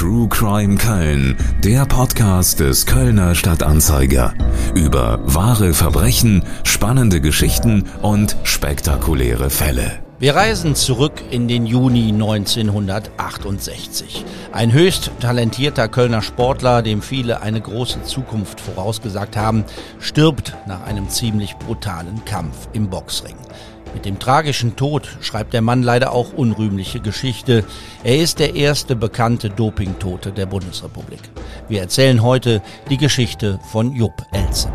True 0.00 0.28
Crime 0.30 0.78
Köln, 0.78 1.36
der 1.62 1.84
Podcast 1.84 2.60
des 2.60 2.86
Kölner 2.86 3.34
Stadtanzeiger. 3.34 4.32
Über 4.74 5.20
wahre 5.26 5.74
Verbrechen, 5.74 6.42
spannende 6.64 7.20
Geschichten 7.20 7.84
und 8.00 8.34
spektakuläre 8.44 9.50
Fälle. 9.50 9.98
Wir 10.18 10.34
reisen 10.34 10.74
zurück 10.74 11.20
in 11.30 11.48
den 11.48 11.66
Juni 11.66 12.12
1968. 12.12 14.24
Ein 14.52 14.72
höchst 14.72 15.10
talentierter 15.20 15.88
Kölner 15.88 16.22
Sportler, 16.22 16.80
dem 16.80 17.02
viele 17.02 17.42
eine 17.42 17.60
große 17.60 18.02
Zukunft 18.04 18.58
vorausgesagt 18.58 19.36
haben, 19.36 19.66
stirbt 19.98 20.56
nach 20.66 20.82
einem 20.84 21.10
ziemlich 21.10 21.56
brutalen 21.56 22.24
Kampf 22.24 22.68
im 22.72 22.88
Boxring. 22.88 23.36
Mit 23.94 24.04
dem 24.04 24.18
tragischen 24.18 24.76
Tod 24.76 25.08
schreibt 25.20 25.52
der 25.52 25.62
Mann 25.62 25.82
leider 25.82 26.12
auch 26.12 26.32
unrühmliche 26.32 27.00
Geschichte. 27.00 27.64
Er 28.04 28.18
ist 28.18 28.38
der 28.38 28.54
erste 28.54 28.96
bekannte 28.96 29.50
Dopingtote 29.50 30.32
der 30.32 30.46
Bundesrepublik. 30.46 31.20
Wir 31.68 31.80
erzählen 31.80 32.22
heute 32.22 32.62
die 32.88 32.96
Geschichte 32.96 33.58
von 33.70 33.92
Jupp 33.92 34.24
Elze. 34.32 34.72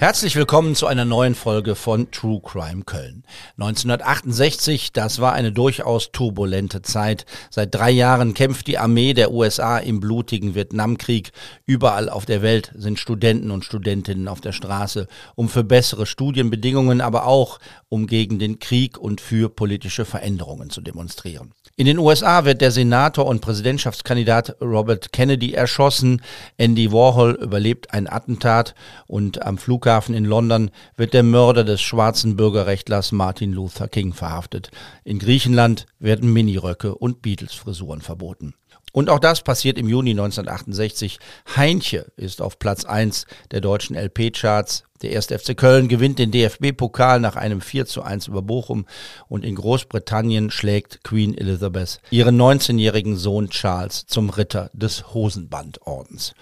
Herzlich 0.00 0.34
willkommen 0.34 0.74
zu 0.74 0.86
einer 0.86 1.04
neuen 1.04 1.34
Folge 1.34 1.74
von 1.74 2.10
True 2.10 2.40
Crime 2.42 2.84
Köln. 2.84 3.22
1968, 3.58 4.94
das 4.94 5.20
war 5.20 5.34
eine 5.34 5.52
durchaus 5.52 6.10
turbulente 6.10 6.80
Zeit. 6.80 7.26
Seit 7.50 7.74
drei 7.74 7.90
Jahren 7.90 8.32
kämpft 8.32 8.66
die 8.66 8.78
Armee 8.78 9.12
der 9.12 9.30
USA 9.30 9.76
im 9.76 10.00
blutigen 10.00 10.54
Vietnamkrieg. 10.54 11.32
Überall 11.66 12.08
auf 12.08 12.24
der 12.24 12.40
Welt 12.40 12.72
sind 12.74 12.98
Studenten 12.98 13.50
und 13.50 13.66
Studentinnen 13.66 14.26
auf 14.26 14.40
der 14.40 14.52
Straße, 14.52 15.06
um 15.34 15.50
für 15.50 15.64
bessere 15.64 16.06
Studienbedingungen, 16.06 17.02
aber 17.02 17.26
auch 17.26 17.58
um 17.90 18.06
gegen 18.06 18.38
den 18.38 18.58
Krieg 18.58 18.96
und 18.96 19.20
für 19.20 19.50
politische 19.50 20.06
Veränderungen 20.06 20.70
zu 20.70 20.80
demonstrieren. 20.80 21.52
In 21.76 21.86
den 21.86 21.98
USA 21.98 22.46
wird 22.46 22.62
der 22.62 22.70
Senator 22.70 23.26
und 23.26 23.40
Präsidentschaftskandidat 23.42 24.56
Robert 24.62 25.12
Kennedy 25.12 25.52
erschossen. 25.52 26.22
Andy 26.56 26.90
Warhol 26.90 27.32
überlebt 27.32 27.92
ein 27.92 28.10
Attentat 28.10 28.74
und 29.06 29.42
am 29.42 29.58
Flughafen 29.58 29.89
in 29.98 30.24
London 30.24 30.70
wird 30.96 31.14
der 31.14 31.22
Mörder 31.22 31.64
des 31.64 31.80
schwarzen 31.80 32.36
Bürgerrechtlers 32.36 33.12
Martin 33.12 33.52
Luther 33.52 33.88
King 33.88 34.12
verhaftet. 34.12 34.70
In 35.04 35.18
Griechenland 35.18 35.86
werden 35.98 36.32
Miniröcke 36.32 36.94
und 36.94 37.22
Beatles-Frisuren 37.22 38.00
verboten. 38.00 38.54
Und 38.92 39.10
auch 39.10 39.18
das 39.18 39.42
passiert 39.42 39.78
im 39.78 39.88
Juni 39.88 40.10
1968. 40.10 41.18
Heinche 41.56 42.06
ist 42.16 42.40
auf 42.40 42.58
Platz 42.58 42.84
1 42.84 43.26
der 43.50 43.60
deutschen 43.60 43.96
LP-Charts. 43.96 44.84
Der 45.02 45.16
1. 45.16 45.26
FC 45.26 45.56
Köln 45.56 45.88
gewinnt 45.88 46.18
den 46.18 46.30
DFB-Pokal 46.30 47.20
nach 47.20 47.36
einem 47.36 47.60
4 47.60 47.86
zu 47.86 48.02
1 48.02 48.28
über 48.28 48.42
Bochum 48.42 48.86
und 49.28 49.44
in 49.44 49.54
Großbritannien 49.54 50.50
schlägt 50.50 51.02
Queen 51.04 51.36
Elizabeth 51.36 52.00
ihren 52.10 52.40
19-jährigen 52.40 53.16
Sohn 53.16 53.48
Charles 53.50 54.06
zum 54.06 54.30
Ritter 54.30 54.70
des 54.74 55.14
Hosenbandordens. 55.14 56.34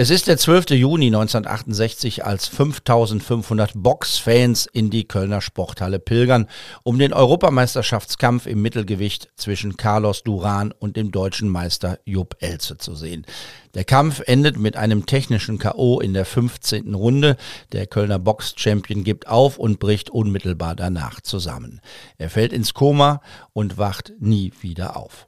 Es 0.00 0.10
ist 0.10 0.28
der 0.28 0.38
12. 0.38 0.70
Juni 0.70 1.06
1968, 1.06 2.24
als 2.24 2.46
5500 2.46 3.72
Boxfans 3.74 4.66
in 4.66 4.90
die 4.90 5.08
Kölner 5.08 5.40
Sporthalle 5.40 5.98
pilgern, 5.98 6.46
um 6.84 7.00
den 7.00 7.12
Europameisterschaftskampf 7.12 8.46
im 8.46 8.62
Mittelgewicht 8.62 9.28
zwischen 9.34 9.76
Carlos 9.76 10.22
Duran 10.22 10.70
und 10.70 10.96
dem 10.96 11.10
deutschen 11.10 11.48
Meister 11.48 11.98
Jupp 12.04 12.36
Elze 12.38 12.78
zu 12.78 12.94
sehen. 12.94 13.26
Der 13.74 13.82
Kampf 13.82 14.22
endet 14.24 14.56
mit 14.56 14.76
einem 14.76 15.04
technischen 15.04 15.58
K.O. 15.58 15.98
in 15.98 16.14
der 16.14 16.26
15. 16.26 16.94
Runde. 16.94 17.36
Der 17.72 17.88
Kölner 17.88 18.20
Box-Champion 18.20 19.02
gibt 19.02 19.26
auf 19.26 19.58
und 19.58 19.80
bricht 19.80 20.10
unmittelbar 20.10 20.76
danach 20.76 21.22
zusammen. 21.22 21.80
Er 22.18 22.30
fällt 22.30 22.52
ins 22.52 22.72
Koma 22.72 23.20
und 23.52 23.78
wacht 23.78 24.12
nie 24.20 24.52
wieder 24.60 24.96
auf. 24.96 25.27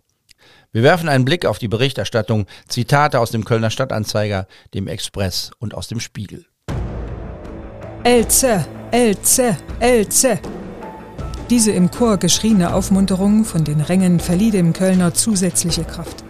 Wir 0.72 0.84
werfen 0.84 1.08
einen 1.08 1.24
Blick 1.24 1.46
auf 1.46 1.58
die 1.58 1.66
Berichterstattung, 1.66 2.46
Zitate 2.68 3.18
aus 3.18 3.32
dem 3.32 3.44
Kölner 3.44 3.70
Stadtanzeiger, 3.70 4.46
dem 4.72 4.86
Express 4.86 5.50
und 5.58 5.74
aus 5.74 5.88
dem 5.88 5.98
Spiegel. 5.98 6.46
Elze, 8.04 8.64
Elze, 8.92 9.56
Elze. 9.80 10.38
Diese 11.50 11.72
im 11.72 11.90
Chor 11.90 12.18
geschrieene 12.18 12.72
Aufmunterung 12.72 13.44
von 13.44 13.64
den 13.64 13.80
Rängen 13.80 14.20
verlieh 14.20 14.52
dem 14.52 14.72
Kölner 14.72 15.12
zusätzliche 15.12 15.82
Kraft. 15.82 16.22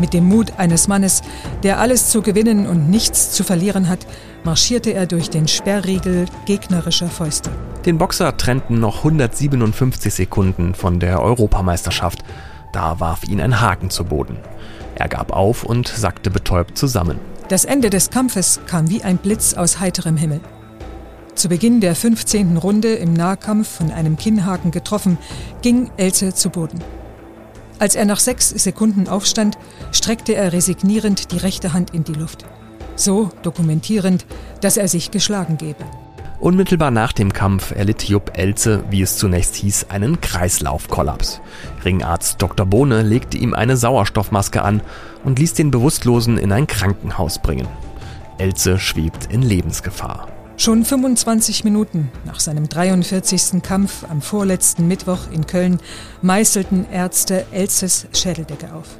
Mit 0.00 0.12
dem 0.12 0.24
Mut 0.24 0.58
eines 0.58 0.88
Mannes, 0.88 1.22
der 1.62 1.78
alles 1.78 2.10
zu 2.10 2.22
gewinnen 2.22 2.66
und 2.66 2.90
nichts 2.90 3.30
zu 3.30 3.44
verlieren 3.44 3.88
hat, 3.88 4.08
marschierte 4.42 4.92
er 4.92 5.06
durch 5.06 5.30
den 5.30 5.46
Sperrriegel 5.46 6.26
gegnerischer 6.46 7.08
Fäuste. 7.08 7.50
Den 7.86 7.98
Boxer 7.98 8.36
trennten 8.36 8.80
noch 8.80 8.98
157 8.98 10.12
Sekunden 10.12 10.74
von 10.74 10.98
der 10.98 11.22
Europameisterschaft. 11.22 12.24
Da 12.76 13.00
warf 13.00 13.24
ihn 13.24 13.40
ein 13.40 13.62
Haken 13.62 13.88
zu 13.88 14.04
Boden. 14.04 14.36
Er 14.96 15.08
gab 15.08 15.32
auf 15.32 15.64
und 15.64 15.88
sackte 15.88 16.28
betäubt 16.28 16.76
zusammen. 16.76 17.18
Das 17.48 17.64
Ende 17.64 17.88
des 17.88 18.10
Kampfes 18.10 18.60
kam 18.66 18.90
wie 18.90 19.02
ein 19.02 19.16
Blitz 19.16 19.54
aus 19.54 19.80
heiterem 19.80 20.18
Himmel. 20.18 20.42
Zu 21.34 21.48
Beginn 21.48 21.80
der 21.80 21.96
15. 21.96 22.58
Runde 22.58 22.92
im 22.96 23.14
Nahkampf 23.14 23.78
von 23.78 23.90
einem 23.90 24.18
Kinnhaken 24.18 24.72
getroffen, 24.72 25.16
ging 25.62 25.90
Elze 25.96 26.34
zu 26.34 26.50
Boden. 26.50 26.84
Als 27.78 27.94
er 27.94 28.04
nach 28.04 28.20
sechs 28.20 28.50
Sekunden 28.50 29.08
aufstand, 29.08 29.56
streckte 29.90 30.34
er 30.34 30.52
resignierend 30.52 31.32
die 31.32 31.38
rechte 31.38 31.72
Hand 31.72 31.94
in 31.94 32.04
die 32.04 32.12
Luft. 32.12 32.44
So 32.94 33.30
dokumentierend, 33.42 34.26
dass 34.60 34.76
er 34.76 34.88
sich 34.88 35.10
geschlagen 35.10 35.56
gebe. 35.56 35.86
Unmittelbar 36.38 36.90
nach 36.90 37.12
dem 37.12 37.32
Kampf 37.32 37.70
erlitt 37.70 38.04
Jupp 38.04 38.36
Elze, 38.36 38.84
wie 38.90 39.00
es 39.00 39.16
zunächst 39.16 39.54
hieß, 39.56 39.86
einen 39.88 40.20
Kreislaufkollaps. 40.20 41.40
Ringarzt 41.84 42.42
Dr. 42.42 42.66
Bohne 42.66 43.02
legte 43.02 43.38
ihm 43.38 43.54
eine 43.54 43.76
Sauerstoffmaske 43.76 44.62
an 44.62 44.82
und 45.24 45.38
ließ 45.38 45.54
den 45.54 45.70
Bewusstlosen 45.70 46.36
in 46.36 46.52
ein 46.52 46.66
Krankenhaus 46.66 47.40
bringen. 47.40 47.66
Elze 48.36 48.78
schwebt 48.78 49.32
in 49.32 49.40
Lebensgefahr. 49.40 50.28
Schon 50.58 50.84
25 50.84 51.64
Minuten 51.64 52.10
nach 52.24 52.40
seinem 52.40 52.68
43. 52.68 53.62
Kampf 53.62 54.04
am 54.08 54.20
vorletzten 54.20 54.88
Mittwoch 54.88 55.30
in 55.32 55.46
Köln 55.46 55.80
meißelten 56.20 56.90
Ärzte 56.90 57.46
Elzes 57.50 58.08
Schädeldecke 58.12 58.74
auf. 58.74 58.98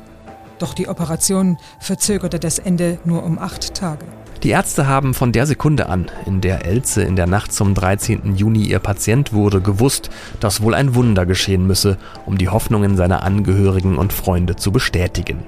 Doch 0.58 0.72
die 0.72 0.88
Operation 0.88 1.58
verzögerte 1.80 2.38
das 2.38 2.58
Ende 2.58 2.98
nur 3.04 3.24
um 3.24 3.38
acht 3.38 3.74
Tage. 3.74 4.06
Die 4.42 4.50
Ärzte 4.50 4.86
haben 4.86 5.14
von 5.14 5.32
der 5.32 5.46
Sekunde 5.46 5.88
an, 5.88 6.06
in 6.26 6.40
der 6.40 6.66
Elze 6.66 7.02
in 7.02 7.16
der 7.16 7.26
Nacht 7.26 7.52
zum 7.52 7.74
13. 7.74 8.36
Juni 8.36 8.64
ihr 8.64 8.78
Patient 8.78 9.32
wurde, 9.32 9.60
gewusst, 9.60 10.10
dass 10.40 10.60
wohl 10.60 10.74
ein 10.74 10.94
Wunder 10.94 11.24
geschehen 11.24 11.66
müsse, 11.66 11.96
um 12.26 12.36
die 12.36 12.48
Hoffnungen 12.48 12.96
seiner 12.96 13.22
Angehörigen 13.22 13.96
und 13.96 14.12
Freunde 14.12 14.56
zu 14.56 14.72
bestätigen. 14.72 15.38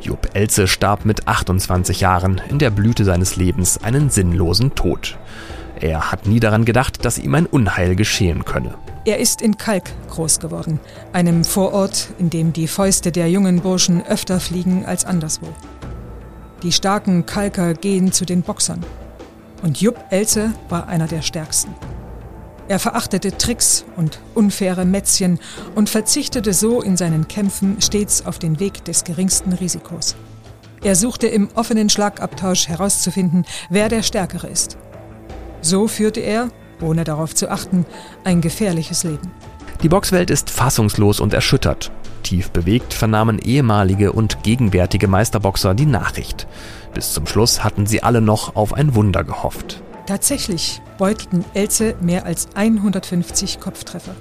Jupp 0.00 0.30
Elze 0.34 0.66
starb 0.66 1.04
mit 1.04 1.28
28 1.28 2.00
Jahren 2.00 2.40
in 2.50 2.58
der 2.58 2.70
Blüte 2.70 3.04
seines 3.04 3.36
Lebens 3.36 3.82
einen 3.82 4.10
sinnlosen 4.10 4.74
Tod. 4.74 5.16
Er 5.80 6.10
hat 6.10 6.26
nie 6.26 6.40
daran 6.40 6.64
gedacht, 6.64 7.04
dass 7.04 7.18
ihm 7.18 7.34
ein 7.34 7.46
Unheil 7.46 7.96
geschehen 7.96 8.44
könne. 8.44 8.74
Er 9.04 9.18
ist 9.18 9.42
in 9.42 9.58
Kalk 9.58 9.90
groß 10.08 10.40
geworden, 10.40 10.80
einem 11.12 11.44
Vorort, 11.44 12.08
in 12.18 12.30
dem 12.30 12.52
die 12.52 12.68
Fäuste 12.68 13.12
der 13.12 13.28
jungen 13.28 13.60
Burschen 13.60 14.04
öfter 14.06 14.40
fliegen 14.40 14.86
als 14.86 15.04
anderswo. 15.04 15.48
Die 16.64 16.72
starken 16.72 17.26
Kalker 17.26 17.74
gehen 17.74 18.10
zu 18.10 18.24
den 18.24 18.40
Boxern. 18.40 18.80
Und 19.62 19.82
Jupp 19.82 19.98
Elze 20.08 20.52
war 20.70 20.88
einer 20.88 21.06
der 21.06 21.20
stärksten. 21.20 21.74
Er 22.68 22.78
verachtete 22.78 23.36
Tricks 23.36 23.84
und 23.96 24.18
unfaire 24.34 24.86
Mätzchen 24.86 25.38
und 25.74 25.90
verzichtete 25.90 26.54
so 26.54 26.80
in 26.80 26.96
seinen 26.96 27.28
Kämpfen 27.28 27.82
stets 27.82 28.24
auf 28.24 28.38
den 28.38 28.60
Weg 28.60 28.82
des 28.86 29.04
geringsten 29.04 29.52
Risikos. 29.52 30.16
Er 30.82 30.96
suchte 30.96 31.26
im 31.26 31.50
offenen 31.54 31.90
Schlagabtausch 31.90 32.66
herauszufinden, 32.68 33.44
wer 33.68 33.90
der 33.90 34.02
Stärkere 34.02 34.46
ist. 34.46 34.78
So 35.60 35.86
führte 35.86 36.20
er, 36.20 36.48
ohne 36.80 37.04
darauf 37.04 37.34
zu 37.34 37.50
achten, 37.50 37.84
ein 38.24 38.40
gefährliches 38.40 39.04
Leben. 39.04 39.30
Die 39.82 39.90
Boxwelt 39.90 40.30
ist 40.30 40.48
fassungslos 40.48 41.20
und 41.20 41.34
erschüttert. 41.34 41.92
Tief 42.24 42.50
bewegt 42.50 42.92
vernahmen 42.92 43.38
ehemalige 43.38 44.10
und 44.10 44.42
gegenwärtige 44.42 45.06
Meisterboxer 45.06 45.74
die 45.74 45.86
Nachricht. 45.86 46.48
Bis 46.92 47.12
zum 47.12 47.28
Schluss 47.28 47.62
hatten 47.62 47.86
sie 47.86 48.02
alle 48.02 48.20
noch 48.20 48.56
auf 48.56 48.74
ein 48.74 48.96
Wunder 48.96 49.22
gehofft. 49.22 49.80
Tatsächlich 50.06 50.82
beutelten 50.98 51.44
Elze 51.54 51.94
mehr 52.00 52.26
als 52.26 52.48
150 52.54 53.60
Kopftreffer. 53.60 54.14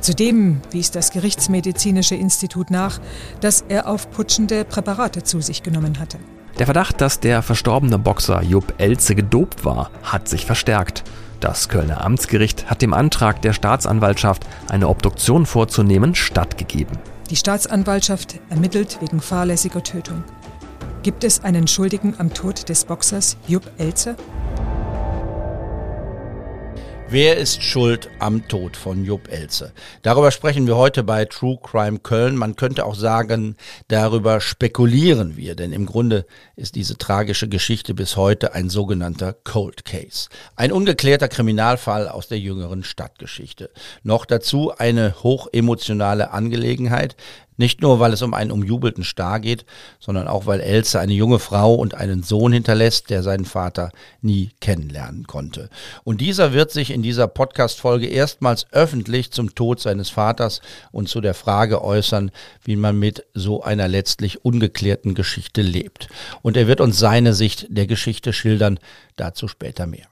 Zudem 0.00 0.60
wies 0.70 0.90
das 0.90 1.10
Gerichtsmedizinische 1.10 2.14
Institut 2.14 2.70
nach, 2.70 3.00
dass 3.40 3.64
er 3.68 3.88
aufputschende 3.88 4.64
Präparate 4.64 5.22
zu 5.22 5.40
sich 5.40 5.62
genommen 5.62 5.98
hatte. 5.98 6.18
Der 6.58 6.66
Verdacht, 6.66 7.00
dass 7.00 7.20
der 7.20 7.42
verstorbene 7.42 7.98
Boxer 7.98 8.42
Jupp 8.42 8.74
Elze 8.78 9.14
gedopt 9.14 9.64
war, 9.64 9.90
hat 10.02 10.28
sich 10.28 10.44
verstärkt. 10.44 11.04
Das 11.40 11.68
Kölner 11.68 12.04
Amtsgericht 12.04 12.70
hat 12.70 12.82
dem 12.82 12.94
Antrag 12.94 13.42
der 13.42 13.52
Staatsanwaltschaft, 13.52 14.44
eine 14.68 14.88
Obduktion 14.88 15.46
vorzunehmen, 15.46 16.14
stattgegeben. 16.14 16.98
Die 17.30 17.36
Staatsanwaltschaft 17.36 18.40
ermittelt 18.50 18.98
wegen 19.00 19.20
fahrlässiger 19.20 19.82
Tötung. 19.82 20.24
Gibt 21.02 21.24
es 21.24 21.42
einen 21.42 21.66
Schuldigen 21.66 22.14
am 22.18 22.32
Tod 22.32 22.68
des 22.68 22.84
Boxers 22.84 23.36
Jupp 23.46 23.70
Elze? 23.78 24.16
Wer 27.12 27.36
ist 27.36 27.62
schuld 27.62 28.08
am 28.20 28.48
Tod 28.48 28.74
von 28.74 29.04
Jupp 29.04 29.30
Elze? 29.30 29.74
Darüber 30.00 30.30
sprechen 30.30 30.66
wir 30.66 30.78
heute 30.78 31.02
bei 31.02 31.26
True 31.26 31.58
Crime 31.62 31.98
Köln. 31.98 32.36
Man 32.36 32.56
könnte 32.56 32.86
auch 32.86 32.94
sagen, 32.94 33.56
darüber 33.88 34.40
spekulieren 34.40 35.36
wir, 35.36 35.54
denn 35.54 35.74
im 35.74 35.84
Grunde 35.84 36.24
ist 36.56 36.74
diese 36.74 36.96
tragische 36.96 37.50
Geschichte 37.50 37.92
bis 37.92 38.16
heute 38.16 38.54
ein 38.54 38.70
sogenannter 38.70 39.34
Cold 39.34 39.84
Case. 39.84 40.30
Ein 40.56 40.72
ungeklärter 40.72 41.28
Kriminalfall 41.28 42.08
aus 42.08 42.28
der 42.28 42.38
jüngeren 42.38 42.82
Stadtgeschichte. 42.82 43.68
Noch 44.02 44.24
dazu 44.24 44.72
eine 44.74 45.22
hochemotionale 45.22 46.30
Angelegenheit, 46.30 47.14
nicht 47.56 47.82
nur, 47.82 48.00
weil 48.00 48.12
es 48.12 48.22
um 48.22 48.34
einen 48.34 48.50
umjubelten 48.50 49.04
Star 49.04 49.40
geht, 49.40 49.64
sondern 50.00 50.28
auch, 50.28 50.46
weil 50.46 50.60
Else 50.60 50.98
eine 50.98 51.12
junge 51.12 51.38
Frau 51.38 51.74
und 51.74 51.94
einen 51.94 52.22
Sohn 52.22 52.52
hinterlässt, 52.52 53.10
der 53.10 53.22
seinen 53.22 53.44
Vater 53.44 53.90
nie 54.20 54.50
kennenlernen 54.60 55.26
konnte. 55.26 55.68
Und 56.04 56.20
dieser 56.20 56.52
wird 56.52 56.70
sich 56.70 56.90
in 56.90 57.02
dieser 57.02 57.28
Podcast-Folge 57.28 58.06
erstmals 58.06 58.66
öffentlich 58.72 59.32
zum 59.32 59.54
Tod 59.54 59.80
seines 59.80 60.10
Vaters 60.10 60.60
und 60.90 61.08
zu 61.08 61.20
der 61.20 61.34
Frage 61.34 61.82
äußern, 61.82 62.30
wie 62.64 62.76
man 62.76 62.98
mit 62.98 63.24
so 63.34 63.62
einer 63.62 63.88
letztlich 63.88 64.44
ungeklärten 64.44 65.14
Geschichte 65.14 65.62
lebt. 65.62 66.08
Und 66.42 66.56
er 66.56 66.66
wird 66.66 66.80
uns 66.80 66.98
seine 66.98 67.34
Sicht 67.34 67.66
der 67.68 67.86
Geschichte 67.86 68.32
schildern, 68.32 68.78
dazu 69.16 69.48
später 69.48 69.86
mehr. 69.86 70.11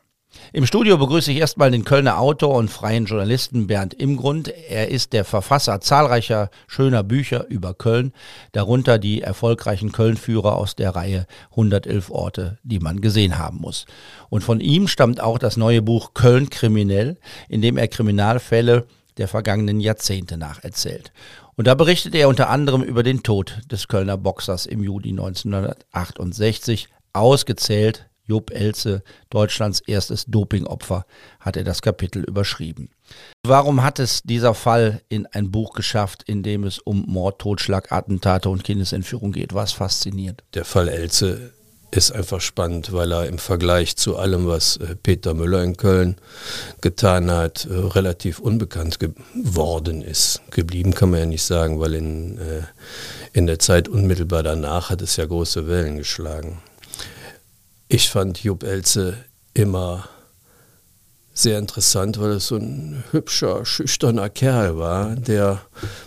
Im 0.53 0.67
Studio 0.67 0.99
begrüße 0.99 1.31
ich 1.31 1.39
erstmal 1.39 1.71
den 1.71 1.85
Kölner 1.85 2.19
Autor 2.19 2.57
und 2.57 2.71
freien 2.71 3.05
Journalisten 3.05 3.69
Bernd 3.69 3.95
Imgrund. 3.95 4.49
Er 4.49 4.89
ist 4.89 5.13
der 5.13 5.25
Verfasser 5.25 5.81
zahlreicher 5.81 6.51
schöner 6.67 7.05
Bücher 7.05 7.47
über 7.49 7.73
Köln, 7.73 8.13
darunter 8.51 8.99
die 8.99 9.23
erfolgreichen 9.23 9.93
Kölnführer 9.93 10.57
aus 10.57 10.75
der 10.75 10.97
Reihe 10.97 11.27
111 11.53 12.11
Orte, 12.11 12.59
die 12.65 12.81
man 12.81 13.01
gesehen 13.01 13.39
haben 13.39 13.59
muss. 13.59 13.87
Und 14.29 14.43
von 14.43 14.59
ihm 14.59 14.89
stammt 14.89 15.21
auch 15.21 15.39
das 15.39 15.57
neue 15.57 15.83
Buch 15.83 16.15
Köln 16.15 16.51
kriminell, 16.51 17.17
in 17.49 17.63
dem 17.63 17.77
er 17.79 17.87
Kriminalfälle 17.87 18.87
der 19.19 19.29
vergangenen 19.29 19.79
Jahrzehnte 19.79 20.37
nacherzählt. 20.37 21.13
Und 21.55 21.69
da 21.69 21.77
berichtet 21.77 22.17
er 22.17 22.29
unter 22.29 22.51
anderem 22.51 22.83
über 22.83 23.05
den 23.05 23.23
Tod 23.23 23.61
des 23.71 23.87
Kölner 23.87 24.17
Boxers 24.17 24.67
im 24.67 24.83
Juli 24.83 25.11
1968, 25.11 26.89
ausgezählt 27.13 28.10
Job 28.31 28.53
Elze, 28.53 29.03
Deutschlands 29.29 29.81
erstes 29.81 30.25
Dopingopfer, 30.27 31.05
hat 31.41 31.57
er 31.57 31.65
das 31.65 31.83
Kapitel 31.83 32.23
überschrieben. 32.23 32.89
Warum 33.45 33.83
hat 33.83 33.99
es 33.99 34.23
dieser 34.23 34.55
Fall 34.55 35.03
in 35.09 35.27
ein 35.27 35.51
Buch 35.51 35.73
geschafft, 35.73 36.23
in 36.23 36.45
dem 36.45 36.63
es 36.63 36.79
um 36.79 37.05
Mord, 37.09 37.41
Totschlag, 37.41 37.91
Attentate 37.91 38.49
und 38.49 38.63
Kindesentführung 38.63 39.33
geht? 39.33 39.53
Was 39.53 39.73
fasziniert? 39.73 40.45
Der 40.55 40.65
Fall 40.65 40.89
Elze 40.89 41.53
ist 41.91 42.13
einfach 42.13 42.41
spannend, 42.41 42.93
weil 42.93 43.13
er 43.13 43.27
im 43.27 43.39
Vergleich 43.39 43.97
zu 43.97 44.17
allem, 44.17 44.47
was 44.47 44.77
äh, 44.77 44.95
Peter 44.95 45.35
Müller 45.35 45.63
in 45.63 45.77
Köln 45.77 46.17
getan 46.81 47.31
hat, 47.31 47.67
äh, 47.67 47.75
relativ 47.75 48.39
unbekannt 48.39 48.99
geworden 49.01 50.03
ist. 50.03 50.41
Geblieben 50.51 50.95
kann 50.95 51.11
man 51.11 51.21
ja 51.21 51.27
nicht 51.27 51.43
sagen, 51.43 51.81
weil 51.81 51.95
in, 51.95 52.39
äh, 52.39 52.63
in 53.33 53.47
der 53.47 53.59
Zeit 53.59 53.89
unmittelbar 53.89 54.43
danach 54.43 54.91
hat 54.91 55.03
es 55.03 55.17
ja 55.17 55.27
große 55.27 55.67
Wellen 55.67 55.97
geschlagen. 55.97 56.59
Ich 57.93 58.09
fand 58.09 58.45
Jupp 58.45 58.63
Elze 58.63 59.17
immer 59.53 60.09
sehr 61.35 61.59
interessant, 61.59 62.21
weil 62.21 62.31
es 62.31 62.47
so 62.47 62.55
ein 62.55 63.03
hübscher, 63.11 63.67
schüchterner 63.67 64.31
Kerl 64.31 64.79
war, 64.79 65.17
der 65.17 65.61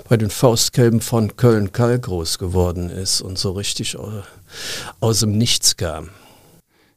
bei 0.08 0.16
den 0.16 0.30
Faustkälben 0.30 1.02
von 1.02 1.36
Köln-Kalk 1.36 2.04
groß 2.04 2.38
geworden 2.38 2.90
ist 2.90 3.20
und 3.20 3.38
so 3.38 3.52
richtig 3.52 3.98
aus 5.02 5.20
dem 5.20 5.38
Nichts 5.38 5.76
kam. 5.76 6.12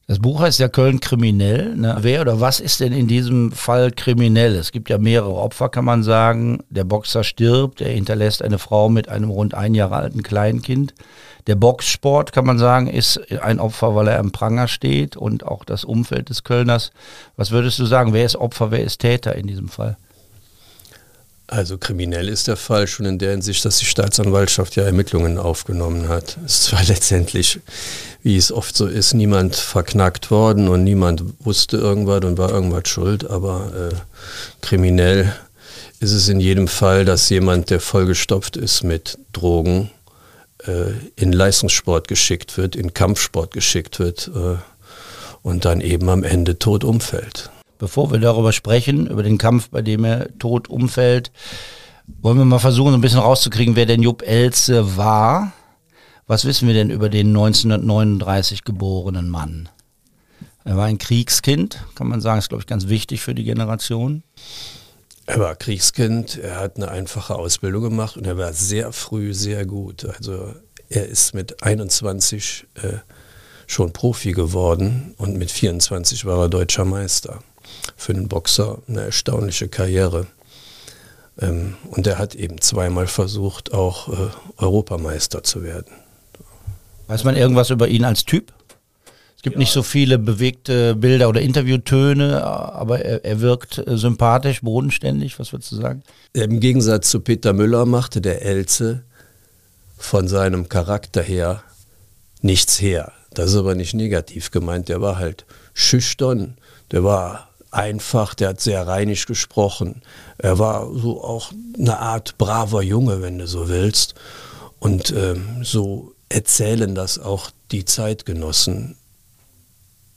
Das 0.08 0.20
Buch 0.20 0.41
heißt 0.41 0.61
ja 0.61 0.69
Köln 0.69 1.00
kriminell. 1.00 1.75
Ne? 1.75 1.97
Wer 2.00 2.20
oder 2.20 2.41
was 2.41 2.61
ist 2.61 2.79
denn 2.79 2.93
in 2.93 3.08
diesem 3.08 3.50
Fall 3.50 3.91
kriminell? 3.91 4.55
Es 4.55 4.70
gibt 4.70 4.88
ja 4.88 4.99
mehrere 4.99 5.35
Opfer, 5.35 5.69
kann 5.69 5.85
man 5.85 6.05
sagen. 6.05 6.61
Der 6.70 6.85
Boxer 6.85 7.25
stirbt, 7.25 7.81
er 7.81 7.91
hinterlässt 7.91 8.41
eine 8.41 8.58
Frau 8.58 8.88
mit 8.88 9.08
einem 9.08 9.31
rund 9.31 9.55
ein 9.55 9.75
Jahre 9.75 9.97
alten 9.97 10.23
Kleinkind. 10.23 10.94
Der 11.49 11.56
Boxsport, 11.56 12.32
kann 12.32 12.47
man 12.47 12.58
sagen, 12.58 12.87
ist 12.87 13.20
ein 13.43 13.58
Opfer, 13.58 13.97
weil 13.97 14.06
er 14.06 14.20
im 14.20 14.31
Pranger 14.31 14.69
steht 14.69 15.17
und 15.17 15.44
auch 15.44 15.64
das 15.64 15.85
Umfeld 15.85 16.29
des 16.29 16.44
Kölners. 16.44 16.93
Was 17.37 17.50
würdest 17.50 17.81
du 17.81 17.85
sagen? 17.85 18.12
Wer 18.12 18.26
ist 18.26 18.37
Opfer, 18.37 18.70
wer 18.70 18.85
ist 18.85 19.00
Täter 19.00 19.35
in 19.35 19.49
diesem 19.49 19.69
Fall? 19.69 19.97
Also 21.48 21.78
kriminell 21.78 22.28
ist 22.28 22.48
der 22.48 22.56
Fall 22.56 22.88
schon 22.88 23.06
in 23.06 23.19
der 23.19 23.31
Hinsicht, 23.31 23.64
dass 23.64 23.78
die 23.78 23.84
Staatsanwaltschaft 23.84 24.75
ja 24.75 24.82
Ermittlungen 24.82 25.38
aufgenommen 25.38 26.08
hat. 26.08 26.37
Es 26.44 26.54
ist 26.54 26.62
zwar 26.64 26.82
letztendlich, 26.88 27.60
wie 28.22 28.37
es 28.37 28.50
oft 28.50 28.76
so 28.76 28.87
ist, 28.87 29.14
niemand 29.14 29.54
verknackt 29.54 30.31
worden 30.31 30.69
und 30.69 30.82
niemand 30.82 31.22
wusste 31.38 31.76
irgendwas 31.76 32.25
und 32.25 32.38
war 32.38 32.50
irgendwas 32.50 32.88
schuld, 32.88 33.31
aber 33.31 33.93
äh, 33.93 33.96
kriminell 34.60 35.32
ist 36.00 36.12
es 36.12 36.28
in 36.28 36.40
jedem 36.40 36.69
Fall, 36.69 37.04
dass 37.04 37.28
jemand, 37.31 37.70
der 37.70 37.81
vollgestopft 37.81 38.56
ist 38.56 38.82
mit 38.82 39.19
Drogen, 39.32 39.90
äh, 40.66 40.93
in 41.14 41.32
Leistungssport 41.32 42.08
geschickt 42.08 42.58
wird, 42.58 42.75
in 42.75 42.93
Kampfsport 42.93 43.52
geschickt 43.52 44.00
wird 44.00 44.31
äh, 44.34 44.56
und 45.43 45.64
dann 45.64 45.81
eben 45.81 46.08
am 46.08 46.25
Ende 46.25 46.58
tot 46.58 46.82
umfällt. 46.82 47.50
Bevor 47.78 48.11
wir 48.11 48.19
darüber 48.19 48.52
sprechen, 48.52 49.06
über 49.06 49.23
den 49.23 49.38
Kampf, 49.38 49.70
bei 49.70 49.82
dem 49.82 50.05
er 50.05 50.37
tot 50.38 50.69
umfällt, 50.69 51.31
wollen 52.23 52.38
wir 52.38 52.44
mal 52.44 52.58
versuchen, 52.58 52.90
so 52.90 52.99
ein 52.99 53.00
bisschen 53.00 53.19
rauszukriegen, 53.19 53.76
wer 53.76 53.87
denn 53.87 54.02
Jupp 54.02 54.23
Elze 54.23 54.96
war. 54.96 55.52
Was 56.26 56.44
wissen 56.44 56.67
wir 56.67 56.75
denn 56.75 56.90
über 56.90 57.08
den 57.08 57.28
1939 57.28 58.64
geborenen 58.64 59.28
Mann? 59.28 59.69
Er 60.64 60.76
war 60.76 60.87
ein 60.87 60.99
Kriegskind, 60.99 61.84
kann 61.94 62.08
man 62.08 62.20
sagen, 62.20 62.40
ist, 62.40 62.49
glaube 62.49 62.62
ich, 62.62 62.67
ganz 62.67 62.88
wichtig 62.88 63.20
für 63.20 63.34
die 63.34 63.44
Generation. 63.44 64.25
Er 65.26 65.38
war 65.38 65.55
Kriegskind, 65.55 66.38
er 66.38 66.58
hat 66.58 66.76
eine 66.76 66.88
einfache 66.88 67.37
Ausbildung 67.37 67.82
gemacht 67.82 68.17
und 68.17 68.26
er 68.26 68.38
war 68.38 68.52
sehr 68.52 68.93
früh 68.93 69.34
sehr 69.34 69.67
gut. 69.67 70.05
Also 70.05 70.55
er 70.88 71.06
ist 71.06 71.34
mit 71.34 71.62
21 71.62 72.67
äh, 72.75 72.99
schon 73.67 73.93
Profi 73.93 74.32
geworden 74.32 75.14
und 75.19 75.37
mit 75.37 75.50
24 75.50 76.25
war 76.25 76.43
er 76.43 76.49
deutscher 76.49 76.84
Meister 76.84 77.40
für 77.96 78.12
einen 78.12 78.28
Boxer 78.28 78.78
eine 78.88 79.02
erstaunliche 79.02 79.68
Karriere. 79.68 80.26
Ähm, 81.40 81.74
und 81.90 82.06
er 82.06 82.18
hat 82.18 82.34
eben 82.34 82.60
zweimal 82.60 83.06
versucht, 83.06 83.72
auch 83.72 84.08
äh, 84.08 84.30
Europameister 84.56 85.42
zu 85.42 85.62
werden. 85.62 85.92
Weiß 87.08 87.24
man 87.24 87.36
irgendwas 87.36 87.70
über 87.70 87.88
ihn 87.88 88.04
als 88.04 88.24
Typ? 88.24 88.52
Es 89.36 89.42
gibt 89.42 89.56
ja. 89.56 89.60
nicht 89.60 89.72
so 89.72 89.82
viele 89.82 90.18
bewegte 90.18 90.96
Bilder 90.96 91.28
oder 91.28 91.40
Interviewtöne, 91.40 92.42
aber 92.42 93.04
er, 93.04 93.24
er 93.24 93.40
wirkt 93.40 93.78
äh, 93.78 93.96
sympathisch, 93.96 94.62
bodenständig. 94.62 95.38
Was 95.38 95.52
würdest 95.52 95.72
du 95.72 95.76
sagen? 95.76 96.02
Im 96.32 96.58
Gegensatz 96.58 97.10
zu 97.10 97.20
Peter 97.20 97.52
Müller 97.52 97.86
machte 97.86 98.20
der 98.20 98.42
Elze 98.42 99.04
von 99.98 100.28
seinem 100.28 100.69
Charakter 100.69 101.22
her 101.22 101.62
nichts 102.43 102.81
her. 102.81 103.12
Das 103.34 103.50
ist 103.50 103.56
aber 103.56 103.74
nicht 103.74 103.94
negativ 103.94 104.50
gemeint. 104.50 104.88
Der 104.88 105.00
war 105.00 105.19
halt 105.19 105.44
schüchtern, 105.74 106.56
der 106.90 107.05
war 107.05 107.45
einfach, 107.70 108.35
der 108.35 108.51
hat 108.51 108.61
sehr 108.61 108.87
rheinisch 108.87 109.27
gesprochen. 109.27 110.03
Er 110.39 110.58
war 110.58 110.93
so 110.94 111.23
auch 111.23 111.53
eine 111.79 111.99
Art 111.99 112.39
braver 112.39 112.82
Junge, 112.82 113.23
wenn 113.23 113.39
du 113.39 113.46
so 113.46 113.69
willst. 113.69 114.15
Und 114.79 115.11
ähm, 115.13 115.63
so 115.63 116.13
erzählen 116.29 116.94
das 116.94 117.19
auch 117.19 117.51
die 117.73 117.85
Zeitgenossen. 117.85 118.96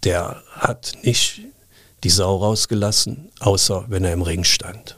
Der 0.04 0.42
hat 0.52 0.94
nicht 1.04 1.42
die 2.04 2.10
Sau 2.10 2.38
rausgelassen, 2.38 3.32
außer 3.40 3.86
wenn 3.90 4.06
er 4.06 4.14
im 4.14 4.22
Ring 4.22 4.44
stand. 4.44 4.96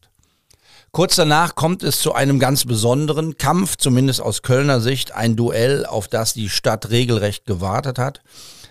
Kurz 0.90 1.16
danach 1.16 1.54
kommt 1.54 1.82
es 1.82 2.00
zu 2.00 2.14
einem 2.14 2.38
ganz 2.38 2.64
besonderen 2.64 3.36
Kampf, 3.36 3.76
zumindest 3.76 4.22
aus 4.22 4.42
Kölner 4.42 4.80
Sicht, 4.80 5.12
ein 5.12 5.36
Duell, 5.36 5.84
auf 5.84 6.08
das 6.08 6.32
die 6.32 6.48
Stadt 6.48 6.90
regelrecht 6.90 7.44
gewartet 7.44 7.98
hat. 7.98 8.22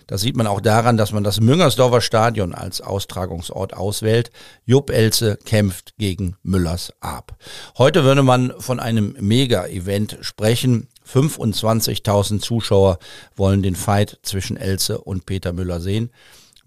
Das 0.07 0.21
sieht 0.21 0.37
man 0.37 0.47
auch 0.47 0.61
daran, 0.61 0.95
dass 0.95 1.11
man 1.11 1.25
das 1.25 1.41
Müngersdorfer 1.41 1.99
Stadion 1.99 2.55
als 2.55 2.79
Austragungsort 2.79 3.73
auswählt. 3.73 4.31
Jupp 4.65 4.89
Elze 4.89 5.37
kämpft 5.43 5.97
gegen 5.97 6.37
Müllers 6.43 6.93
Ab. 7.01 7.35
Heute 7.77 8.05
würde 8.05 8.23
man 8.23 8.53
von 8.57 8.79
einem 8.79 9.15
Mega-Event 9.19 10.17
sprechen. 10.21 10.87
25.000 11.05 12.39
Zuschauer 12.39 12.99
wollen 13.35 13.61
den 13.61 13.75
Fight 13.75 14.19
zwischen 14.23 14.55
Elze 14.55 14.99
und 14.99 15.25
Peter 15.25 15.51
Müller 15.51 15.81
sehen. 15.81 16.09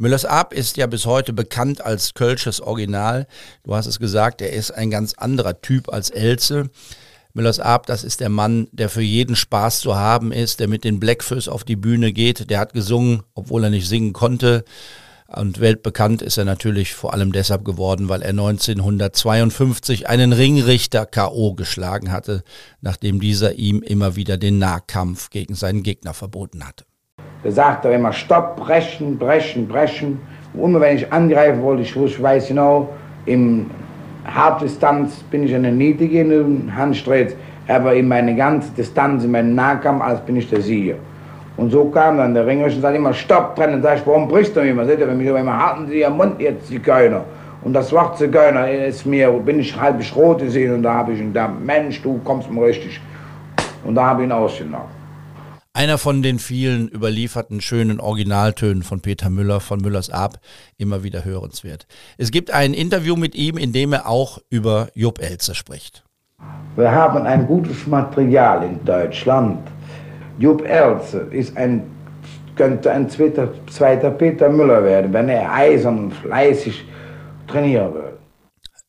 Müllers 0.03 0.25
Ab 0.25 0.55
ist 0.55 0.79
ja 0.79 0.87
bis 0.87 1.05
heute 1.05 1.35
bekannt 1.35 1.85
als 1.85 2.15
Kölsches 2.15 2.63
Original. 2.63 3.27
Du 3.65 3.75
hast 3.75 3.85
es 3.85 3.99
gesagt, 3.99 4.41
er 4.41 4.51
ist 4.51 4.71
ein 4.71 4.91
ganz 4.91 5.13
anderer 5.13 5.61
Typ 5.61 5.93
als 5.93 6.09
Elze. 6.09 6.71
Müllers 7.35 7.61
Ab, 7.61 7.85
das 7.85 8.03
ist 8.03 8.21
der 8.21 8.31
Mann, 8.31 8.69
der 8.73 8.89
für 8.89 9.03
jeden 9.03 9.37
Spaß 9.37 9.81
zu 9.81 9.97
haben 9.97 10.33
ist, 10.33 10.59
der 10.59 10.69
mit 10.69 10.85
den 10.85 11.01
Blackfoes 11.01 11.49
auf 11.49 11.65
die 11.65 11.77
Bühne 11.77 12.15
geht. 12.15 12.49
Der 12.49 12.61
hat 12.61 12.73
gesungen, 12.73 13.25
obwohl 13.35 13.63
er 13.63 13.69
nicht 13.69 13.87
singen 13.87 14.15
konnte. 14.15 14.65
Und 15.27 15.61
weltbekannt 15.61 16.23
ist 16.23 16.39
er 16.39 16.47
natürlich 16.47 16.95
vor 16.95 17.13
allem 17.13 17.33
deshalb 17.33 17.67
geworden, 17.67 18.09
weil 18.09 18.23
er 18.23 18.31
1952 18.31 20.09
einen 20.09 20.33
Ringrichter 20.33 21.05
K.O. 21.05 21.53
geschlagen 21.53 22.11
hatte, 22.11 22.43
nachdem 22.81 23.21
dieser 23.21 23.53
ihm 23.53 23.83
immer 23.83 24.17
wieder 24.17 24.39
den 24.39 24.59
Nahkampf 24.59 25.29
gegen 25.29 25.55
seinen 25.55 25.83
Gegner 25.83 26.15
verboten 26.15 26.67
hatte. 26.67 26.87
Da 27.43 27.51
sagt 27.51 27.85
er 27.85 27.93
immer, 27.93 28.13
stopp, 28.13 28.57
brechen, 28.57 29.19
brechen, 29.19 29.67
brechen. 29.67 30.21
Und 30.53 30.71
immer 30.71 30.81
wenn 30.81 30.97
ich 30.97 31.13
angreifen 31.13 31.63
wollte, 31.63 31.83
ich, 31.83 31.97
wusste, 31.97 32.23
weiß 32.23 32.49
genau, 32.49 32.89
im 33.27 33.71
Halbdistanz 34.27 35.23
bin 35.31 35.45
ich 35.45 35.55
eine 35.55 35.73
niedrige 35.73 36.27
Handstreits, 36.77 37.35
aber 37.67 37.95
in 37.95 38.09
meine 38.09 38.35
ganze 38.35 38.71
Distanz, 38.73 39.25
in 39.25 39.31
meinen 39.31 39.55
Nahkampf, 39.55 40.03
als 40.03 40.21
bin 40.21 40.37
ich 40.37 40.51
der 40.51 40.61
Sieger. 40.61 40.97
Und 41.57 41.71
so 41.71 41.87
kam 41.87 42.19
dann 42.19 42.35
der 42.35 42.47
Ringer 42.47 42.65
und 42.65 42.81
sagte 42.81 42.97
immer, 42.97 43.13
stopp, 43.13 43.55
brennen. 43.55 43.83
Sag 43.83 43.99
ich, 43.99 44.07
warum 44.07 44.29
brichst 44.29 44.57
du 44.57 44.61
immer? 44.61 44.85
Seht 44.85 44.99
ihr, 44.99 45.09
wenn 45.09 45.19
mich 45.19 45.27
immer 45.27 45.67
halten 45.67 45.89
Sie 45.89 46.01
Ihren 46.01 46.17
Mund 46.17 46.41
jetzt, 46.41 46.69
Zigeuner. 46.69 47.25
Und 47.63 47.75
das 47.75 47.93
Wort 47.93 48.17
Zigeuner 48.17 48.71
ist 48.71 49.05
mir, 49.05 49.31
bin 49.31 49.61
ich 49.61 49.79
halb 49.79 50.01
rot 50.17 50.39
gesehen 50.39 50.75
und 50.75 50.83
da 50.83 50.95
habe 50.95 51.13
ich 51.13 51.21
gedacht, 51.21 51.51
Mensch, 51.63 52.01
du 52.03 52.19
kommst 52.25 52.51
mir 52.51 52.65
richtig. 52.65 52.99
Und 53.85 53.95
da 53.95 54.07
habe 54.07 54.23
ich 54.23 54.29
ihn 54.29 54.33
ausgenommen. 54.33 55.00
Einer 55.81 55.97
von 55.97 56.23
den 56.23 56.39
vielen 56.39 56.89
überlieferten 56.89 57.63
schönen 57.63 58.01
Originaltönen 58.01 58.83
von 58.83 59.01
Peter 59.01 59.31
Müller 59.31 59.61
von 59.61 59.81
Müllers 59.81 60.11
Ab, 60.11 60.39
immer 60.77 61.05
wieder 61.05 61.25
hörenswert. 61.25 61.87
Es 62.19 62.31
gibt 62.31 62.51
ein 62.51 62.75
Interview 62.75 63.17
mit 63.17 63.35
ihm, 63.35 63.57
in 63.57 63.73
dem 63.73 63.95
er 63.95 64.07
auch 64.07 64.41
über 64.51 64.89
Jupp 64.93 65.23
Elze 65.23 65.55
spricht. 65.55 66.05
Wir 66.77 66.93
haben 66.93 67.25
ein 67.25 67.47
gutes 67.47 67.87
Material 67.87 68.63
in 68.63 68.85
Deutschland. 68.85 69.67
Jupp 70.39 70.69
Elze 70.69 71.21
ist 71.31 71.57
ein, 71.57 71.85
könnte 72.57 72.91
ein 72.91 73.09
zweiter, 73.09 73.49
zweiter 73.71 74.11
Peter 74.11 74.51
Müller 74.51 74.85
werden, 74.85 75.11
wenn 75.15 75.31
er 75.31 75.51
eisern 75.51 75.99
und 75.99 76.13
fleißig 76.13 76.85
trainieren 77.47 77.95
würde. 77.95 78.20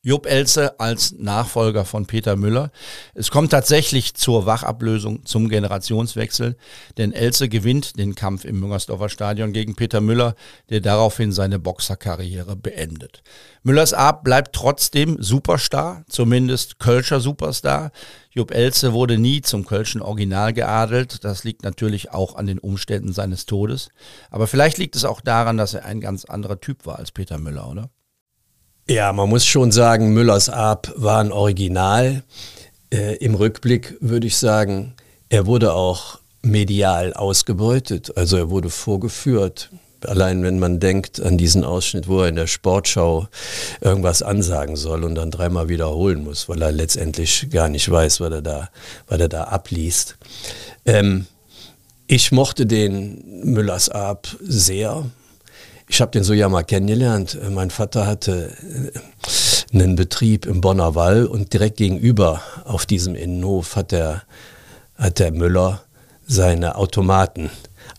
Jupp 0.04 0.26
Elze 0.26 0.80
als 0.80 1.12
Nachfolger 1.12 1.84
von 1.84 2.06
Peter 2.06 2.34
Müller. 2.34 2.72
Es 3.14 3.30
kommt 3.30 3.52
tatsächlich 3.52 4.14
zur 4.14 4.46
Wachablösung, 4.46 5.24
zum 5.24 5.48
Generationswechsel, 5.48 6.56
denn 6.98 7.12
Elze 7.12 7.48
gewinnt 7.48 8.00
den 8.00 8.16
Kampf 8.16 8.44
im 8.44 8.58
Müngersdorfer 8.58 9.08
Stadion 9.08 9.52
gegen 9.52 9.76
Peter 9.76 10.00
Müller, 10.00 10.34
der 10.70 10.80
daraufhin 10.80 11.30
seine 11.30 11.60
Boxerkarriere 11.60 12.56
beendet. 12.56 13.22
Müllers 13.62 13.92
Ab 13.92 14.24
bleibt 14.24 14.56
trotzdem 14.56 15.22
Superstar, 15.22 16.02
zumindest 16.08 16.80
Kölscher 16.80 17.20
Superstar. 17.20 17.92
Jupp 18.32 18.50
Elze 18.50 18.92
wurde 18.94 19.18
nie 19.18 19.40
zum 19.40 19.64
Kölschen 19.64 20.02
Original 20.02 20.52
geadelt. 20.52 21.22
Das 21.22 21.44
liegt 21.44 21.62
natürlich 21.62 22.10
auch 22.10 22.34
an 22.34 22.48
den 22.48 22.58
Umständen 22.58 23.12
seines 23.12 23.46
Todes. 23.46 23.88
Aber 24.32 24.48
vielleicht 24.48 24.78
liegt 24.78 24.96
es 24.96 25.04
auch 25.04 25.20
daran, 25.20 25.58
dass 25.58 25.74
er 25.74 25.84
ein 25.84 26.00
ganz 26.00 26.24
anderer 26.24 26.60
Typ 26.60 26.86
war 26.86 26.98
als 26.98 27.12
Peter 27.12 27.38
Müller, 27.38 27.70
oder? 27.70 27.88
Ja, 28.88 29.12
man 29.12 29.28
muss 29.28 29.46
schon 29.46 29.70
sagen, 29.70 30.12
Müllers 30.12 30.48
Ab 30.48 30.92
war 30.96 31.20
ein 31.20 31.32
Original. 31.32 32.24
Äh, 32.92 33.16
Im 33.16 33.34
Rückblick 33.36 33.96
würde 34.00 34.26
ich 34.26 34.36
sagen, 34.36 34.94
er 35.28 35.46
wurde 35.46 35.72
auch 35.72 36.18
medial 36.42 37.14
ausgebeutet. 37.14 38.16
Also 38.16 38.36
er 38.36 38.50
wurde 38.50 38.70
vorgeführt. 38.70 39.70
Allein 40.04 40.42
wenn 40.42 40.58
man 40.58 40.80
denkt 40.80 41.22
an 41.22 41.38
diesen 41.38 41.62
Ausschnitt, 41.62 42.08
wo 42.08 42.22
er 42.22 42.28
in 42.28 42.34
der 42.34 42.48
Sportschau 42.48 43.28
irgendwas 43.80 44.20
ansagen 44.20 44.74
soll 44.74 45.04
und 45.04 45.14
dann 45.14 45.30
dreimal 45.30 45.68
wiederholen 45.68 46.24
muss, 46.24 46.48
weil 46.48 46.60
er 46.60 46.72
letztendlich 46.72 47.48
gar 47.50 47.68
nicht 47.68 47.88
weiß, 47.88 48.20
was 48.20 48.32
er 48.32 48.42
da, 48.42 48.68
was 49.06 49.20
er 49.20 49.28
da 49.28 49.44
abliest. 49.44 50.16
Ähm, 50.84 51.26
ich 52.08 52.32
mochte 52.32 52.66
den 52.66 53.44
Müllers 53.44 53.88
Ab 53.88 54.26
sehr. 54.40 55.04
Ich 55.92 56.00
habe 56.00 56.10
den 56.10 56.24
so 56.24 56.32
ja 56.32 56.48
mal 56.48 56.62
kennengelernt. 56.62 57.38
Mein 57.50 57.68
Vater 57.68 58.06
hatte 58.06 58.50
äh, 58.62 59.74
einen 59.78 59.94
Betrieb 59.94 60.46
im 60.46 60.62
Bonner 60.62 60.94
Wall 60.94 61.26
und 61.26 61.52
direkt 61.52 61.76
gegenüber 61.76 62.40
auf 62.64 62.86
diesem 62.86 63.14
Innenhof 63.14 63.76
hat 63.76 63.92
der, 63.92 64.22
hat 64.96 65.18
der 65.18 65.32
Müller 65.32 65.82
seine 66.26 66.76
Automaten 66.76 67.50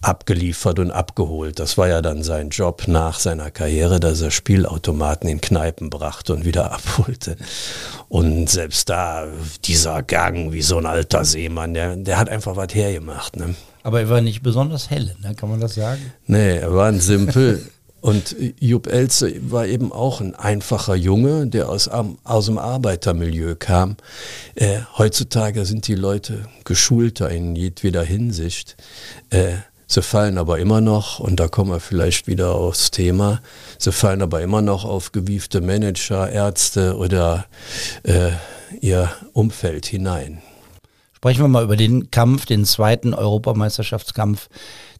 abgeliefert 0.01 0.79
und 0.79 0.89
abgeholt. 0.89 1.59
Das 1.59 1.77
war 1.77 1.87
ja 1.87 2.01
dann 2.01 2.23
sein 2.23 2.49
Job 2.49 2.87
nach 2.87 3.19
seiner 3.19 3.51
Karriere, 3.51 3.99
dass 3.99 4.21
er 4.21 4.31
Spielautomaten 4.31 5.29
in 5.29 5.39
Kneipen 5.39 5.91
brachte 5.91 6.33
und 6.33 6.45
wieder 6.45 6.71
abholte. 6.73 7.37
Und 8.09 8.49
selbst 8.49 8.89
da, 8.89 9.27
dieser 9.65 10.01
Gang 10.01 10.51
wie 10.51 10.63
so 10.63 10.79
ein 10.79 10.87
alter 10.87 11.25
Seemann, 11.25 11.75
der, 11.75 11.95
der 11.97 12.17
hat 12.17 12.27
einfach 12.27 12.55
was 12.55 12.73
hergemacht. 12.73 13.35
Ne? 13.35 13.53
Aber 13.83 13.99
er 13.99 14.09
war 14.09 14.21
nicht 14.21 14.41
besonders 14.41 14.89
hell, 14.89 15.15
ne? 15.21 15.35
kann 15.35 15.51
man 15.51 15.59
das 15.59 15.75
sagen? 15.75 16.01
Nee, 16.25 16.57
er 16.57 16.73
war 16.73 16.87
ein 16.87 16.99
Simpel. 16.99 17.63
Und 18.03 18.35
Jupp 18.59 18.87
Elze 18.87 19.33
war 19.49 19.65
eben 19.65 19.93
auch 19.93 20.19
ein 20.19 20.35
einfacher 20.35 20.93
Junge, 20.93 21.47
der 21.47 21.69
aus, 21.69 21.87
aus 21.87 22.45
dem 22.47 22.57
Arbeitermilieu 22.57 23.55
kam. 23.55 23.95
Äh, 24.55 24.79
heutzutage 24.97 25.63
sind 25.63 25.87
die 25.87 25.95
Leute 25.95 26.43
geschulter 26.65 27.29
in 27.29 27.55
jedweder 27.55 28.03
Hinsicht. 28.03 28.75
Äh, 29.29 29.53
sie 29.87 30.01
fallen 30.01 30.37
aber 30.37 30.59
immer 30.59 30.81
noch, 30.81 31.19
und 31.19 31.39
da 31.39 31.47
kommen 31.47 31.71
wir 31.71 31.79
vielleicht 31.79 32.27
wieder 32.27 32.55
aufs 32.55 32.91
Thema, 32.91 33.41
sie 33.77 33.93
fallen 33.93 34.21
aber 34.21 34.41
immer 34.41 34.61
noch 34.61 34.83
auf 34.83 35.13
gewiefte 35.13 35.61
Manager, 35.61 36.29
Ärzte 36.29 36.97
oder 36.97 37.45
äh, 38.03 38.31
ihr 38.81 39.13
Umfeld 39.31 39.85
hinein. 39.85 40.41
Sprechen 41.23 41.45
wir 41.45 41.47
mal 41.47 41.63
über 41.63 41.77
den 41.77 42.11
Kampf, 42.11 42.45
den 42.45 42.65
zweiten 42.65 43.13
Europameisterschaftskampf. 43.13 44.49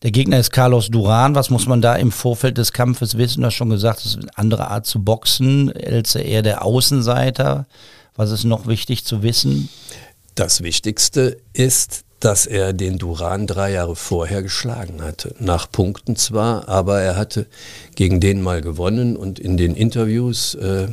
Der 0.03 0.11
Gegner 0.11 0.39
ist 0.39 0.51
Carlos 0.51 0.87
Duran. 0.87 1.35
Was 1.35 1.49
muss 1.49 1.67
man 1.67 1.81
da 1.81 1.97
im 1.97 2.13
Vorfeld 2.13 2.57
des 2.57 2.71
Kampfes 2.71 3.17
wissen? 3.17 3.41
Du 3.41 3.47
hast 3.47 3.55
schon 3.55 3.69
gesagt, 3.69 3.99
es 3.99 4.05
ist 4.05 4.19
eine 4.19 4.37
andere 4.37 4.69
Art 4.69 4.85
zu 4.85 5.03
boxen. 5.03 5.75
Elze 5.75 6.21
eher 6.21 6.41
der 6.41 6.63
Außenseiter. 6.63 7.65
Was 8.15 8.31
ist 8.31 8.45
noch 8.45 8.67
wichtig 8.67 9.03
zu 9.03 9.21
wissen? 9.21 9.67
Das 10.35 10.63
Wichtigste 10.63 11.35
ist, 11.51 12.05
dass 12.21 12.45
er 12.45 12.71
den 12.71 12.99
Duran 12.99 13.45
drei 13.45 13.73
Jahre 13.73 13.97
vorher 13.97 14.41
geschlagen 14.41 15.01
hatte. 15.01 15.35
Nach 15.39 15.69
Punkten 15.69 16.15
zwar, 16.15 16.69
aber 16.69 17.01
er 17.01 17.17
hatte 17.17 17.47
gegen 17.95 18.21
den 18.21 18.41
mal 18.41 18.61
gewonnen 18.61 19.17
und 19.17 19.39
in 19.39 19.57
den 19.57 19.75
Interviews, 19.75 20.55
äh, 20.55 20.87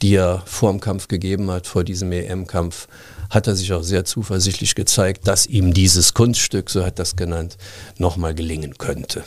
die 0.00 0.14
er 0.14 0.42
vor 0.46 0.70
dem 0.70 0.80
Kampf 0.80 1.08
gegeben 1.08 1.50
hat, 1.50 1.66
vor 1.66 1.84
diesem 1.84 2.12
EM-Kampf, 2.12 2.88
hat 3.34 3.46
er 3.46 3.56
sich 3.56 3.72
auch 3.72 3.82
sehr 3.82 4.04
zuversichtlich 4.04 4.74
gezeigt, 4.74 5.26
dass 5.26 5.46
ihm 5.46 5.74
dieses 5.74 6.14
Kunststück, 6.14 6.70
so 6.70 6.84
hat 6.84 6.98
das 6.98 7.16
genannt, 7.16 7.56
nochmal 7.98 8.34
gelingen 8.34 8.78
könnte. 8.78 9.24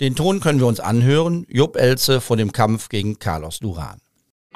Den 0.00 0.14
Ton 0.14 0.40
können 0.40 0.60
wir 0.60 0.66
uns 0.66 0.80
anhören. 0.80 1.46
Jupp 1.48 1.76
Elze 1.76 2.20
vor 2.20 2.36
dem 2.36 2.52
Kampf 2.52 2.88
gegen 2.88 3.18
Carlos 3.18 3.60
Duran. 3.60 3.98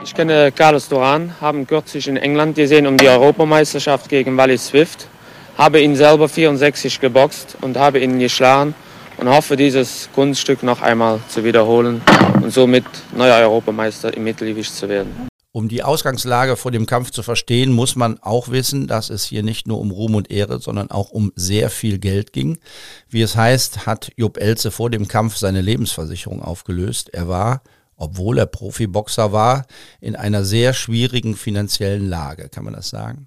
Ich 0.02 0.14
kenne 0.14 0.50
Carlos 0.52 0.88
Duran, 0.88 1.34
haben 1.40 1.66
kürzlich 1.66 2.08
in 2.08 2.16
England 2.16 2.56
gesehen 2.56 2.86
um 2.86 2.96
die 2.96 3.08
Europameisterschaft 3.08 4.08
gegen 4.08 4.36
Wally 4.36 4.56
Swift, 4.56 5.06
habe 5.58 5.80
ihn 5.80 5.94
selber 5.94 6.28
64 6.28 7.00
geboxt 7.00 7.56
und 7.60 7.76
habe 7.76 8.00
ihn 8.00 8.18
geschlagen 8.18 8.74
und 9.18 9.28
hoffe, 9.28 9.56
dieses 9.56 10.08
Kunststück 10.14 10.62
noch 10.62 10.80
einmal 10.80 11.20
zu 11.28 11.44
wiederholen 11.44 12.00
und 12.42 12.50
somit 12.50 12.84
neuer 13.14 13.36
Europameister 13.40 14.14
im 14.14 14.24
Mittelgewicht 14.24 14.74
zu 14.74 14.88
werden. 14.88 15.29
Um 15.52 15.68
die 15.68 15.82
Ausgangslage 15.82 16.56
vor 16.56 16.70
dem 16.70 16.86
Kampf 16.86 17.10
zu 17.10 17.24
verstehen, 17.24 17.72
muss 17.72 17.96
man 17.96 18.20
auch 18.20 18.50
wissen, 18.50 18.86
dass 18.86 19.10
es 19.10 19.24
hier 19.24 19.42
nicht 19.42 19.66
nur 19.66 19.80
um 19.80 19.90
Ruhm 19.90 20.14
und 20.14 20.30
Ehre, 20.30 20.60
sondern 20.60 20.92
auch 20.92 21.10
um 21.10 21.32
sehr 21.34 21.70
viel 21.70 21.98
Geld 21.98 22.32
ging. 22.32 22.58
Wie 23.08 23.22
es 23.22 23.34
heißt, 23.34 23.84
hat 23.84 24.12
Jupp 24.16 24.38
Elze 24.38 24.70
vor 24.70 24.90
dem 24.90 25.08
Kampf 25.08 25.36
seine 25.36 25.60
Lebensversicherung 25.60 26.40
aufgelöst. 26.40 27.08
Er 27.08 27.26
war, 27.26 27.62
obwohl 27.96 28.38
er 28.38 28.46
Profiboxer 28.46 29.32
war, 29.32 29.66
in 30.00 30.14
einer 30.14 30.44
sehr 30.44 30.72
schwierigen 30.72 31.34
finanziellen 31.34 32.08
Lage. 32.08 32.48
Kann 32.48 32.62
man 32.62 32.74
das 32.74 32.88
sagen? 32.88 33.26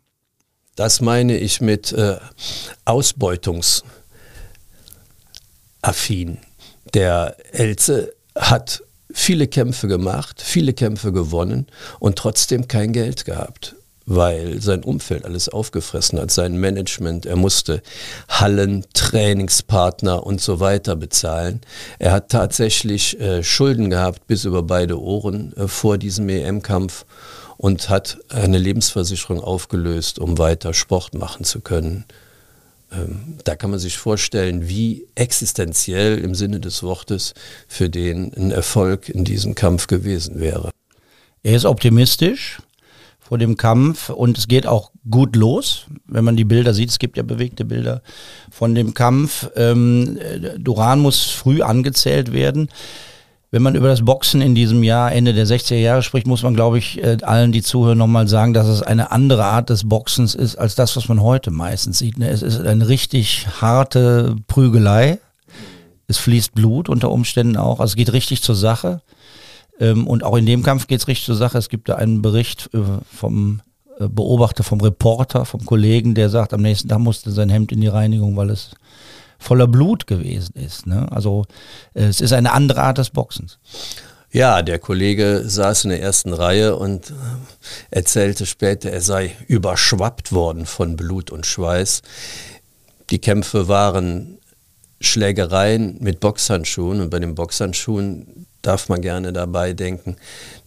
Das 0.75 1.01
meine 1.01 1.37
ich 1.37 1.59
mit 1.59 1.91
äh, 1.91 2.19
Ausbeutungs 2.85 3.83
affin. 5.81 6.37
Der 6.93 7.35
Elze 7.51 8.13
hat 8.33 8.81
viele 9.13 9.47
Kämpfe 9.47 9.87
gemacht, 9.87 10.41
viele 10.41 10.73
Kämpfe 10.73 11.13
gewonnen 11.13 11.67
und 11.99 12.17
trotzdem 12.17 12.67
kein 12.67 12.91
Geld 12.91 13.25
gehabt, 13.25 13.75
weil 14.05 14.59
sein 14.59 14.83
Umfeld 14.83 15.23
alles 15.23 15.47
aufgefressen 15.47 16.19
hat, 16.19 16.31
sein 16.31 16.57
Management, 16.57 17.25
er 17.25 17.35
musste 17.35 17.81
Hallen, 18.27 18.85
Trainingspartner 18.93 20.25
und 20.25 20.41
so 20.41 20.59
weiter 20.59 20.95
bezahlen. 20.95 21.61
Er 21.99 22.11
hat 22.11 22.29
tatsächlich 22.29 23.19
äh, 23.21 23.43
Schulden 23.43 23.89
gehabt 23.89 24.27
bis 24.27 24.45
über 24.45 24.63
beide 24.63 24.99
Ohren 24.99 25.55
äh, 25.55 25.67
vor 25.67 25.97
diesem 25.97 26.27
EM-Kampf 26.27 27.05
und 27.57 27.89
hat 27.89 28.17
eine 28.29 28.57
Lebensversicherung 28.57 29.39
aufgelöst, 29.39 30.19
um 30.19 30.37
weiter 30.37 30.73
Sport 30.73 31.13
machen 31.13 31.45
zu 31.45 31.61
können. 31.61 32.03
Ähm, 32.93 33.37
da 33.43 33.55
kann 33.55 33.71
man 33.71 33.79
sich 33.79 33.97
vorstellen, 33.97 34.67
wie 34.67 35.07
existenziell 35.15 36.17
im 36.19 36.35
Sinne 36.35 36.59
des 36.59 36.83
Wortes 36.83 37.33
für 37.67 37.89
den 37.89 38.33
ein 38.33 38.51
Erfolg 38.51 39.09
in 39.09 39.23
diesem 39.23 39.55
Kampf 39.55 39.87
gewesen 39.87 40.39
wäre. 40.39 40.71
Er 41.43 41.55
ist 41.55 41.65
optimistisch 41.65 42.59
vor 43.19 43.37
dem 43.37 43.57
Kampf 43.57 44.09
und 44.09 44.37
es 44.37 44.47
geht 44.47 44.67
auch 44.67 44.91
gut 45.09 45.35
los, 45.35 45.85
wenn 46.05 46.23
man 46.23 46.35
die 46.35 46.43
Bilder 46.45 46.73
sieht. 46.73 46.89
Es 46.89 46.99
gibt 46.99 47.17
ja 47.17 47.23
bewegte 47.23 47.65
Bilder 47.65 48.01
von 48.51 48.75
dem 48.75 48.93
Kampf. 48.93 49.49
Ähm, 49.55 50.19
Duran 50.57 50.99
muss 50.99 51.23
früh 51.23 51.61
angezählt 51.61 52.31
werden. 52.31 52.69
Wenn 53.53 53.61
man 53.61 53.75
über 53.75 53.87
das 53.87 54.03
Boxen 54.03 54.41
in 54.41 54.55
diesem 54.55 54.81
Jahr, 54.81 55.11
Ende 55.11 55.31
der 55.31 55.45
60er 55.45 55.75
Jahre 55.75 56.01
spricht, 56.01 56.25
muss 56.25 56.41
man, 56.41 56.55
glaube 56.55 56.79
ich, 56.79 56.97
äh, 57.03 57.17
allen, 57.21 57.51
die 57.51 57.61
zuhören, 57.61 57.99
nochmal 57.99 58.27
sagen, 58.27 58.55
dass 58.55 58.65
es 58.65 58.81
eine 58.81 59.11
andere 59.11 59.45
Art 59.45 59.69
des 59.69 59.87
Boxens 59.87 60.33
ist, 60.33 60.55
als 60.55 60.73
das, 60.73 60.97
was 60.97 61.07
man 61.07 61.21
heute 61.21 61.51
meistens 61.51 61.99
sieht. 61.99 62.17
Ne? 62.17 62.31
Es 62.31 62.41
ist 62.41 62.59
eine 62.59 62.87
richtig 62.87 63.45
harte 63.61 64.35
Prügelei. 64.47 65.19
Es 66.07 66.17
fließt 66.17 66.55
Blut 66.55 66.89
unter 66.89 67.11
Umständen 67.11 67.55
auch. 67.55 67.79
Also 67.79 67.91
es 67.91 67.95
geht 67.95 68.11
richtig 68.11 68.41
zur 68.41 68.55
Sache. 68.55 69.01
Ähm, 69.79 70.07
und 70.07 70.23
auch 70.23 70.35
in 70.35 70.47
dem 70.47 70.63
Kampf 70.63 70.87
geht 70.87 71.01
es 71.01 71.07
richtig 71.07 71.27
zur 71.27 71.35
Sache. 71.35 71.59
Es 71.59 71.69
gibt 71.69 71.89
da 71.89 71.93
einen 71.93 72.23
Bericht 72.23 72.71
äh, 72.73 72.79
vom 73.15 73.61
äh, 73.99 74.07
Beobachter, 74.07 74.63
vom 74.63 74.81
Reporter, 74.81 75.45
vom 75.45 75.63
Kollegen, 75.63 76.15
der 76.15 76.31
sagt, 76.31 76.55
am 76.55 76.63
nächsten 76.63 76.89
Tag 76.89 77.01
musste 77.01 77.29
sein 77.29 77.49
Hemd 77.49 77.71
in 77.71 77.81
die 77.81 77.87
Reinigung, 77.87 78.35
weil 78.35 78.49
es 78.49 78.71
voller 79.43 79.67
Blut 79.67 80.07
gewesen 80.07 80.55
ist. 80.55 80.87
Ne? 80.87 81.07
Also 81.11 81.45
äh, 81.93 82.05
es 82.05 82.21
ist 82.21 82.33
eine 82.33 82.53
andere 82.53 82.81
Art 82.81 82.97
des 82.97 83.09
Boxens. 83.09 83.59
Ja, 84.31 84.63
der 84.63 84.79
Kollege 84.79 85.43
saß 85.45 85.83
in 85.83 85.91
der 85.91 86.01
ersten 86.01 86.33
Reihe 86.33 86.75
und 86.75 87.11
äh, 87.11 87.13
erzählte 87.91 88.47
später, 88.47 88.89
er 88.89 89.01
sei 89.01 89.35
überschwappt 89.47 90.31
worden 90.31 90.65
von 90.65 90.95
Blut 90.95 91.29
und 91.29 91.45
Schweiß. 91.45 92.01
Die 93.11 93.19
Kämpfe 93.19 93.67
waren 93.67 94.39
Schlägereien 94.99 95.97
mit 95.99 96.19
Boxhandschuhen 96.19 97.01
und 97.01 97.09
bei 97.09 97.19
den 97.19 97.35
Boxhandschuhen 97.35 98.47
darf 98.63 98.89
man 98.89 99.01
gerne 99.01 99.33
dabei 99.33 99.73
denken, 99.73 100.15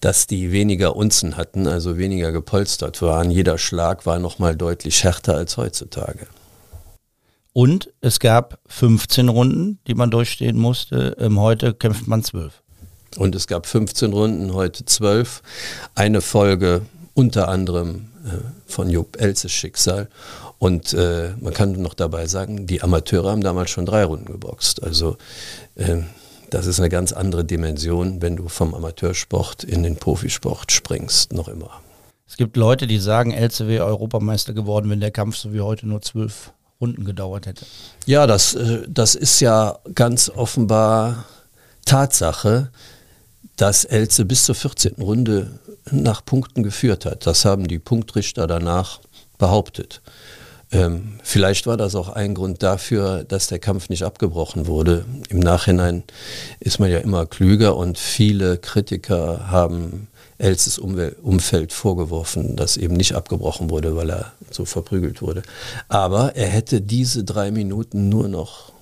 dass 0.00 0.26
die 0.26 0.52
weniger 0.52 0.94
Unzen 0.94 1.36
hatten, 1.36 1.66
also 1.66 1.96
weniger 1.96 2.30
gepolstert 2.30 3.02
waren. 3.02 3.30
Jeder 3.30 3.58
Schlag 3.58 4.06
war 4.06 4.18
nochmal 4.18 4.54
deutlich 4.54 5.02
härter 5.02 5.34
als 5.34 5.56
heutzutage. 5.56 6.26
Und 7.56 7.90
es 8.02 8.20
gab 8.20 8.58
15 8.66 9.30
Runden, 9.30 9.78
die 9.86 9.94
man 9.94 10.10
durchstehen 10.10 10.58
musste. 10.58 11.16
Ähm, 11.18 11.40
heute 11.40 11.72
kämpft 11.72 12.06
man 12.06 12.22
12. 12.22 12.62
Und 13.16 13.34
es 13.34 13.46
gab 13.46 13.64
15 13.64 14.12
Runden, 14.12 14.52
heute 14.52 14.84
12. 14.84 15.40
Eine 15.94 16.20
Folge 16.20 16.82
unter 17.14 17.48
anderem 17.48 18.10
äh, 18.26 18.32
von 18.66 18.90
Jupp 18.90 19.18
Elzes 19.18 19.52
Schicksal. 19.52 20.10
Und 20.58 20.92
äh, 20.92 21.30
man 21.40 21.54
kann 21.54 21.80
noch 21.80 21.94
dabei 21.94 22.26
sagen, 22.26 22.66
die 22.66 22.82
Amateure 22.82 23.30
haben 23.30 23.40
damals 23.40 23.70
schon 23.70 23.86
drei 23.86 24.04
Runden 24.04 24.30
geboxt. 24.30 24.82
Also 24.82 25.16
äh, 25.76 26.02
das 26.50 26.66
ist 26.66 26.78
eine 26.78 26.90
ganz 26.90 27.14
andere 27.14 27.46
Dimension, 27.46 28.20
wenn 28.20 28.36
du 28.36 28.48
vom 28.48 28.74
Amateursport 28.74 29.64
in 29.64 29.82
den 29.82 29.96
Profisport 29.96 30.72
springst, 30.72 31.32
noch 31.32 31.48
immer. 31.48 31.70
Es 32.28 32.36
gibt 32.36 32.58
Leute, 32.58 32.86
die 32.86 32.98
sagen, 32.98 33.30
Elze 33.30 33.66
wäre 33.66 33.86
Europameister 33.86 34.52
geworden, 34.52 34.90
wenn 34.90 35.00
der 35.00 35.10
Kampf 35.10 35.36
so 35.36 35.54
wie 35.54 35.62
heute 35.62 35.88
nur 35.88 36.02
zwölf 36.02 36.52
Runden 36.80 37.04
gedauert 37.04 37.46
hätte. 37.46 37.64
Ja, 38.04 38.26
das, 38.26 38.54
äh, 38.54 38.82
das 38.88 39.14
ist 39.14 39.40
ja 39.40 39.78
ganz 39.94 40.28
offenbar 40.28 41.24
Tatsache, 41.84 42.70
dass 43.56 43.84
Elze 43.84 44.24
bis 44.24 44.44
zur 44.44 44.54
14. 44.54 44.96
Runde 45.00 45.58
nach 45.90 46.24
Punkten 46.24 46.62
geführt 46.62 47.06
hat. 47.06 47.26
Das 47.26 47.44
haben 47.44 47.68
die 47.68 47.78
Punktrichter 47.78 48.46
danach 48.46 49.00
behauptet. 49.38 50.02
Ähm, 50.72 51.20
vielleicht 51.22 51.66
war 51.66 51.76
das 51.76 51.94
auch 51.94 52.08
ein 52.08 52.34
Grund 52.34 52.62
dafür, 52.62 53.24
dass 53.24 53.46
der 53.46 53.60
Kampf 53.60 53.88
nicht 53.88 54.02
abgebrochen 54.02 54.66
wurde. 54.66 55.04
Im 55.28 55.38
Nachhinein 55.38 56.02
ist 56.58 56.80
man 56.80 56.90
ja 56.90 56.98
immer 56.98 57.24
klüger 57.24 57.76
und 57.76 57.98
viele 57.98 58.58
Kritiker 58.58 59.48
haben 59.48 60.08
Elses 60.38 60.78
Umfeld 60.78 61.72
vorgeworfen, 61.72 62.56
dass 62.56 62.76
eben 62.76 62.94
nicht 62.94 63.14
abgebrochen 63.14 63.70
wurde, 63.70 63.96
weil 63.96 64.10
er 64.10 64.32
so 64.50 64.64
verprügelt 64.64 65.22
wurde. 65.22 65.42
Aber 65.88 66.36
er 66.36 66.48
hätte 66.48 66.80
diese 66.80 67.24
drei 67.24 67.50
Minuten 67.50 68.08
nur 68.08 68.28
noch 68.28 68.72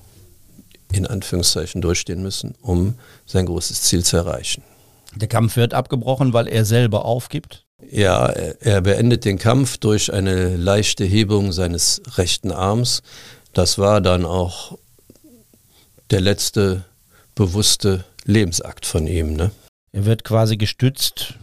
in 0.93 1.07
Anführungszeichen 1.07 1.81
durchstehen 1.81 2.23
müssen, 2.23 2.55
um 2.61 2.95
sein 3.27 3.47
großes 3.47 3.83
Ziel 3.83 4.05
zu 4.05 4.17
erreichen. 4.17 4.63
Der 5.15 5.29
Kampf 5.29 5.57
wird 5.57 5.75
abgebrochen, 5.75 6.33
weil 6.33 6.49
er 6.49 6.65
selber 6.65 7.05
aufgibt? 7.05 7.65
Ja, 7.91 8.29
er 8.29 8.81
beendet 8.81 9.25
den 9.25 9.39
Kampf 9.39 9.79
durch 9.79 10.13
eine 10.13 10.57
leichte 10.57 11.05
Hebung 11.05 11.53
seines 11.53 12.01
rechten 12.17 12.51
Arms. 12.51 13.03
Das 13.53 13.79
war 13.79 14.01
dann 14.01 14.25
auch 14.25 14.79
der 16.11 16.21
letzte 16.21 16.85
bewusste 17.35 18.05
Lebensakt 18.25 18.87
von 18.87 19.07
ihm. 19.07 19.35
Ne? 19.35 19.51
Er 19.93 20.07
wird 20.07 20.25
quasi 20.25 20.57
gestützt 20.57 21.35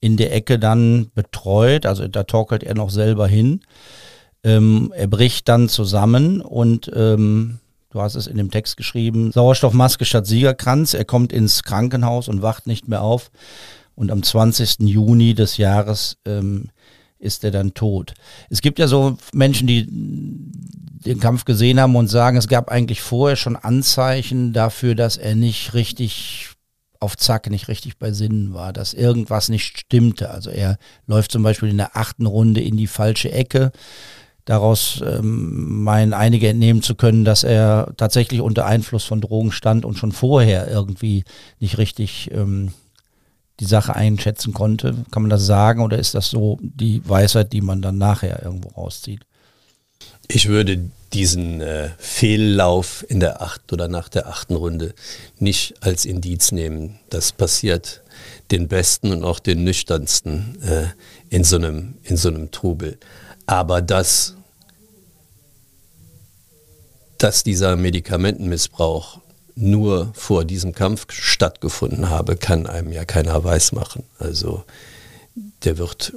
in 0.00 0.16
der 0.16 0.34
Ecke 0.34 0.58
dann 0.58 1.10
betreut, 1.14 1.86
also 1.86 2.08
da 2.08 2.24
torkelt 2.24 2.62
er 2.62 2.74
noch 2.74 2.90
selber 2.90 3.26
hin. 3.26 3.60
Ähm, 4.42 4.92
er 4.96 5.06
bricht 5.06 5.48
dann 5.48 5.68
zusammen 5.68 6.40
und 6.40 6.90
ähm, 6.94 7.58
du 7.90 8.00
hast 8.00 8.14
es 8.14 8.26
in 8.26 8.38
dem 8.38 8.50
Text 8.50 8.76
geschrieben, 8.76 9.32
Sauerstoffmaske 9.32 10.06
statt 10.06 10.26
Siegerkranz, 10.26 10.94
er 10.94 11.04
kommt 11.04 11.32
ins 11.32 11.62
Krankenhaus 11.62 12.28
und 12.28 12.40
wacht 12.40 12.66
nicht 12.66 12.88
mehr 12.88 13.02
auf 13.02 13.30
und 13.94 14.10
am 14.10 14.22
20. 14.22 14.80
Juni 14.80 15.34
des 15.34 15.58
Jahres 15.58 16.16
ähm, 16.24 16.70
ist 17.18 17.44
er 17.44 17.50
dann 17.50 17.74
tot. 17.74 18.14
Es 18.48 18.62
gibt 18.62 18.78
ja 18.78 18.88
so 18.88 19.18
Menschen, 19.34 19.66
die 19.66 19.86
den 19.90 21.20
Kampf 21.20 21.44
gesehen 21.44 21.80
haben 21.80 21.96
und 21.96 22.08
sagen, 22.08 22.36
es 22.36 22.48
gab 22.48 22.70
eigentlich 22.70 23.00
vorher 23.00 23.36
schon 23.36 23.56
Anzeichen 23.56 24.52
dafür, 24.52 24.94
dass 24.94 25.16
er 25.16 25.34
nicht 25.34 25.74
richtig 25.74 26.49
auf 27.00 27.16
Zack 27.16 27.50
nicht 27.50 27.68
richtig 27.68 27.98
bei 27.98 28.12
Sinnen 28.12 28.52
war, 28.52 28.72
dass 28.72 28.92
irgendwas 28.92 29.48
nicht 29.48 29.78
stimmte. 29.78 30.30
Also 30.30 30.50
er 30.50 30.78
läuft 31.06 31.32
zum 31.32 31.42
Beispiel 31.42 31.70
in 31.70 31.78
der 31.78 31.96
achten 31.96 32.26
Runde 32.26 32.60
in 32.60 32.76
die 32.76 32.86
falsche 32.86 33.32
Ecke. 33.32 33.72
Daraus 34.44 35.02
ähm, 35.06 35.82
meinen 35.82 36.12
einige 36.12 36.48
entnehmen 36.48 36.82
zu 36.82 36.94
können, 36.94 37.24
dass 37.24 37.42
er 37.42 37.92
tatsächlich 37.96 38.40
unter 38.40 38.66
Einfluss 38.66 39.04
von 39.04 39.20
Drogen 39.20 39.52
stand 39.52 39.84
und 39.84 39.96
schon 39.96 40.12
vorher 40.12 40.68
irgendwie 40.68 41.24
nicht 41.58 41.78
richtig 41.78 42.30
ähm, 42.32 42.72
die 43.60 43.66
Sache 43.66 43.94
einschätzen 43.94 44.52
konnte. 44.52 44.94
Kann 45.10 45.22
man 45.22 45.30
das 45.30 45.46
sagen 45.46 45.82
oder 45.82 45.98
ist 45.98 46.14
das 46.14 46.30
so 46.30 46.58
die 46.60 47.02
Weisheit, 47.08 47.52
die 47.52 47.60
man 47.60 47.80
dann 47.82 47.98
nachher 47.98 48.42
irgendwo 48.42 48.70
rauszieht? 48.70 49.22
Ich 50.32 50.46
würde 50.46 50.88
diesen 51.12 51.60
äh, 51.60 51.90
Fehllauf 51.98 53.04
in 53.08 53.18
der 53.18 53.42
achten 53.42 53.74
oder 53.74 53.88
nach 53.88 54.08
der 54.08 54.28
achten 54.28 54.54
Runde 54.54 54.94
nicht 55.40 55.74
als 55.80 56.04
Indiz 56.04 56.52
nehmen. 56.52 57.00
Das 57.10 57.32
passiert 57.32 58.02
den 58.52 58.68
besten 58.68 59.10
und 59.10 59.24
auch 59.24 59.40
den 59.40 59.64
nüchternsten 59.64 60.62
äh, 60.62 60.86
in, 61.30 61.42
so 61.42 61.56
einem, 61.56 61.94
in 62.04 62.16
so 62.16 62.28
einem 62.28 62.52
Trubel. 62.52 62.96
Aber 63.46 63.82
dass, 63.82 64.36
dass 67.18 67.42
dieser 67.42 67.74
Medikamentenmissbrauch 67.74 69.20
nur 69.56 70.12
vor 70.14 70.44
diesem 70.44 70.72
Kampf 70.76 71.06
stattgefunden 71.10 72.08
habe, 72.08 72.36
kann 72.36 72.68
einem 72.68 72.92
ja 72.92 73.04
keiner 73.04 73.42
weismachen. 73.42 74.04
Also 74.20 74.62
der 75.64 75.76
wird 75.76 76.12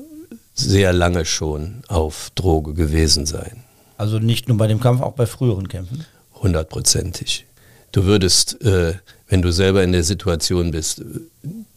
sehr 0.54 0.94
lange 0.94 1.26
schon 1.26 1.82
auf 1.88 2.30
Droge 2.36 2.76
gewesen 2.76 3.26
sein. 3.26 3.63
Also 3.98 4.20
nicht 4.20 4.48
nur 4.48 4.58
bei 4.58 4.68
dem 4.68 4.80
Kampf, 4.80 5.02
auch 5.02 5.14
bei 5.14 5.26
früheren 5.26 5.68
Kämpfen? 5.68 6.06
Hundertprozentig. 6.36 7.46
Du 7.92 8.06
würdest, 8.06 8.62
äh, 8.64 8.96
wenn 9.28 9.42
du 9.42 9.52
selber 9.52 9.84
in 9.84 9.92
der 9.92 10.04
Situation 10.04 10.72
bist, 10.72 11.04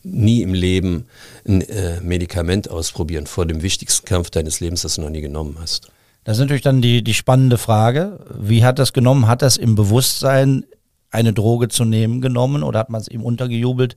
nie 0.02 0.42
im 0.42 0.54
Leben 0.54 1.06
ein 1.46 1.60
äh, 1.62 2.00
Medikament 2.00 2.70
ausprobieren 2.70 3.26
vor 3.26 3.44
dem 3.46 3.62
wichtigsten 3.62 4.06
Kampf 4.06 4.30
deines 4.30 4.60
Lebens, 4.60 4.82
das 4.82 4.94
du 4.94 5.02
noch 5.02 5.10
nie 5.10 5.20
genommen 5.20 5.56
hast. 5.60 5.90
Das 6.24 6.38
ist 6.38 6.40
natürlich 6.40 6.62
dann 6.62 6.82
die, 6.82 7.04
die 7.04 7.14
spannende 7.14 7.58
Frage. 7.58 8.18
Wie 8.36 8.64
hat 8.64 8.78
das 8.78 8.92
genommen? 8.92 9.28
Hat 9.28 9.42
das 9.42 9.56
im 9.56 9.74
Bewusstsein, 9.74 10.64
eine 11.10 11.32
Droge 11.32 11.68
zu 11.68 11.84
nehmen, 11.84 12.20
genommen 12.20 12.62
oder 12.62 12.80
hat 12.80 12.90
man 12.90 13.00
es 13.00 13.08
ihm 13.08 13.22
untergejubelt? 13.22 13.94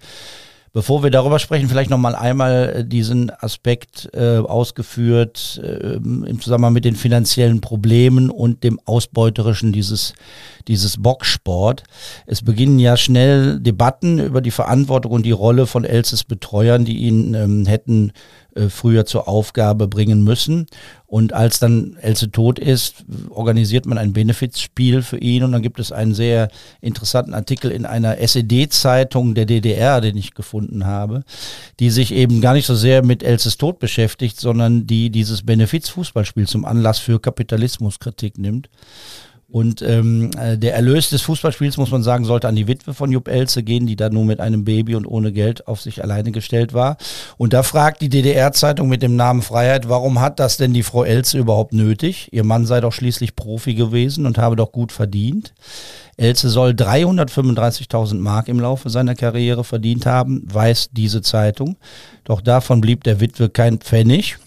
Bevor 0.71 1.01
wir 1.03 1.10
darüber 1.10 1.39
sprechen, 1.39 1.67
vielleicht 1.67 1.89
nochmal 1.89 2.15
einmal 2.15 2.73
äh, 2.75 2.86
diesen 2.86 3.32
Aspekt 3.32 4.10
äh, 4.13 4.38
ausgeführt 4.38 5.60
äh, 5.63 5.95
im 5.95 6.39
Zusammenhang 6.41 6.73
mit 6.73 6.86
den 6.86 6.95
finanziellen 6.95 7.60
Problemen 7.60 8.29
und 8.29 8.63
dem 8.63 8.79
Ausbeuterischen 8.86 9.71
dieses, 9.71 10.13
dieses 10.67 11.01
Boxsport. 11.01 11.84
Es 12.27 12.43
beginnen 12.43 12.77
ja 12.77 12.97
schnell 12.97 13.60
Debatten 13.60 14.19
über 14.19 14.41
die 14.41 14.51
Verantwortung 14.51 15.12
und 15.13 15.25
die 15.25 15.32
Rolle 15.32 15.65
von 15.65 15.86
Elses 15.86 16.23
Betreuern, 16.23 16.86
die 16.86 16.97
ihn 16.97 17.34
ähm, 17.34 17.65
hätten 17.65 18.12
äh, 18.60 18.69
früher 18.69 19.06
zur 19.06 19.28
Aufgabe 19.28 19.88
bringen 19.88 20.24
müssen. 20.24 20.67
Und 21.06 21.34
als 21.34 21.60
dann 21.60 21.98
Else 22.02 22.30
tot 22.30 22.60
ist, 22.60 23.06
organisiert 23.30 23.86
man 23.86 23.98
ein 23.98 24.13
Benefizspiel 24.13 25.02
für 25.02 25.17
ihn 25.17 25.43
und 25.43 25.52
dann 25.52 25.63
gibt 25.63 25.80
es 25.80 25.91
einen 25.91 26.13
sehr 26.13 26.50
interessanten 26.82 27.34
Artikel 27.34 27.72
in 27.72 27.86
einer 27.86 28.19
SED-Zeitung 28.19 29.34
der 29.34 29.45
DDR, 29.45 30.02
den 30.02 30.17
ich 30.17 30.36
gefunden 30.36 30.86
habe, 30.86 31.24
die 31.80 31.89
sich 31.89 32.13
eben 32.13 32.41
gar 32.41 32.54
nicht 32.54 32.67
so 32.67 32.76
sehr 32.76 33.04
mit 33.04 33.24
Elses 33.24 33.58
Tod 33.58 33.80
beschäftigt, 33.80 34.39
sondern 34.39 34.86
die 34.86 35.10
dieses 35.10 35.43
Benefizfußballspiel 35.43 36.48
zum 36.48 36.65
Anlass 36.65 37.00
für 37.00 37.19
Kapitalismuskritik 37.19 38.38
nimmt. 38.38 38.69
Und 39.51 39.81
ähm, 39.81 40.29
äh, 40.38 40.59
der 40.59 40.75
Erlös 40.75 41.09
des 41.09 41.23
Fußballspiels, 41.23 41.77
muss 41.77 41.89
man 41.89 42.03
sagen, 42.03 42.23
sollte 42.23 42.47
an 42.47 42.55
die 42.55 42.67
Witwe 42.67 42.93
von 42.93 43.12
Jupp 43.12 43.27
Elze 43.27 43.63
gehen, 43.63 43.88
die 43.88 43.95
da 43.95 44.09
nur 44.09 44.23
mit 44.23 44.39
einem 44.39 44.63
Baby 44.63 44.93
und 44.93 45.07
ohne 45.07 45.31
Geld 45.31 45.67
auf 45.67 45.81
sich 45.81 46.03
alleine 46.03 46.31
gestellt 46.31 46.73
war. 46.75 46.97
Und 47.38 47.53
da 47.53 47.63
fragt 47.63 48.01
die 48.01 48.09
DDR-Zeitung 48.09 48.88
mit 48.88 49.01
dem 49.01 49.15
Namen 49.15 49.41
Freiheit, 49.41 49.89
warum 49.89 50.21
hat 50.21 50.39
das 50.39 50.57
denn 50.57 50.73
die 50.73 50.83
Frau 50.83 51.03
Elze 51.03 51.39
überhaupt 51.39 51.73
nötig? 51.73 52.29
Ihr 52.31 52.43
Mann 52.43 52.67
sei 52.67 52.79
doch 52.79 52.93
schließlich 52.93 53.35
Profi 53.35 53.73
gewesen 53.73 54.27
und 54.27 54.38
habe 54.38 54.55
doch 54.55 54.71
gut 54.71 54.91
verdient. 54.91 55.55
Elze 56.15 56.49
soll 56.49 56.71
335.000 56.71 58.19
Mark 58.19 58.49
im 58.49 58.59
Laufe 58.59 58.91
seiner 58.91 59.15
Karriere 59.15 59.63
verdient 59.63 60.05
haben, 60.05 60.43
weiß 60.45 60.89
diese 60.91 61.23
Zeitung. 61.23 61.77
Doch 62.23 62.41
davon 62.41 62.81
blieb 62.81 63.03
der 63.03 63.19
Witwe 63.19 63.49
kein 63.49 63.79
Pfennig. 63.79 64.38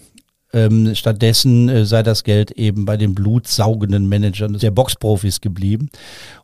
Ähm, 0.53 0.93
stattdessen 0.93 1.67
äh, 1.67 1.85
sei 1.85 2.03
das 2.03 2.23
Geld 2.23 2.51
eben 2.51 2.85
bei 2.85 2.95
den 2.95 3.15
blutsaugenden 3.15 4.07
Managern 4.07 4.53
der 4.53 4.69
Boxprofis 4.69 5.41
geblieben. 5.41 5.89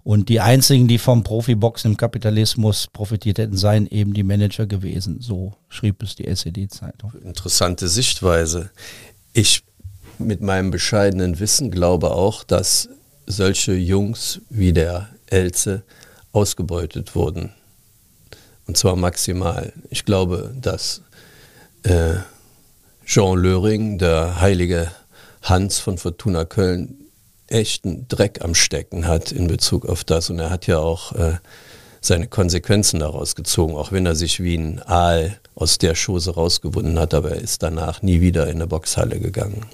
Und 0.03 0.29
die 0.29 0.39
einzigen, 0.39 0.87
die 0.87 0.97
vom 0.97 1.23
Profiboxen 1.23 1.91
im 1.91 1.97
Kapitalismus 1.97 2.87
profitiert 2.91 3.37
hätten, 3.37 3.55
seien 3.55 3.85
eben 3.87 4.15
die 4.15 4.23
Manager 4.23 4.65
gewesen. 4.65 5.21
So 5.21 5.53
schrieb 5.67 6.01
es 6.01 6.15
die 6.15 6.25
SED-Zeitung. 6.25 7.13
Interessante 7.23 7.87
Sichtweise. 7.87 8.71
Ich 9.33 9.63
mit 10.17 10.41
meinem 10.41 10.71
bescheidenen 10.71 11.39
Wissen 11.39 11.71
glaube 11.71 12.11
auch, 12.11 12.43
dass 12.43 12.89
solche 13.25 13.73
Jungs 13.73 14.41
wie 14.49 14.73
der 14.73 15.09
Elze 15.27 15.83
ausgebeutet 16.31 17.15
wurden. 17.15 17.51
Und 18.67 18.77
zwar 18.77 18.95
maximal. 18.95 19.73
Ich 19.89 20.05
glaube, 20.05 20.53
dass 20.59 21.01
äh, 21.83 22.15
Jean 23.09 23.39
Löring, 23.39 23.97
der 23.97 24.39
heilige 24.39 24.91
Hans 25.41 25.79
von 25.79 25.97
Fortuna 25.97 26.45
Köln, 26.45 27.07
echten 27.47 28.07
Dreck 28.07 28.43
am 28.43 28.53
Stecken 28.53 29.07
hat 29.07 29.31
in 29.31 29.47
Bezug 29.47 29.87
auf 29.87 30.03
das. 30.03 30.29
Und 30.29 30.37
er 30.37 30.51
hat 30.51 30.67
ja 30.67 30.77
auch 30.77 31.13
äh, 31.13 31.37
seine 32.01 32.27
Konsequenzen 32.27 32.99
daraus 32.99 33.33
gezogen, 33.35 33.73
auch 33.73 33.91
wenn 33.91 34.05
er 34.05 34.13
sich 34.13 34.43
wie 34.43 34.55
ein 34.55 34.79
Aal 34.85 35.39
aus 35.55 35.79
der 35.79 35.95
Schose 35.95 36.35
rausgewunden 36.35 36.99
hat, 36.99 37.15
aber 37.15 37.31
er 37.31 37.41
ist 37.41 37.63
danach 37.63 38.03
nie 38.03 38.21
wieder 38.21 38.45
in 38.45 38.57
eine 38.57 38.67
Boxhalle 38.67 39.19
gegangen. 39.19 39.65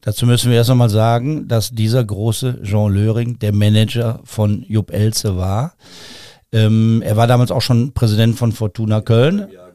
Dazu 0.00 0.24
müssen 0.24 0.50
wir 0.50 0.56
erst 0.56 0.70
einmal 0.70 0.88
sagen, 0.88 1.46
dass 1.46 1.68
dieser 1.68 2.02
große 2.02 2.62
Jean 2.62 2.94
Löring 2.94 3.38
der 3.38 3.52
Manager 3.52 4.20
von 4.24 4.64
Jupp 4.66 4.94
Elze 4.94 5.36
war. 5.36 5.74
Ähm, 6.52 7.02
er 7.04 7.18
war 7.18 7.26
damals 7.26 7.50
auch 7.50 7.60
schon 7.60 7.92
Präsident 7.92 8.38
von 8.38 8.52
Fortuna 8.52 9.02
Köln. 9.02 9.46
Ja 9.52 9.67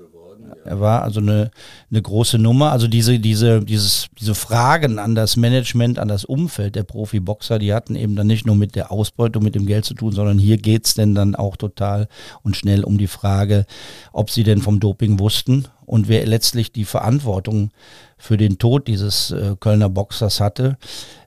er 0.66 0.80
war 0.80 1.04
also 1.04 1.20
eine, 1.20 1.52
eine 1.90 2.02
große 2.02 2.38
Nummer. 2.38 2.72
Also 2.72 2.88
diese, 2.88 3.20
diese, 3.20 3.62
dieses, 3.62 4.08
diese 4.20 4.36
Fragen 4.36 5.00
an 5.00 5.16
das 5.16 5.36
Management, 5.36 6.00
an 6.00 6.08
das 6.08 6.26
Umfeld 6.26 6.76
der 6.76 6.84
Profiboxer, 6.84 7.60
die 7.60 7.74
hatten 7.74 7.96
eben 7.96 8.16
dann 8.16 8.28
nicht 8.28 8.46
nur 8.46 8.56
mit 8.56 8.76
der 8.76 8.92
Ausbeutung, 8.92 9.44
mit 9.44 9.56
dem 9.56 9.66
Geld 9.66 9.86
zu 9.86 9.94
tun, 9.94 10.12
sondern 10.12 10.40
hier 10.40 10.58
geht's 10.58 10.94
denn 10.94 11.16
dann 11.16 11.36
auch 11.36 11.58
total 11.58 12.08
und 12.42 12.56
schnell 12.56 12.84
um 12.84 12.98
die 12.98 13.08
Frage, 13.08 13.66
ob 14.12 14.30
sie 14.30 14.44
denn 14.44 14.62
vom 14.62 14.80
Doping 14.80 15.20
wussten 15.20 15.68
und 15.86 16.08
wer 16.08 16.26
letztlich 16.26 16.72
die 16.72 16.86
Verantwortung 16.86 17.72
für 18.18 18.38
den 18.38 18.58
Tod 18.58 18.88
dieses 18.88 19.32
äh, 19.32 19.56
Kölner 19.60 19.90
Boxers 19.90 20.40
hatte. 20.40 20.78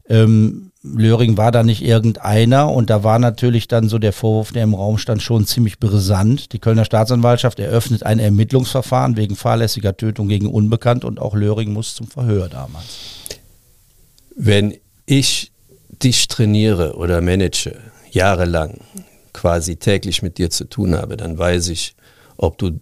Ähm, 0.08 0.70
Löring 0.94 1.36
war 1.36 1.50
da 1.50 1.62
nicht 1.62 1.82
irgendeiner 1.82 2.70
und 2.70 2.90
da 2.90 3.02
war 3.02 3.18
natürlich 3.18 3.66
dann 3.66 3.88
so 3.88 3.98
der 3.98 4.12
Vorwurf, 4.12 4.52
der 4.52 4.62
im 4.62 4.74
Raum 4.74 4.98
stand, 4.98 5.22
schon 5.22 5.46
ziemlich 5.46 5.78
brisant. 5.80 6.52
Die 6.52 6.58
Kölner 6.58 6.84
Staatsanwaltschaft 6.84 7.58
eröffnet 7.58 8.04
ein 8.04 8.18
Ermittlungsverfahren 8.18 9.16
wegen 9.16 9.34
fahrlässiger 9.34 9.96
Tötung 9.96 10.28
gegen 10.28 10.46
Unbekannt 10.46 11.04
und 11.04 11.20
auch 11.20 11.34
Löring 11.34 11.72
muss 11.72 11.94
zum 11.94 12.06
Verhör 12.06 12.48
damals. 12.48 12.86
Wenn 14.36 14.76
ich 15.06 15.50
dich 16.02 16.28
trainiere 16.28 16.96
oder 16.96 17.20
manage, 17.20 17.76
jahrelang, 18.10 18.78
quasi 19.32 19.76
täglich 19.76 20.22
mit 20.22 20.38
dir 20.38 20.50
zu 20.50 20.64
tun 20.64 20.94
habe, 20.94 21.16
dann 21.16 21.36
weiß 21.36 21.68
ich, 21.68 21.94
ob 22.36 22.58
du 22.58 22.78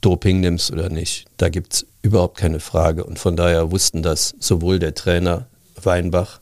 Doping 0.00 0.40
nimmst 0.40 0.70
oder 0.70 0.88
nicht. 0.88 1.26
Da 1.36 1.48
gibt 1.48 1.74
es 1.74 1.86
überhaupt 2.02 2.38
keine 2.38 2.60
Frage. 2.60 3.04
Und 3.04 3.18
von 3.18 3.36
daher 3.36 3.70
wussten 3.70 4.02
das 4.02 4.34
sowohl 4.38 4.78
der 4.78 4.94
Trainer 4.94 5.46
Weinbach 5.84 6.40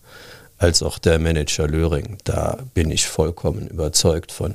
als 0.59 0.83
auch 0.83 0.99
der 0.99 1.19
Manager 1.19 1.69
Löring. 1.69 2.19
Da 2.25 2.59
bin 2.75 2.91
ich 2.91 3.07
vollkommen 3.07 3.69
überzeugt 3.69 4.33
von. 4.33 4.55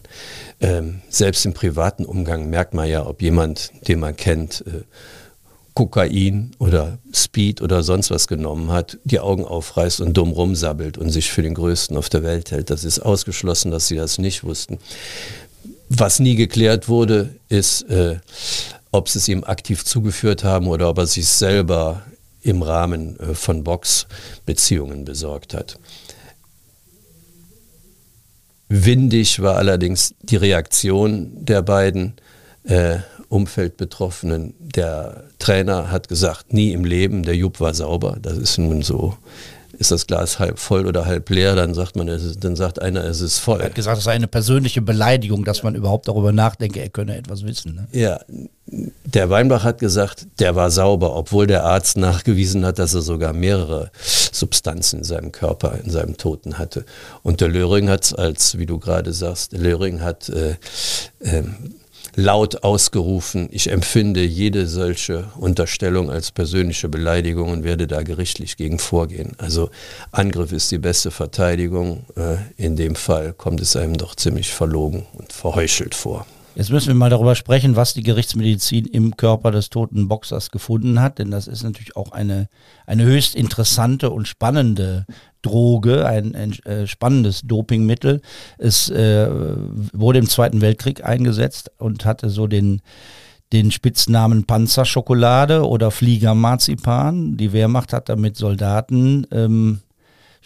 Ähm, 0.59 1.01
selbst 1.09 1.45
im 1.45 1.53
privaten 1.53 2.05
Umgang 2.05 2.49
merkt 2.49 2.73
man 2.73 2.89
ja, 2.89 3.05
ob 3.05 3.21
jemand, 3.21 3.71
den 3.87 3.99
man 3.99 4.15
kennt, 4.15 4.65
äh, 4.67 4.81
Kokain 5.73 6.51
oder 6.59 6.99
Speed 7.13 7.61
oder 7.61 7.81
sonst 7.81 8.11
was 8.11 8.27
genommen 8.27 8.71
hat, 8.71 8.99
die 9.05 9.19
Augen 9.19 9.45
aufreißt 9.45 10.01
und 10.01 10.13
dumm 10.15 10.31
rumsabbelt 10.31 10.97
und 10.97 11.09
sich 11.09 11.31
für 11.31 11.41
den 11.41 11.55
Größten 11.55 11.97
auf 11.97 12.09
der 12.09 12.21
Welt 12.21 12.51
hält. 12.51 12.69
Das 12.69 12.83
ist 12.83 12.99
ausgeschlossen, 12.99 13.71
dass 13.71 13.87
sie 13.87 13.95
das 13.95 14.19
nicht 14.19 14.43
wussten. 14.43 14.77
Was 15.89 16.19
nie 16.19 16.35
geklärt 16.35 16.89
wurde, 16.89 17.29
ist, 17.49 17.83
äh, 17.89 18.17
ob 18.91 19.09
sie 19.09 19.19
es 19.19 19.27
ihm 19.27 19.43
aktiv 19.43 19.83
zugeführt 19.83 20.43
haben 20.43 20.67
oder 20.67 20.89
ob 20.89 20.99
er 20.99 21.07
sich 21.07 21.27
selber 21.27 22.03
im 22.43 22.61
Rahmen 22.61 23.19
äh, 23.19 23.33
von 23.33 23.63
Box-Beziehungen 23.63 25.05
besorgt 25.05 25.53
hat. 25.53 25.79
Windig 28.69 29.41
war 29.41 29.57
allerdings 29.57 30.15
die 30.21 30.35
Reaktion 30.35 31.45
der 31.45 31.61
beiden 31.61 32.13
äh, 32.63 32.99
Umfeldbetroffenen. 33.29 34.53
Der 34.59 35.25
Trainer 35.39 35.91
hat 35.91 36.07
gesagt, 36.07 36.53
nie 36.53 36.71
im 36.71 36.85
Leben, 36.85 37.23
der 37.23 37.35
Jupp 37.35 37.59
war 37.59 37.73
sauber. 37.73 38.17
Das 38.21 38.37
ist 38.37 38.57
nun 38.57 38.81
so 38.81 39.17
ist 39.83 39.91
das 39.91 40.07
Glas 40.07 40.39
halb 40.39 40.59
voll 40.59 40.87
oder 40.87 41.05
halb 41.05 41.29
leer, 41.29 41.55
dann 41.55 41.73
sagt 41.73 41.97
man, 41.97 42.07
ist, 42.07 42.41
dann 42.41 42.55
sagt 42.55 42.81
einer, 42.81 43.03
es 43.03 43.19
ist 43.19 43.39
voll. 43.39 43.59
Er 43.59 43.65
hat 43.65 43.75
gesagt, 43.75 43.97
es 43.97 44.05
sei 44.05 44.13
eine 44.13 44.29
persönliche 44.29 44.81
Beleidigung, 44.81 45.43
dass 45.43 45.61
man 45.61 45.75
überhaupt 45.75 46.07
darüber 46.07 46.31
nachdenke, 46.31 46.79
er 46.79 46.89
könne 46.89 47.17
etwas 47.17 47.45
wissen. 47.45 47.75
Ne? 47.75 47.87
Ja, 47.91 48.19
der 48.65 49.29
Weinbach 49.29 49.65
hat 49.65 49.79
gesagt, 49.79 50.27
der 50.39 50.55
war 50.55 50.71
sauber, 50.71 51.15
obwohl 51.17 51.47
der 51.47 51.65
Arzt 51.65 51.97
nachgewiesen 51.97 52.65
hat, 52.65 52.79
dass 52.79 52.93
er 52.93 53.01
sogar 53.01 53.33
mehrere 53.33 53.91
Substanzen 54.31 54.99
in 54.99 55.03
seinem 55.03 55.31
Körper, 55.33 55.77
in 55.83 55.91
seinem 55.91 56.15
Toten 56.15 56.57
hatte. 56.57 56.85
Und 57.21 57.41
der 57.41 57.49
Löring 57.49 57.89
hat 57.89 58.17
als, 58.17 58.57
wie 58.57 58.65
du 58.65 58.79
gerade 58.79 59.11
sagst, 59.11 59.51
der 59.51 59.59
Löring 59.59 60.01
hat 60.01 60.29
äh, 60.29 60.55
äh, 61.19 61.43
laut 62.15 62.63
ausgerufen, 62.63 63.49
ich 63.51 63.71
empfinde 63.71 64.23
jede 64.23 64.67
solche 64.67 65.25
Unterstellung 65.37 66.11
als 66.11 66.31
persönliche 66.31 66.89
Beleidigung 66.89 67.51
und 67.51 67.63
werde 67.63 67.87
da 67.87 68.03
gerichtlich 68.03 68.57
gegen 68.57 68.79
vorgehen. 68.79 69.33
Also 69.37 69.69
Angriff 70.11 70.51
ist 70.51 70.71
die 70.71 70.77
beste 70.77 71.11
Verteidigung. 71.11 72.05
Äh, 72.15 72.37
in 72.57 72.75
dem 72.75 72.95
Fall 72.95 73.33
kommt 73.33 73.61
es 73.61 73.75
einem 73.75 73.97
doch 73.97 74.15
ziemlich 74.15 74.53
verlogen 74.53 75.05
und 75.13 75.33
verheuchelt 75.33 75.95
vor. 75.95 76.25
Jetzt 76.55 76.69
müssen 76.69 76.89
wir 76.89 76.93
mal 76.95 77.09
darüber 77.09 77.33
sprechen, 77.33 77.75
was 77.75 77.95
die 77.95 78.03
Gerichtsmedizin 78.03 78.85
im 78.85 79.17
Körper 79.17 79.49
des 79.49 79.71
toten 79.71 80.07
Boxers 80.07 80.51
gefunden 80.51 81.01
hat, 81.01 81.17
denn 81.17 81.31
das 81.31 81.47
ist 81.47 81.63
natürlich 81.63 81.95
auch 81.95 82.11
eine, 82.11 82.47
eine 82.85 83.03
höchst 83.05 83.33
interessante 83.33 84.11
und 84.11 84.27
spannende 84.27 85.07
Droge, 85.41 86.05
ein, 86.05 86.35
ein 86.35 86.53
äh, 86.65 86.85
spannendes 86.85 87.41
Dopingmittel. 87.41 88.21
Es 88.59 88.89
äh, 88.89 89.29
wurde 89.93 90.19
im 90.19 90.29
Zweiten 90.29 90.61
Weltkrieg 90.61 91.03
eingesetzt 91.03 91.71
und 91.79 92.05
hatte 92.05 92.29
so 92.29 92.45
den, 92.45 92.81
den 93.51 93.71
Spitznamen 93.71 94.45
Panzerschokolade 94.45 95.67
oder 95.67 95.91
Fliegermarzipan. 95.91 97.35
Die 97.35 97.51
Wehrmacht 97.51 97.93
hat 97.93 98.09
damit 98.09 98.37
Soldaten 98.37 99.27
ähm, 99.31 99.79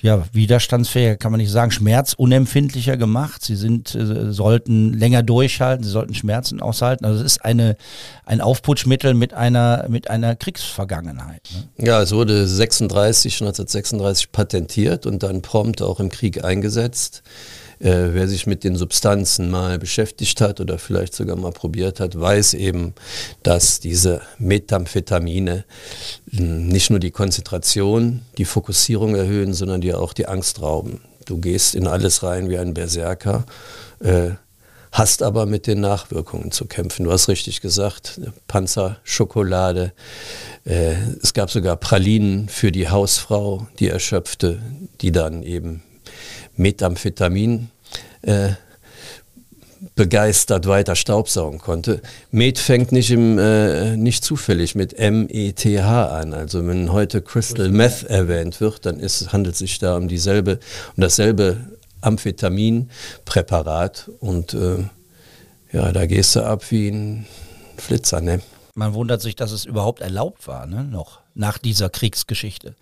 ja, 0.02 0.24
widerstandsfähiger 0.32 1.16
kann 1.16 1.32
man 1.32 1.40
nicht 1.40 1.52
sagen, 1.52 1.72
schmerzunempfindlicher 1.72 2.98
gemacht. 2.98 3.44
Sie 3.44 3.56
sind, 3.56 3.96
äh, 3.96 4.32
sollten 4.32 4.94
länger 4.94 5.24
durchhalten, 5.24 5.84
sie 5.84 5.90
sollten 5.90 6.14
Schmerzen 6.14 6.62
aushalten. 6.62 7.06
Also 7.06 7.20
es 7.20 7.26
ist 7.34 7.46
eine, 7.46 7.78
ein 8.24 8.40
Aufputschmittel 8.40 9.16
mit 9.16 9.34
einer, 9.34 9.88
mit 9.90 10.10
einer 10.10 10.36
Kriegsvergangenheit. 10.36 11.50
Ne? 11.78 11.88
Ja, 11.88 12.02
es 12.02 12.12
wurde 12.12 12.48
36, 12.48 13.42
1936 13.42 14.32
patentiert 14.32 15.08
und 15.08 15.24
dann 15.24 15.42
prompt 15.42 15.82
auch 15.82 16.00
im 16.00 16.10
Krieg 16.10 16.44
eingesetzt. 16.44 17.24
Äh, 17.80 18.13
wer 18.13 18.28
sich 18.28 18.48
mit 18.48 18.63
den 18.63 18.76
Substanzen 18.76 19.52
mal 19.52 19.78
beschäftigt 19.78 20.42
hat 20.42 20.60
oder 20.60 20.80
vielleicht 20.80 21.13
sogar 21.13 21.36
mal 21.36 21.52
probiert 21.52 22.00
hat, 22.00 22.20
weiß 22.20 22.56
eben, 22.56 22.94
dass 23.44 23.80
diese 23.80 24.22
Methamphetamine 24.40 25.66
hm, 26.32 26.68
nicht 26.68 26.90
nur 26.90 27.00
die 27.00 27.12
Konzentration, 27.12 28.22
die 28.38 28.46
Fokussierung 28.46 29.16
erhöhen, 29.16 29.54
sondern 29.54 29.82
dir 29.82 30.00
auch 30.00 30.13
die 30.13 30.28
Angst 30.28 30.62
rauben. 30.62 31.02
Du 31.26 31.38
gehst 31.38 31.76
in 31.76 31.88
alles 31.88 32.24
rein 32.24 32.50
wie 32.50 32.58
ein 32.58 32.74
Berserker. 32.74 33.46
Äh, 34.00 34.32
hast 34.92 35.22
aber 35.22 35.46
mit 35.46 35.68
den 35.68 35.82
Nachwirkungen 35.82 36.52
zu 36.52 36.66
kämpfen. 36.66 37.04
Du 37.04 37.12
hast 37.12 37.28
richtig 37.28 37.62
gesagt, 37.62 38.20
Panzerschokolade. 38.48 39.94
Äh, 40.66 40.96
es 41.22 41.34
gab 41.34 41.52
sogar 41.52 41.76
Pralinen 41.76 42.50
für 42.50 42.72
die 42.72 42.90
Hausfrau, 42.90 43.68
die 43.80 43.90
erschöpfte, 43.90 44.60
die 45.02 45.12
dann 45.12 45.44
eben 45.44 45.84
Methamphetamin 46.58 47.70
äh, 48.22 48.50
begeistert 49.96 50.67
weiter 50.67 50.96
staubsaugen 50.96 51.60
konnte. 51.60 52.02
Met 52.32 52.60
fängt 52.60 52.91
nicht, 52.91 53.10
im, 53.12 53.39
äh, 53.39 53.96
nicht 53.98 54.24
zufällig 54.24 54.76
mit 54.76 54.98
M-E-T-H 54.98 56.08
an. 56.08 56.34
Also 56.34 56.65
wenn 56.67 56.91
heute 56.91 57.22
Crystal 57.22 57.70
Meth 57.70 58.04
erwähnt 58.04 58.62
wird, 58.62 58.86
dann 58.86 59.00
ist, 59.00 59.34
handelt 59.34 59.54
es 59.54 59.60
sich 59.60 59.80
da 59.80 59.98
um 59.98 60.08
dieselbe, 60.08 60.60
um 60.96 61.02
dasselbe 61.02 61.58
Amphetaminpräparat 62.02 64.12
und 64.20 64.54
äh, 64.54 64.84
ja, 65.72 65.91
da 65.91 66.06
gehst 66.06 66.36
du 66.36 66.46
ab 66.46 66.70
wie 66.70 66.89
ein 66.89 67.26
Flitzer, 67.78 68.22
ne? 68.22 68.41
Man 68.76 68.93
wundert 68.93 69.22
sich, 69.22 69.36
dass 69.36 69.52
es 69.52 69.65
überhaupt 69.65 70.02
erlaubt 70.02 70.48
war, 70.48 70.67
ne? 70.67 70.84
Noch 70.84 71.22
nach 71.34 71.58
dieser 71.58 71.89
Kriegsgeschichte. 71.89 72.76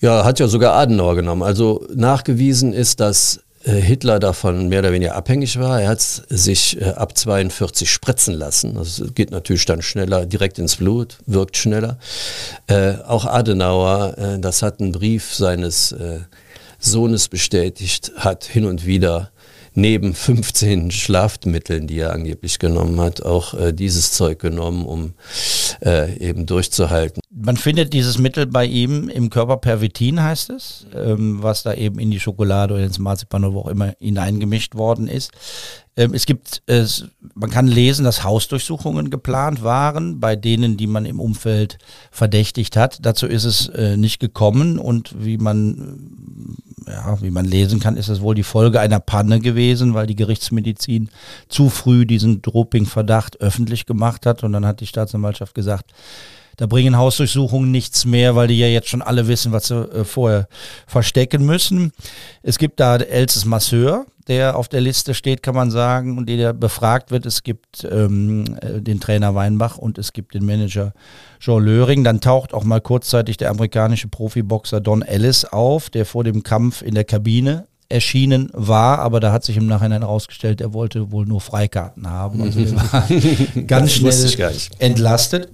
Ja, 0.00 0.24
hat 0.24 0.40
ja 0.40 0.48
sogar 0.48 0.74
Adenauer 0.74 1.16
genommen. 1.16 1.42
Also 1.42 1.86
nachgewiesen 1.94 2.72
ist, 2.72 3.00
dass 3.00 3.40
äh, 3.64 3.72
Hitler 3.72 4.18
davon 4.18 4.68
mehr 4.68 4.78
oder 4.80 4.92
weniger 4.92 5.14
abhängig 5.14 5.58
war. 5.58 5.82
Er 5.82 5.88
hat 5.88 6.00
sich 6.00 6.80
äh, 6.80 6.84
ab 6.90 7.16
42 7.16 7.90
spritzen 7.90 8.34
lassen. 8.34 8.74
Das 8.74 9.02
geht 9.14 9.30
natürlich 9.30 9.66
dann 9.66 9.82
schneller, 9.82 10.24
direkt 10.24 10.58
ins 10.58 10.76
Blut, 10.76 11.18
wirkt 11.26 11.58
schneller. 11.58 11.98
Äh, 12.66 12.94
auch 13.06 13.26
Adenauer, 13.26 14.38
das 14.40 14.62
hat 14.62 14.80
ein 14.80 14.92
Brief 14.92 15.34
seines 15.34 15.94
Sohnes 16.78 17.28
bestätigt, 17.28 18.12
hat 18.16 18.44
hin 18.44 18.64
und 18.64 18.86
wieder 18.86 19.30
neben 19.74 20.14
15 20.14 20.90
Schlafmitteln, 20.90 21.86
die 21.86 21.98
er 21.98 22.12
angeblich 22.12 22.58
genommen 22.58 23.00
hat, 23.00 23.22
auch 23.22 23.54
äh, 23.54 23.72
dieses 23.72 24.12
Zeug 24.12 24.38
genommen, 24.38 24.84
um 24.84 25.12
äh, 25.84 26.16
eben 26.18 26.46
durchzuhalten. 26.46 27.20
Man 27.30 27.56
findet 27.56 27.92
dieses 27.92 28.18
Mittel 28.18 28.46
bei 28.46 28.64
ihm 28.64 29.08
im 29.08 29.30
Körper 29.30 29.56
Pervitin, 29.56 30.22
heißt 30.22 30.50
es, 30.50 30.86
ähm, 30.94 31.42
was 31.42 31.62
da 31.62 31.74
eben 31.74 31.98
in 31.98 32.10
die 32.10 32.20
Schokolade 32.20 32.74
oder 32.74 32.84
ins 32.84 32.98
Marzipan 32.98 33.44
oder 33.44 33.54
wo 33.54 33.60
auch 33.60 33.68
immer 33.68 33.94
hineingemischt 33.98 34.74
worden 34.74 35.08
ist. 35.08 35.32
Ähm, 35.96 36.14
es 36.14 36.26
gibt, 36.26 36.62
es, 36.66 37.08
man 37.34 37.50
kann 37.50 37.66
lesen, 37.66 38.04
dass 38.04 38.24
Hausdurchsuchungen 38.24 39.10
geplant 39.10 39.62
waren, 39.62 40.20
bei 40.20 40.36
denen, 40.36 40.76
die 40.76 40.86
man 40.86 41.04
im 41.04 41.20
Umfeld 41.20 41.78
verdächtigt 42.10 42.76
hat. 42.76 43.04
Dazu 43.04 43.26
ist 43.26 43.44
es 43.44 43.68
äh, 43.68 43.96
nicht 43.96 44.20
gekommen 44.20 44.78
und 44.78 45.14
wie 45.24 45.38
man 45.38 46.29
ja, 46.86 47.20
wie 47.22 47.30
man 47.30 47.44
lesen 47.44 47.80
kann, 47.80 47.96
ist 47.96 48.08
es 48.08 48.20
wohl 48.20 48.34
die 48.34 48.42
Folge 48.42 48.80
einer 48.80 49.00
Panne 49.00 49.40
gewesen, 49.40 49.94
weil 49.94 50.06
die 50.06 50.16
Gerichtsmedizin 50.16 51.10
zu 51.48 51.70
früh 51.70 52.06
diesen 52.06 52.42
Dopingverdacht 52.42 53.40
öffentlich 53.40 53.86
gemacht 53.86 54.26
hat. 54.26 54.44
Und 54.44 54.52
dann 54.52 54.66
hat 54.66 54.80
die 54.80 54.86
Staatsanwaltschaft 54.86 55.54
gesagt, 55.54 55.92
da 56.56 56.66
bringen 56.66 56.98
Hausdurchsuchungen 56.98 57.70
nichts 57.70 58.04
mehr, 58.04 58.36
weil 58.36 58.48
die 58.48 58.58
ja 58.58 58.66
jetzt 58.66 58.88
schon 58.88 59.00
alle 59.02 59.28
wissen, 59.28 59.50
was 59.52 59.68
sie 59.68 59.76
äh, 59.76 60.04
vorher 60.04 60.46
verstecken 60.86 61.46
müssen. 61.46 61.92
Es 62.42 62.58
gibt 62.58 62.80
da 62.80 62.96
Elses 62.96 63.46
Masseur, 63.46 64.04
der 64.30 64.56
auf 64.56 64.68
der 64.68 64.80
Liste 64.80 65.12
steht, 65.12 65.42
kann 65.42 65.56
man 65.56 65.72
sagen, 65.72 66.16
und 66.16 66.26
der 66.26 66.52
befragt 66.52 67.10
wird. 67.10 67.26
Es 67.26 67.42
gibt 67.42 67.84
ähm, 67.90 68.56
äh, 68.62 68.80
den 68.80 69.00
Trainer 69.00 69.34
Weinbach 69.34 69.76
und 69.76 69.98
es 69.98 70.12
gibt 70.12 70.34
den 70.34 70.46
Manager 70.46 70.92
Jean 71.40 71.62
Löring. 71.62 72.04
Dann 72.04 72.20
taucht 72.20 72.54
auch 72.54 72.62
mal 72.62 72.80
kurzzeitig 72.80 73.38
der 73.38 73.50
amerikanische 73.50 74.06
Profiboxer 74.06 74.80
Don 74.80 75.02
Ellis 75.02 75.44
auf, 75.44 75.90
der 75.90 76.06
vor 76.06 76.22
dem 76.22 76.44
Kampf 76.44 76.80
in 76.80 76.94
der 76.94 77.04
Kabine 77.04 77.66
erschienen 77.88 78.50
war, 78.52 79.00
aber 79.00 79.18
da 79.18 79.32
hat 79.32 79.42
sich 79.44 79.56
im 79.56 79.66
Nachhinein 79.66 80.02
herausgestellt, 80.02 80.60
er 80.60 80.72
wollte 80.72 81.10
wohl 81.10 81.26
nur 81.26 81.40
Freikarten 81.40 82.08
haben. 82.08 82.40
Also 82.40 82.64
der 82.64 82.76
war 82.76 83.08
ganz 83.66 83.92
schnell 83.92 84.52
entlastet. 84.78 85.48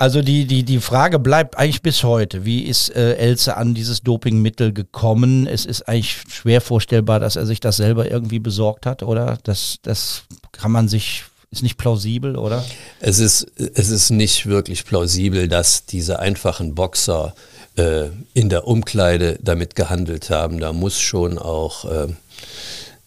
Also 0.00 0.22
die, 0.22 0.46
die, 0.46 0.62
die 0.62 0.80
Frage 0.80 1.18
bleibt 1.18 1.58
eigentlich 1.58 1.82
bis 1.82 2.04
heute, 2.04 2.46
wie 2.46 2.62
ist 2.62 2.88
äh, 2.96 3.16
Elze 3.16 3.58
an 3.58 3.74
dieses 3.74 4.00
Dopingmittel 4.00 4.72
gekommen? 4.72 5.46
Es 5.46 5.66
ist 5.66 5.82
eigentlich 5.82 6.22
schwer 6.30 6.62
vorstellbar, 6.62 7.20
dass 7.20 7.36
er 7.36 7.44
sich 7.44 7.60
das 7.60 7.76
selber 7.76 8.10
irgendwie 8.10 8.38
besorgt 8.38 8.86
hat, 8.86 9.02
oder? 9.02 9.36
Das, 9.42 9.76
das 9.82 10.22
kann 10.52 10.72
man 10.72 10.88
sich 10.88 11.24
ist 11.50 11.62
nicht 11.62 11.76
plausibel, 11.76 12.36
oder? 12.36 12.64
Es 13.00 13.18
ist, 13.18 13.46
es 13.56 13.90
ist 13.90 14.08
nicht 14.08 14.46
wirklich 14.46 14.86
plausibel, 14.86 15.48
dass 15.48 15.84
diese 15.84 16.18
einfachen 16.18 16.74
Boxer 16.74 17.34
äh, 17.76 18.06
in 18.32 18.48
der 18.48 18.66
Umkleide 18.66 19.38
damit 19.42 19.74
gehandelt 19.74 20.30
haben. 20.30 20.60
Da 20.60 20.72
muss 20.72 20.98
schon 20.98 21.36
auch 21.36 21.84
äh, 21.84 22.06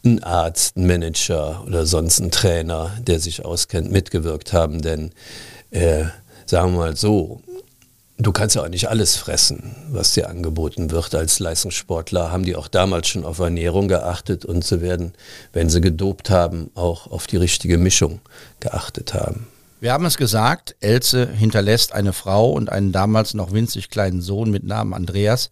ein 0.05 0.23
Arzt, 0.23 0.77
ein 0.77 0.85
Manager 0.85 1.63
oder 1.65 1.87
sonst 1.87 2.19
ein 2.19 2.29
Trainer, 2.29 2.91
der 2.99 3.19
sich 3.19 3.43
auskennt, 3.43 3.91
mitgewirkt 3.91 4.53
haben, 4.53 4.83
denn 4.83 5.11
äh, 5.71 6.03
sagen 6.45 6.73
wir 6.73 6.79
mal 6.79 6.95
so, 6.95 7.41
du 8.17 8.31
kannst 8.31 8.55
ja 8.55 8.63
auch 8.63 8.69
nicht 8.69 8.89
alles 8.89 9.15
fressen, 9.15 9.75
was 9.89 10.13
dir 10.13 10.29
angeboten 10.29 10.91
wird. 10.91 11.13
Als 11.15 11.39
Leistungssportler 11.39 12.31
haben 12.31 12.43
die 12.43 12.55
auch 12.55 12.67
damals 12.67 13.07
schon 13.07 13.25
auf 13.25 13.39
Ernährung 13.39 13.87
geachtet 13.87 14.45
und 14.45 14.63
sie 14.63 14.81
werden, 14.81 15.13
wenn 15.51 15.69
sie 15.69 15.81
gedopt 15.81 16.29
haben, 16.29 16.71
auch 16.75 17.11
auf 17.11 17.27
die 17.27 17.37
richtige 17.37 17.77
Mischung 17.77 18.21
geachtet 18.59 19.13
haben. 19.13 19.47
Wir 19.79 19.91
haben 19.91 20.05
es 20.05 20.15
gesagt, 20.15 20.75
Elze 20.79 21.27
hinterlässt 21.27 21.91
eine 21.91 22.13
Frau 22.13 22.51
und 22.51 22.69
einen 22.69 22.93
damals 22.93 23.33
noch 23.33 23.51
winzig 23.51 23.89
kleinen 23.89 24.21
Sohn 24.21 24.49
mit 24.49 24.63
Namen 24.63 24.93
Andreas. 24.93 25.49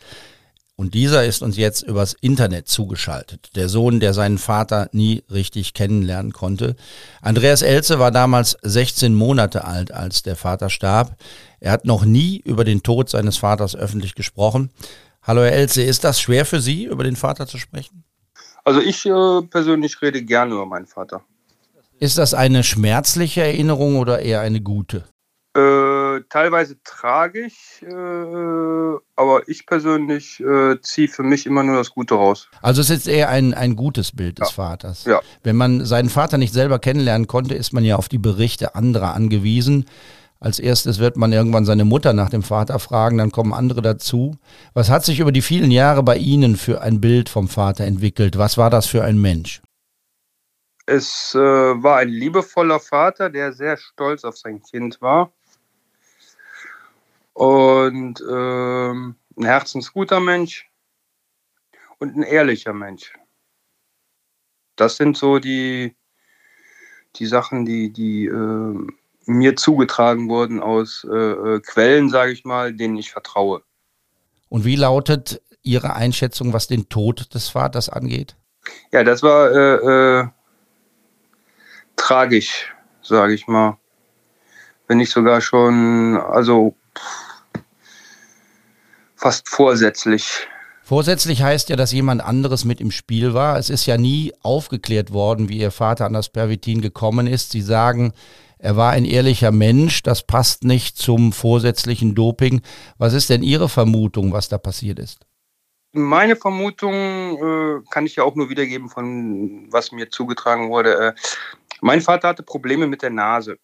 Und 0.81 0.95
dieser 0.95 1.23
ist 1.25 1.43
uns 1.43 1.57
jetzt 1.57 1.83
übers 1.83 2.13
Internet 2.21 2.67
zugeschaltet. 2.67 3.51
Der 3.55 3.69
Sohn, 3.69 3.99
der 3.99 4.15
seinen 4.15 4.39
Vater 4.39 4.89
nie 4.93 5.23
richtig 5.29 5.75
kennenlernen 5.75 6.33
konnte. 6.33 6.75
Andreas 7.21 7.61
Elze 7.61 7.99
war 7.99 8.09
damals 8.09 8.57
16 8.63 9.13
Monate 9.13 9.63
alt, 9.63 9.91
als 9.91 10.23
der 10.23 10.35
Vater 10.35 10.71
starb. 10.71 11.17
Er 11.59 11.71
hat 11.71 11.85
noch 11.85 12.03
nie 12.03 12.41
über 12.43 12.63
den 12.63 12.81
Tod 12.81 13.11
seines 13.11 13.37
Vaters 13.37 13.75
öffentlich 13.75 14.15
gesprochen. 14.15 14.71
Hallo 15.21 15.41
Herr 15.43 15.51
Elze, 15.51 15.83
ist 15.83 16.03
das 16.03 16.19
schwer 16.19 16.47
für 16.47 16.59
Sie, 16.59 16.85
über 16.85 17.03
den 17.03 17.15
Vater 17.15 17.45
zu 17.45 17.59
sprechen? 17.59 18.03
Also 18.63 18.81
ich 18.81 19.05
äh, 19.05 19.41
persönlich 19.51 20.01
rede 20.01 20.23
gerne 20.23 20.55
über 20.55 20.65
meinen 20.65 20.87
Vater. 20.87 21.21
Ist 21.99 22.17
das 22.17 22.33
eine 22.33 22.63
schmerzliche 22.63 23.43
Erinnerung 23.43 23.97
oder 23.97 24.21
eher 24.21 24.41
eine 24.41 24.61
gute? 24.61 25.03
Äh, 25.55 25.59
teilweise 26.29 26.81
tragisch, 26.83 27.81
äh, 27.81 27.91
aber 29.15 29.47
ich 29.47 29.65
persönlich 29.65 30.39
äh, 30.39 30.79
ziehe 30.81 31.07
für 31.07 31.23
mich 31.23 31.45
immer 31.45 31.63
nur 31.63 31.77
das 31.77 31.91
Gute 31.91 32.15
raus. 32.15 32.49
Also 32.61 32.81
es 32.81 32.89
ist 32.89 33.07
eher 33.07 33.29
ein, 33.29 33.53
ein 33.53 33.75
gutes 33.75 34.15
Bild 34.15 34.39
des 34.39 34.49
ja. 34.49 34.55
Vaters. 34.55 35.05
Ja. 35.05 35.21
Wenn 35.43 35.55
man 35.55 35.85
seinen 35.85 36.09
Vater 36.09 36.37
nicht 36.37 36.53
selber 36.53 36.79
kennenlernen 36.79 37.27
konnte, 37.27 37.55
ist 37.55 37.73
man 37.73 37.83
ja 37.83 37.95
auf 37.95 38.09
die 38.09 38.17
Berichte 38.17 38.75
anderer 38.75 39.13
angewiesen. 39.13 39.85
Als 40.39 40.57
erstes 40.57 40.97
wird 40.97 41.17
man 41.17 41.31
irgendwann 41.31 41.65
seine 41.65 41.85
Mutter 41.85 42.13
nach 42.13 42.31
dem 42.31 42.41
Vater 42.41 42.79
fragen, 42.79 43.19
dann 43.19 43.31
kommen 43.31 43.53
andere 43.53 43.83
dazu. 43.83 44.37
Was 44.73 44.89
hat 44.89 45.05
sich 45.05 45.19
über 45.19 45.31
die 45.31 45.43
vielen 45.43 45.69
Jahre 45.69 46.01
bei 46.01 46.17
Ihnen 46.17 46.55
für 46.55 46.81
ein 46.81 46.99
Bild 46.99 47.29
vom 47.29 47.47
Vater 47.47 47.85
entwickelt? 47.85 48.39
Was 48.39 48.57
war 48.57 48.71
das 48.71 48.87
für 48.87 49.03
ein 49.03 49.21
Mensch? 49.21 49.61
Es 50.87 51.35
äh, 51.35 51.39
war 51.39 51.97
ein 51.97 52.09
liebevoller 52.09 52.79
Vater, 52.79 53.29
der 53.29 53.53
sehr 53.53 53.77
stolz 53.77 54.23
auf 54.23 54.35
sein 54.35 54.63
Kind 54.63 54.99
war 54.99 55.31
und 57.33 58.23
ähm, 58.29 59.15
ein 59.37 59.45
herzensguter 59.45 60.19
Mensch 60.19 60.69
und 61.99 62.15
ein 62.15 62.23
ehrlicher 62.23 62.73
Mensch. 62.73 63.13
Das 64.75 64.97
sind 64.97 65.17
so 65.17 65.39
die, 65.39 65.95
die 67.15 67.25
Sachen, 67.25 67.65
die, 67.65 67.91
die 67.91 68.25
äh, 68.25 68.87
mir 69.25 69.55
zugetragen 69.55 70.29
wurden 70.29 70.59
aus 70.59 71.05
äh, 71.09 71.15
äh 71.15 71.59
Quellen, 71.61 72.09
sage 72.09 72.31
ich 72.31 72.45
mal, 72.45 72.73
denen 72.73 72.97
ich 72.97 73.11
vertraue. 73.11 73.61
Und 74.49 74.65
wie 74.65 74.75
lautet 74.75 75.41
Ihre 75.63 75.95
Einschätzung, 75.95 76.53
was 76.53 76.67
den 76.67 76.89
Tod 76.89 77.33
des 77.33 77.49
Vaters 77.49 77.87
angeht? 77.89 78.35
Ja, 78.91 79.03
das 79.03 79.21
war 79.21 79.51
äh, 79.51 80.21
äh, 80.21 80.27
tragisch, 81.95 82.73
sage 83.01 83.33
ich 83.33 83.47
mal. 83.47 83.77
Wenn 84.87 84.97
nicht 84.97 85.11
sogar 85.11 85.39
schon, 85.39 86.17
also 86.17 86.75
fast 89.21 89.47
vorsätzlich. 89.47 90.47
Vorsätzlich 90.83 91.43
heißt 91.43 91.69
ja, 91.69 91.75
dass 91.75 91.93
jemand 91.93 92.21
anderes 92.21 92.65
mit 92.65 92.81
im 92.81 92.91
Spiel 92.91 93.33
war. 93.33 93.57
Es 93.57 93.69
ist 93.69 93.85
ja 93.85 93.97
nie 93.97 94.33
aufgeklärt 94.41 95.13
worden, 95.13 95.47
wie 95.47 95.59
Ihr 95.59 95.71
Vater 95.71 96.05
an 96.05 96.13
das 96.13 96.29
Pervitin 96.29 96.81
gekommen 96.81 97.27
ist. 97.27 97.51
Sie 97.51 97.61
sagen, 97.61 98.13
er 98.57 98.75
war 98.75 98.91
ein 98.91 99.05
ehrlicher 99.05 99.51
Mensch, 99.51 100.03
das 100.03 100.23
passt 100.23 100.63
nicht 100.63 100.97
zum 100.97 101.33
vorsätzlichen 101.33 102.15
Doping. 102.15 102.61
Was 102.97 103.13
ist 103.13 103.29
denn 103.29 103.43
Ihre 103.43 103.69
Vermutung, 103.69 104.33
was 104.33 104.49
da 104.49 104.57
passiert 104.57 104.99
ist? 104.99 105.25
Meine 105.93 106.35
Vermutung 106.35 106.93
äh, 106.93 107.81
kann 107.89 108.05
ich 108.05 108.15
ja 108.15 108.23
auch 108.23 108.35
nur 108.35 108.49
wiedergeben 108.49 108.89
von 108.89 109.67
was 109.71 109.91
mir 109.91 110.09
zugetragen 110.09 110.69
wurde. 110.69 110.95
Äh, 110.95 111.13
mein 111.81 112.01
Vater 112.01 112.29
hatte 112.29 112.43
Probleme 112.43 112.87
mit 112.87 113.01
der 113.01 113.09
Nase. 113.11 113.57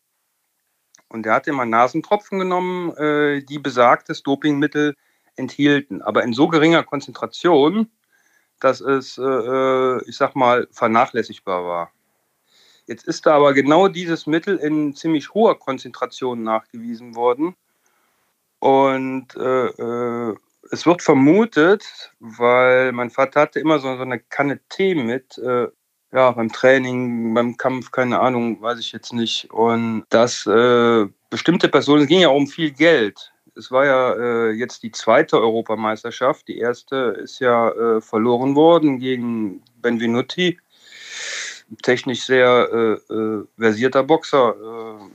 Und 1.10 1.26
er 1.26 1.36
hatte 1.36 1.50
immer 1.50 1.66
Nasentropfen 1.66 2.40
genommen, 2.40 2.96
äh, 2.98 3.42
die 3.44 3.60
besagtes 3.60 4.24
Dopingmittel 4.24 4.94
enthielten, 5.38 6.02
aber 6.02 6.24
in 6.24 6.34
so 6.34 6.48
geringer 6.48 6.84
Konzentration, 6.84 7.90
dass 8.60 8.82
es, 8.82 9.18
äh, 9.18 9.24
äh, 9.24 10.02
ich 10.08 10.18
sag 10.18 10.36
mal, 10.36 10.68
vernachlässigbar 10.72 11.64
war. 11.66 11.92
Jetzt 12.88 13.06
ist 13.06 13.26
da 13.26 13.36
aber 13.36 13.54
genau 13.54 13.88
dieses 13.88 14.28
Mittel 14.28 14.58
in 14.58 14.96
ziemlich 14.96 15.34
hoher 15.34 15.60
Konzentration 15.60 16.44
nachgewiesen 16.44 17.16
worden. 17.16 17.56
Und 18.60 19.36
äh, 19.36 19.68
äh, 19.68 20.36
es 20.72 20.86
wird 20.86 21.02
vermutet, 21.02 22.14
weil 22.20 22.92
mein 22.94 23.10
Vater 23.10 23.42
hatte 23.42 23.60
immer 23.60 23.80
so, 23.80 23.96
so 23.96 24.02
eine 24.02 24.20
Kanne 24.20 24.60
Tee 24.70 24.96
mit, 24.96 25.38
äh, 25.38 25.68
ja, 26.14 26.32
beim 26.32 26.52
Training, 26.52 27.34
beim 27.34 27.58
Kampf, 27.58 27.92
keine 27.92 28.20
Ahnung, 28.20 28.62
weiß 28.62 28.80
ich 28.80 28.94
jetzt 28.94 29.14
nicht. 29.14 29.52
Und 29.52 30.06
dass 30.10 30.46
äh, 30.46 31.06
bestimmte 31.30 31.68
Personen, 31.68 32.04
es 32.04 32.08
ging 32.08 32.22
ja 32.22 32.30
um 32.30 32.48
viel 32.48 32.72
Geld. 32.72 33.34
Es 33.58 33.72
war 33.72 33.86
ja 33.86 34.14
äh, 34.14 34.52
jetzt 34.52 34.84
die 34.84 34.92
zweite 34.92 35.40
Europameisterschaft. 35.42 36.48
Die 36.48 36.60
erste 36.60 37.18
ist 37.22 37.40
ja 37.40 37.70
äh, 37.70 38.02
verloren 38.02 38.56
worden 38.56 39.00
gegen 39.00 39.64
Benvenuti. 39.82 40.60
Technisch 41.82 42.26
sehr 42.26 42.70
äh, 42.72 43.14
äh, 43.14 43.46
versierter 43.58 44.04
Boxer. 44.04 44.56
Äh, 44.56 45.12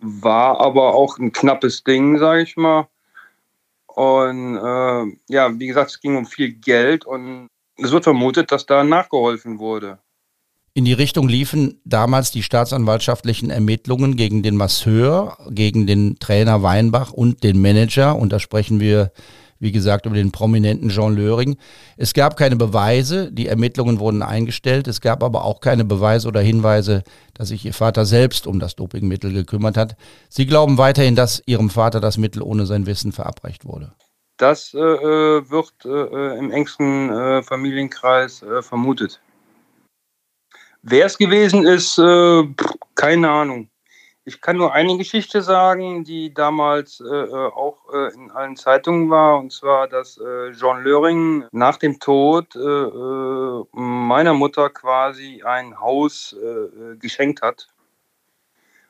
war 0.00 0.60
aber 0.60 0.94
auch 0.94 1.18
ein 1.18 1.32
knappes 1.32 1.84
Ding, 1.84 2.18
sage 2.18 2.42
ich 2.42 2.56
mal. 2.56 2.88
Und 3.86 4.54
ja, 5.26 5.58
wie 5.58 5.66
gesagt, 5.66 5.90
es 5.90 6.00
ging 6.00 6.16
um 6.16 6.24
viel 6.24 6.52
Geld 6.52 7.04
und 7.04 7.48
es 7.78 7.90
wird 7.90 8.04
vermutet, 8.04 8.52
dass 8.52 8.64
da 8.64 8.84
nachgeholfen 8.84 9.58
wurde. 9.58 9.98
In 10.74 10.84
die 10.84 10.92
Richtung 10.92 11.28
liefen 11.28 11.80
damals 11.84 12.30
die 12.30 12.42
staatsanwaltschaftlichen 12.42 13.50
Ermittlungen 13.50 14.16
gegen 14.16 14.42
den 14.42 14.56
Masseur, 14.56 15.36
gegen 15.50 15.86
den 15.86 16.18
Trainer 16.18 16.62
Weinbach 16.62 17.12
und 17.12 17.42
den 17.42 17.60
Manager. 17.60 18.16
Und 18.16 18.32
da 18.32 18.38
sprechen 18.38 18.78
wir, 18.78 19.10
wie 19.58 19.72
gesagt, 19.72 20.06
über 20.06 20.14
den 20.14 20.30
prominenten 20.30 20.88
Jean 20.88 21.16
Löring. 21.16 21.56
Es 21.96 22.14
gab 22.14 22.36
keine 22.36 22.54
Beweise, 22.54 23.32
die 23.32 23.48
Ermittlungen 23.48 23.98
wurden 23.98 24.22
eingestellt. 24.22 24.86
Es 24.86 25.00
gab 25.00 25.24
aber 25.24 25.44
auch 25.44 25.60
keine 25.60 25.84
Beweise 25.84 26.28
oder 26.28 26.40
Hinweise, 26.40 27.02
dass 27.34 27.48
sich 27.48 27.64
Ihr 27.64 27.74
Vater 27.74 28.04
selbst 28.04 28.46
um 28.46 28.60
das 28.60 28.76
Dopingmittel 28.76 29.32
gekümmert 29.32 29.76
hat. 29.76 29.96
Sie 30.28 30.46
glauben 30.46 30.78
weiterhin, 30.78 31.16
dass 31.16 31.42
Ihrem 31.46 31.70
Vater 31.70 32.00
das 32.00 32.18
Mittel 32.18 32.42
ohne 32.42 32.66
sein 32.66 32.86
Wissen 32.86 33.10
verabreicht 33.10 33.64
wurde. 33.64 33.94
Das 34.36 34.72
äh, 34.74 34.78
äh, 34.78 35.50
wird 35.50 35.72
äh, 35.84 36.38
im 36.38 36.52
engsten 36.52 37.10
äh, 37.10 37.42
Familienkreis 37.42 38.42
äh, 38.42 38.62
vermutet. 38.62 39.20
Wer 40.88 41.06
es 41.06 41.18
gewesen 41.18 41.66
ist, 41.66 41.98
äh, 41.98 42.44
keine 42.94 43.30
Ahnung. 43.30 43.68
Ich 44.24 44.40
kann 44.40 44.56
nur 44.58 44.74
eine 44.74 44.96
Geschichte 44.98 45.40
sagen, 45.40 46.04
die 46.04 46.34
damals 46.34 47.00
auch 47.00 47.78
in 48.12 48.30
allen 48.30 48.56
Zeitungen 48.56 49.08
war, 49.08 49.38
und 49.38 49.50
zwar, 49.50 49.88
dass 49.88 50.20
Jean 50.52 50.84
Löring 50.84 51.46
nach 51.50 51.78
dem 51.78 51.98
Tod 51.98 52.54
meiner 52.54 54.34
Mutter 54.34 54.68
quasi 54.68 55.42
ein 55.42 55.80
Haus 55.80 56.36
geschenkt 57.00 57.40
hat 57.40 57.68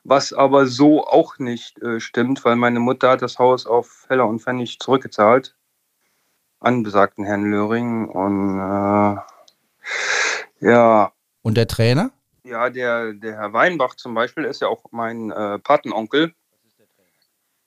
was 0.08 0.32
aber 0.32 0.66
so 0.66 1.06
auch 1.06 1.38
nicht 1.38 1.80
äh, 1.82 2.00
stimmt, 2.00 2.44
weil 2.44 2.56
meine 2.56 2.80
Mutter 2.80 3.10
hat 3.10 3.22
das 3.22 3.38
Haus 3.38 3.66
auf 3.66 4.06
Heller 4.08 4.26
und 4.26 4.40
Pfennig 4.40 4.78
zurückgezahlt 4.80 5.54
an 6.60 6.82
besagten 6.82 7.24
Herrn 7.24 7.50
Löring 7.50 8.08
und 8.08 8.58
äh, 8.58 9.16
ja. 10.60 11.12
Und 11.48 11.54
der 11.54 11.66
Trainer? 11.66 12.10
Ja, 12.44 12.68
der, 12.68 13.14
der 13.14 13.36
Herr 13.38 13.54
Weinbach 13.54 13.94
zum 13.94 14.12
Beispiel 14.12 14.44
ist 14.44 14.60
ja 14.60 14.68
auch 14.68 14.84
mein 14.90 15.30
äh, 15.30 15.58
Patenonkel. 15.58 16.34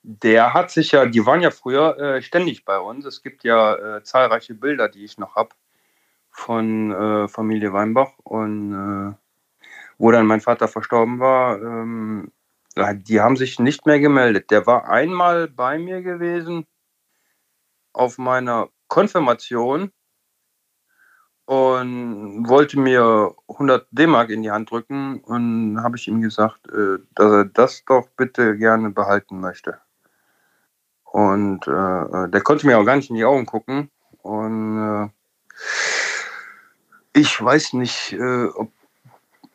Der 0.04 0.54
hat 0.54 0.70
sich 0.70 0.92
ja, 0.92 1.04
die 1.04 1.26
waren 1.26 1.40
ja 1.42 1.50
früher 1.50 1.98
äh, 1.98 2.22
ständig 2.22 2.64
bei 2.64 2.78
uns. 2.78 3.04
Es 3.04 3.24
gibt 3.24 3.42
ja 3.42 3.96
äh, 3.96 4.04
zahlreiche 4.04 4.54
Bilder, 4.54 4.88
die 4.88 5.02
ich 5.02 5.18
noch 5.18 5.34
habe 5.34 5.48
von 6.30 6.92
äh, 6.92 7.26
Familie 7.26 7.72
Weinbach 7.72 8.12
und 8.22 8.72
äh, 8.72 9.66
wo 9.98 10.12
dann 10.12 10.26
mein 10.26 10.40
Vater 10.40 10.68
verstorben 10.68 11.18
war, 11.18 11.60
ähm, 11.60 12.30
die 12.76 13.20
haben 13.20 13.36
sich 13.36 13.58
nicht 13.58 13.84
mehr 13.84 13.98
gemeldet. 13.98 14.52
Der 14.52 14.64
war 14.64 14.88
einmal 14.88 15.48
bei 15.48 15.80
mir 15.80 16.02
gewesen 16.02 16.68
auf 17.92 18.16
meiner 18.16 18.68
Konfirmation 18.86 19.90
und 21.46 22.48
wollte 22.48 22.78
mir 22.78 23.34
100 23.48 23.86
D-Mark 23.90 24.30
in 24.30 24.42
die 24.42 24.50
Hand 24.50 24.70
drücken 24.70 25.20
und 25.20 25.82
habe 25.82 25.96
ich 25.96 26.08
ihm 26.08 26.20
gesagt, 26.20 26.68
äh, 26.68 26.98
dass 27.14 27.32
er 27.32 27.44
das 27.46 27.84
doch 27.84 28.08
bitte 28.16 28.56
gerne 28.56 28.90
behalten 28.90 29.40
möchte. 29.40 29.78
Und 31.04 31.66
äh, 31.66 32.28
der 32.30 32.40
konnte 32.42 32.66
mir 32.66 32.78
auch 32.78 32.84
gar 32.84 32.96
nicht 32.96 33.10
in 33.10 33.16
die 33.16 33.24
Augen 33.24 33.44
gucken. 33.44 33.90
Und 34.22 34.78
äh, 34.78 35.08
ich 37.12 37.42
weiß 37.42 37.74
nicht, 37.74 38.12
äh, 38.14 38.46
ob 38.46 38.70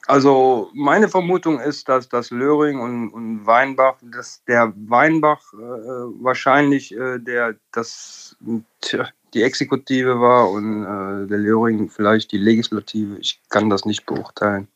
also 0.08 0.72
meine 0.74 1.10
Vermutung 1.10 1.60
ist, 1.60 1.90
dass 1.90 2.08
das 2.08 2.32
Löring 2.32 2.80
und, 2.80 3.10
und 3.10 3.46
Weinbach, 3.46 3.98
dass 4.02 4.42
der 4.46 4.72
Weinbach 4.76 5.42
äh, 5.54 5.58
wahrscheinlich 5.58 6.96
äh, 6.96 7.20
der 7.20 7.56
das 7.74 8.38
tja, 8.80 9.10
die 9.34 9.44
Exekutive 9.44 10.20
war 10.20 10.50
und 10.50 10.84
äh, 10.84 11.28
der 11.28 11.38
Löring 11.38 11.90
vielleicht 11.90 12.32
die 12.32 12.38
Legislative. 12.38 13.18
Ich 13.20 13.42
kann 13.50 13.70
das 13.70 13.86
nicht 13.86 14.06
beurteilen. 14.06 14.68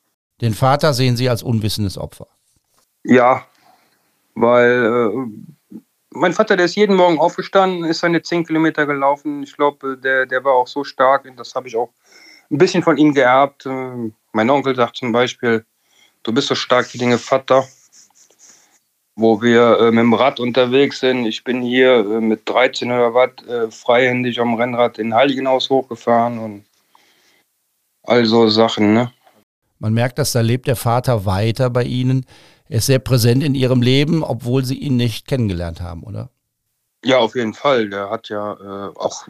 Den 0.41 0.53
Vater 0.53 0.93
sehen 0.93 1.17
Sie 1.17 1.29
als 1.29 1.43
unwissendes 1.43 1.97
Opfer. 1.97 2.27
Ja, 3.03 3.45
weil 4.35 4.85
äh, 4.85 5.77
mein 6.11 6.33
Vater, 6.33 6.57
der 6.57 6.65
ist 6.65 6.75
jeden 6.75 6.95
Morgen 6.95 7.19
aufgestanden, 7.19 7.85
ist 7.85 7.99
seine 7.99 8.21
10 8.21 8.45
Kilometer 8.45 8.85
gelaufen. 8.85 9.43
Ich 9.43 9.55
glaube, 9.55 9.97
der, 9.97 10.25
der 10.25 10.43
war 10.43 10.53
auch 10.53 10.67
so 10.67 10.83
stark, 10.83 11.25
das 11.37 11.55
habe 11.55 11.67
ich 11.67 11.75
auch 11.75 11.89
ein 12.49 12.57
bisschen 12.57 12.83
von 12.83 12.97
ihm 12.97 13.13
geerbt. 13.13 13.65
Äh, 13.65 14.11
mein 14.33 14.49
Onkel 14.49 14.75
sagt 14.75 14.97
zum 14.97 15.11
Beispiel, 15.11 15.65
du 16.23 16.33
bist 16.33 16.47
so 16.47 16.55
stark 16.55 16.93
wie 16.93 16.97
dein 16.97 17.17
Vater, 17.17 17.65
wo 19.15 19.41
wir 19.41 19.79
äh, 19.79 19.91
mit 19.91 19.99
dem 19.99 20.13
Rad 20.13 20.39
unterwegs 20.39 20.99
sind. 20.99 21.25
Ich 21.25 21.43
bin 21.43 21.61
hier 21.61 21.99
äh, 21.99 22.21
mit 22.21 22.47
13 22.47 22.91
oder 22.91 23.13
was 23.13 23.47
äh, 23.47 23.69
freihändig 23.71 24.39
am 24.39 24.55
Rennrad 24.55 24.97
in 24.97 25.13
Heiligenhaus 25.13 25.69
hochgefahren 25.69 26.39
und 26.39 26.65
all 28.03 28.25
so 28.25 28.47
Sachen. 28.47 28.93
Ne? 28.93 29.11
Man 29.79 29.93
merkt, 29.93 30.17
dass 30.19 30.31
da 30.31 30.41
lebt 30.41 30.67
der 30.67 30.75
Vater 30.75 31.25
weiter 31.25 31.69
bei 31.69 31.83
Ihnen. 31.83 32.25
Er 32.69 32.77
ist 32.77 32.85
sehr 32.85 32.99
präsent 32.99 33.43
in 33.43 33.55
Ihrem 33.55 33.81
Leben, 33.81 34.23
obwohl 34.23 34.63
Sie 34.63 34.77
ihn 34.77 34.95
nicht 34.95 35.27
kennengelernt 35.27 35.81
haben, 35.81 36.03
oder? 36.03 36.29
Ja, 37.03 37.17
auf 37.17 37.35
jeden 37.35 37.53
Fall. 37.53 37.89
Der 37.89 38.09
hat 38.09 38.29
ja 38.29 38.53
äh, 38.53 38.91
auch 38.95 39.27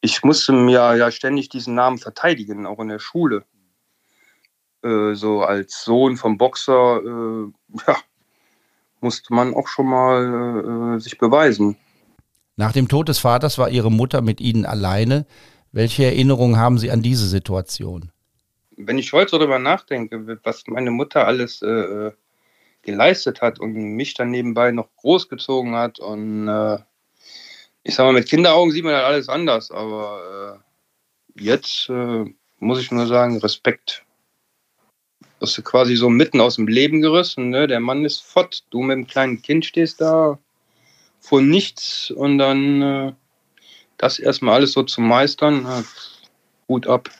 ich 0.00 0.22
musste 0.22 0.52
mir 0.52 0.96
ja 0.96 1.10
ständig 1.10 1.48
diesen 1.48 1.74
Namen 1.74 1.98
verteidigen, 1.98 2.66
auch 2.66 2.78
in 2.78 2.88
der 2.88 2.98
Schule. 2.98 3.44
Äh, 4.88 5.14
so 5.14 5.42
als 5.42 5.84
Sohn 5.84 6.16
vom 6.16 6.38
Boxer, 6.38 7.00
äh, 7.04 7.52
ja, 7.86 7.96
musste 9.00 9.34
man 9.34 9.54
auch 9.54 9.68
schon 9.68 9.86
mal 9.86 10.96
äh, 10.96 11.00
sich 11.00 11.18
beweisen. 11.18 11.76
Nach 12.56 12.72
dem 12.72 12.88
Tod 12.88 13.08
des 13.08 13.18
Vaters 13.18 13.58
war 13.58 13.70
Ihre 13.70 13.90
Mutter 13.90 14.20
mit 14.20 14.40
Ihnen 14.40 14.66
alleine. 14.66 15.26
Welche 15.70 16.04
Erinnerungen 16.04 16.56
haben 16.56 16.78
Sie 16.78 16.90
an 16.90 17.02
diese 17.02 17.28
Situation? 17.28 18.10
Wenn 18.76 18.98
ich 18.98 19.12
heute 19.12 19.38
darüber 19.38 19.58
nachdenke, 19.58 20.38
was 20.42 20.66
meine 20.66 20.90
Mutter 20.90 21.26
alles 21.26 21.62
äh, 21.62 22.10
geleistet 22.82 23.42
hat 23.42 23.58
und 23.58 23.74
mich 23.74 24.14
dann 24.14 24.30
nebenbei 24.30 24.70
noch 24.70 24.88
großgezogen 24.96 25.74
hat 25.74 25.98
und 25.98 26.48
äh, 26.48 26.78
ich 27.82 27.94
sag 27.94 28.04
mal, 28.04 28.12
mit 28.12 28.28
Kinderaugen 28.28 28.72
sieht 28.72 28.84
man 28.84 28.94
halt 28.94 29.04
alles 29.04 29.28
anders, 29.28 29.70
aber 29.70 30.62
jetzt 31.34 31.88
äh, 31.88 32.24
muss 32.58 32.80
ich 32.80 32.90
nur 32.90 33.06
sagen, 33.06 33.38
Respekt. 33.38 34.04
Das 35.40 35.56
ist 35.56 35.64
quasi 35.64 35.96
so 35.96 36.08
mitten 36.08 36.40
aus 36.40 36.56
dem 36.56 36.66
Leben 36.66 37.00
gerissen. 37.00 37.50
Ne? 37.50 37.66
Der 37.66 37.80
Mann 37.80 38.04
ist 38.04 38.20
fort. 38.20 38.64
Du 38.70 38.82
mit 38.82 38.96
dem 38.96 39.06
kleinen 39.06 39.40
Kind 39.42 39.64
stehst 39.64 40.00
da 40.00 40.38
vor 41.20 41.42
nichts 41.42 42.10
und 42.10 42.38
dann 42.38 42.82
äh, 42.82 43.12
das 43.98 44.18
erstmal 44.18 44.54
alles 44.54 44.72
so 44.72 44.82
zu 44.82 45.00
meistern, 45.00 45.66
äh, 45.66 45.82
Hut 46.68 46.86
ab. 46.86 47.10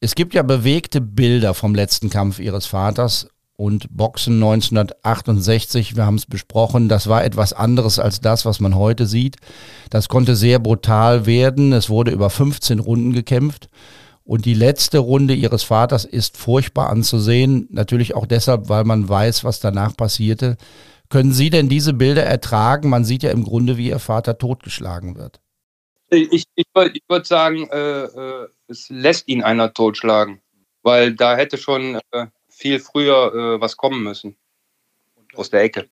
Es 0.00 0.14
gibt 0.14 0.34
ja 0.34 0.42
bewegte 0.42 1.00
Bilder 1.00 1.54
vom 1.54 1.74
letzten 1.74 2.10
Kampf 2.10 2.38
ihres 2.38 2.66
Vaters 2.66 3.28
und 3.56 3.86
Boxen 3.90 4.34
1968, 4.34 5.96
wir 5.96 6.04
haben 6.04 6.16
es 6.16 6.26
besprochen, 6.26 6.88
das 6.90 7.08
war 7.08 7.24
etwas 7.24 7.54
anderes 7.54 7.98
als 7.98 8.20
das, 8.20 8.44
was 8.44 8.60
man 8.60 8.74
heute 8.74 9.06
sieht. 9.06 9.36
Das 9.88 10.08
konnte 10.08 10.36
sehr 10.36 10.58
brutal 10.58 11.24
werden. 11.24 11.72
Es 11.72 11.88
wurde 11.88 12.10
über 12.10 12.28
15 12.28 12.78
Runden 12.80 13.12
gekämpft. 13.12 13.68
Und 14.26 14.44
die 14.44 14.54
letzte 14.54 14.98
Runde 14.98 15.34
ihres 15.34 15.62
Vaters 15.62 16.04
ist 16.04 16.36
furchtbar 16.36 16.90
anzusehen. 16.90 17.68
Natürlich 17.70 18.16
auch 18.16 18.26
deshalb, 18.26 18.68
weil 18.68 18.82
man 18.82 19.08
weiß, 19.08 19.44
was 19.44 19.60
danach 19.60 19.96
passierte. 19.96 20.56
Können 21.08 21.32
Sie 21.32 21.48
denn 21.48 21.68
diese 21.68 21.92
Bilder 21.92 22.24
ertragen? 22.24 22.90
Man 22.90 23.04
sieht 23.04 23.22
ja 23.22 23.30
im 23.30 23.44
Grunde, 23.44 23.76
wie 23.76 23.88
Ihr 23.88 24.00
Vater 24.00 24.36
totgeschlagen 24.36 25.16
wird. 25.16 25.40
Ich, 26.10 26.44
ich 26.56 26.64
würde 26.74 26.98
würd 27.08 27.26
sagen, 27.26 27.68
äh, 27.70 28.02
äh, 28.02 28.48
es 28.66 28.88
lässt 28.88 29.28
ihn 29.28 29.44
einer 29.44 29.72
totschlagen. 29.72 30.40
Weil 30.82 31.14
da 31.14 31.36
hätte 31.36 31.56
schon 31.56 32.00
äh, 32.10 32.26
viel 32.48 32.80
früher 32.80 33.32
äh, 33.32 33.60
was 33.60 33.76
kommen 33.76 34.02
müssen. 34.02 34.36
Aus 35.36 35.50
der 35.50 35.62
Ecke. 35.62 35.88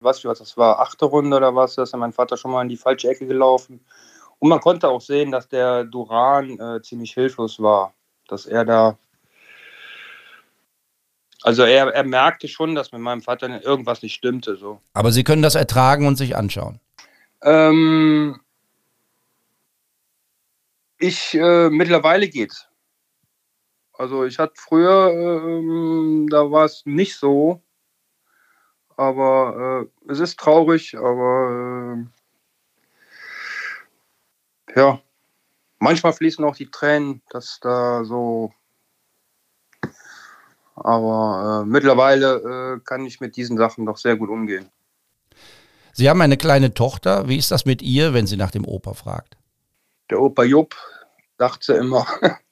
Was 0.00 0.24
was 0.24 0.40
das 0.40 0.56
war, 0.56 0.80
achte 0.80 1.04
Runde 1.04 1.36
oder 1.36 1.54
was, 1.54 1.76
da 1.76 1.84
ist 1.84 1.96
mein 1.96 2.12
Vater 2.12 2.36
schon 2.36 2.50
mal 2.50 2.62
in 2.62 2.68
die 2.68 2.76
falsche 2.76 3.08
Ecke 3.08 3.26
gelaufen. 3.26 3.80
Und 4.38 4.48
man 4.50 4.60
konnte 4.60 4.88
auch 4.88 5.00
sehen, 5.00 5.30
dass 5.30 5.48
der 5.48 5.84
Duran 5.84 6.58
äh, 6.58 6.82
ziemlich 6.82 7.12
hilflos 7.12 7.60
war. 7.60 7.94
Dass 8.28 8.46
er 8.46 8.64
da. 8.64 8.98
Also 11.42 11.62
er, 11.62 11.88
er 11.94 12.04
merkte 12.04 12.48
schon, 12.48 12.74
dass 12.74 12.92
mit 12.92 13.00
meinem 13.00 13.22
Vater 13.22 13.62
irgendwas 13.62 14.02
nicht 14.02 14.14
stimmte. 14.14 14.56
So. 14.56 14.80
Aber 14.94 15.12
Sie 15.12 15.24
können 15.24 15.42
das 15.42 15.54
ertragen 15.54 16.06
und 16.06 16.16
sich 16.16 16.36
anschauen. 16.36 16.80
Ähm, 17.42 18.40
ich 20.98 21.34
äh, 21.34 21.70
mittlerweile 21.70 22.28
geht's. 22.28 22.66
Also 23.92 24.24
ich 24.24 24.38
hatte 24.38 24.54
früher, 24.56 25.10
ähm, 25.12 26.28
da 26.30 26.50
war 26.50 26.64
es 26.64 26.82
nicht 26.84 27.16
so. 27.16 27.62
Aber 28.96 29.88
äh, 30.06 30.10
es 30.10 30.20
ist 30.20 30.38
traurig, 30.38 30.96
aber 30.96 31.98
äh, 31.98 32.15
ja, 34.76 35.00
manchmal 35.78 36.12
fließen 36.12 36.44
auch 36.44 36.56
die 36.56 36.70
Tränen, 36.70 37.22
dass 37.30 37.58
da 37.60 38.04
so. 38.04 38.52
Aber 40.74 41.62
äh, 41.64 41.68
mittlerweile 41.68 42.76
äh, 42.76 42.80
kann 42.84 43.04
ich 43.06 43.20
mit 43.20 43.36
diesen 43.36 43.56
Sachen 43.56 43.86
doch 43.86 43.96
sehr 43.96 44.16
gut 44.16 44.28
umgehen. 44.28 44.70
Sie 45.92 46.10
haben 46.10 46.20
eine 46.20 46.36
kleine 46.36 46.74
Tochter. 46.74 47.28
Wie 47.28 47.38
ist 47.38 47.50
das 47.50 47.64
mit 47.64 47.80
ihr, 47.80 48.12
wenn 48.12 48.26
sie 48.26 48.36
nach 48.36 48.50
dem 48.50 48.66
Opa 48.66 48.92
fragt? 48.92 49.38
Der 50.10 50.20
Opa 50.20 50.44
Jupp 50.44 50.76
sagt 51.38 51.64
sie 51.64 51.74
immer, 51.74 52.06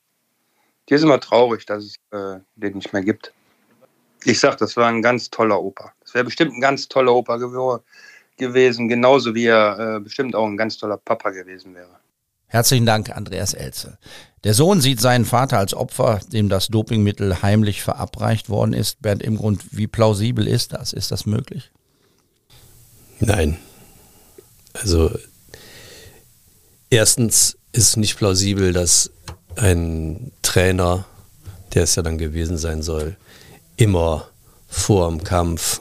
Die 0.88 0.94
ist 0.94 1.02
immer 1.02 1.20
traurig, 1.20 1.64
dass 1.66 1.84
es 1.84 1.96
äh, 2.10 2.40
den 2.56 2.74
nicht 2.74 2.92
mehr 2.92 3.02
gibt. 3.02 3.32
Ich 4.24 4.40
sag, 4.40 4.58
das 4.58 4.76
war 4.76 4.88
ein 4.88 5.02
ganz 5.02 5.30
toller 5.30 5.60
Opa. 5.60 5.92
Das 6.00 6.14
wäre 6.14 6.24
bestimmt 6.24 6.52
ein 6.52 6.60
ganz 6.60 6.88
toller 6.88 7.14
Opa 7.14 7.36
gew 7.36 7.78
gewesen, 8.36 8.88
genauso 8.88 9.34
wie 9.34 9.46
er 9.46 9.78
äh, 9.78 10.00
bestimmt 10.00 10.34
auch 10.34 10.46
ein 10.46 10.56
ganz 10.56 10.76
toller 10.76 10.96
Papa 10.96 11.30
gewesen 11.30 11.74
wäre. 11.74 12.00
Herzlichen 12.54 12.86
Dank, 12.86 13.10
Andreas 13.10 13.52
Elze. 13.52 13.98
Der 14.44 14.54
Sohn 14.54 14.80
sieht 14.80 15.00
seinen 15.00 15.24
Vater 15.24 15.58
als 15.58 15.74
Opfer, 15.74 16.20
dem 16.32 16.48
das 16.48 16.68
Dopingmittel 16.68 17.42
heimlich 17.42 17.82
verabreicht 17.82 18.48
worden 18.48 18.74
ist. 18.74 19.02
Bernd 19.02 19.24
im 19.24 19.38
Grund, 19.38 19.64
wie 19.72 19.88
plausibel 19.88 20.46
ist 20.46 20.72
das? 20.72 20.92
Ist 20.92 21.10
das 21.10 21.26
möglich? 21.26 21.72
Nein. 23.18 23.56
Also 24.72 25.10
erstens 26.90 27.58
ist 27.72 27.96
nicht 27.96 28.16
plausibel, 28.16 28.72
dass 28.72 29.10
ein 29.56 30.30
Trainer, 30.42 31.06
der 31.74 31.82
es 31.82 31.96
ja 31.96 32.04
dann 32.04 32.18
gewesen 32.18 32.56
sein 32.56 32.82
soll, 32.82 33.16
immer 33.74 34.28
vor 34.68 35.08
dem 35.08 35.24
Kampf 35.24 35.80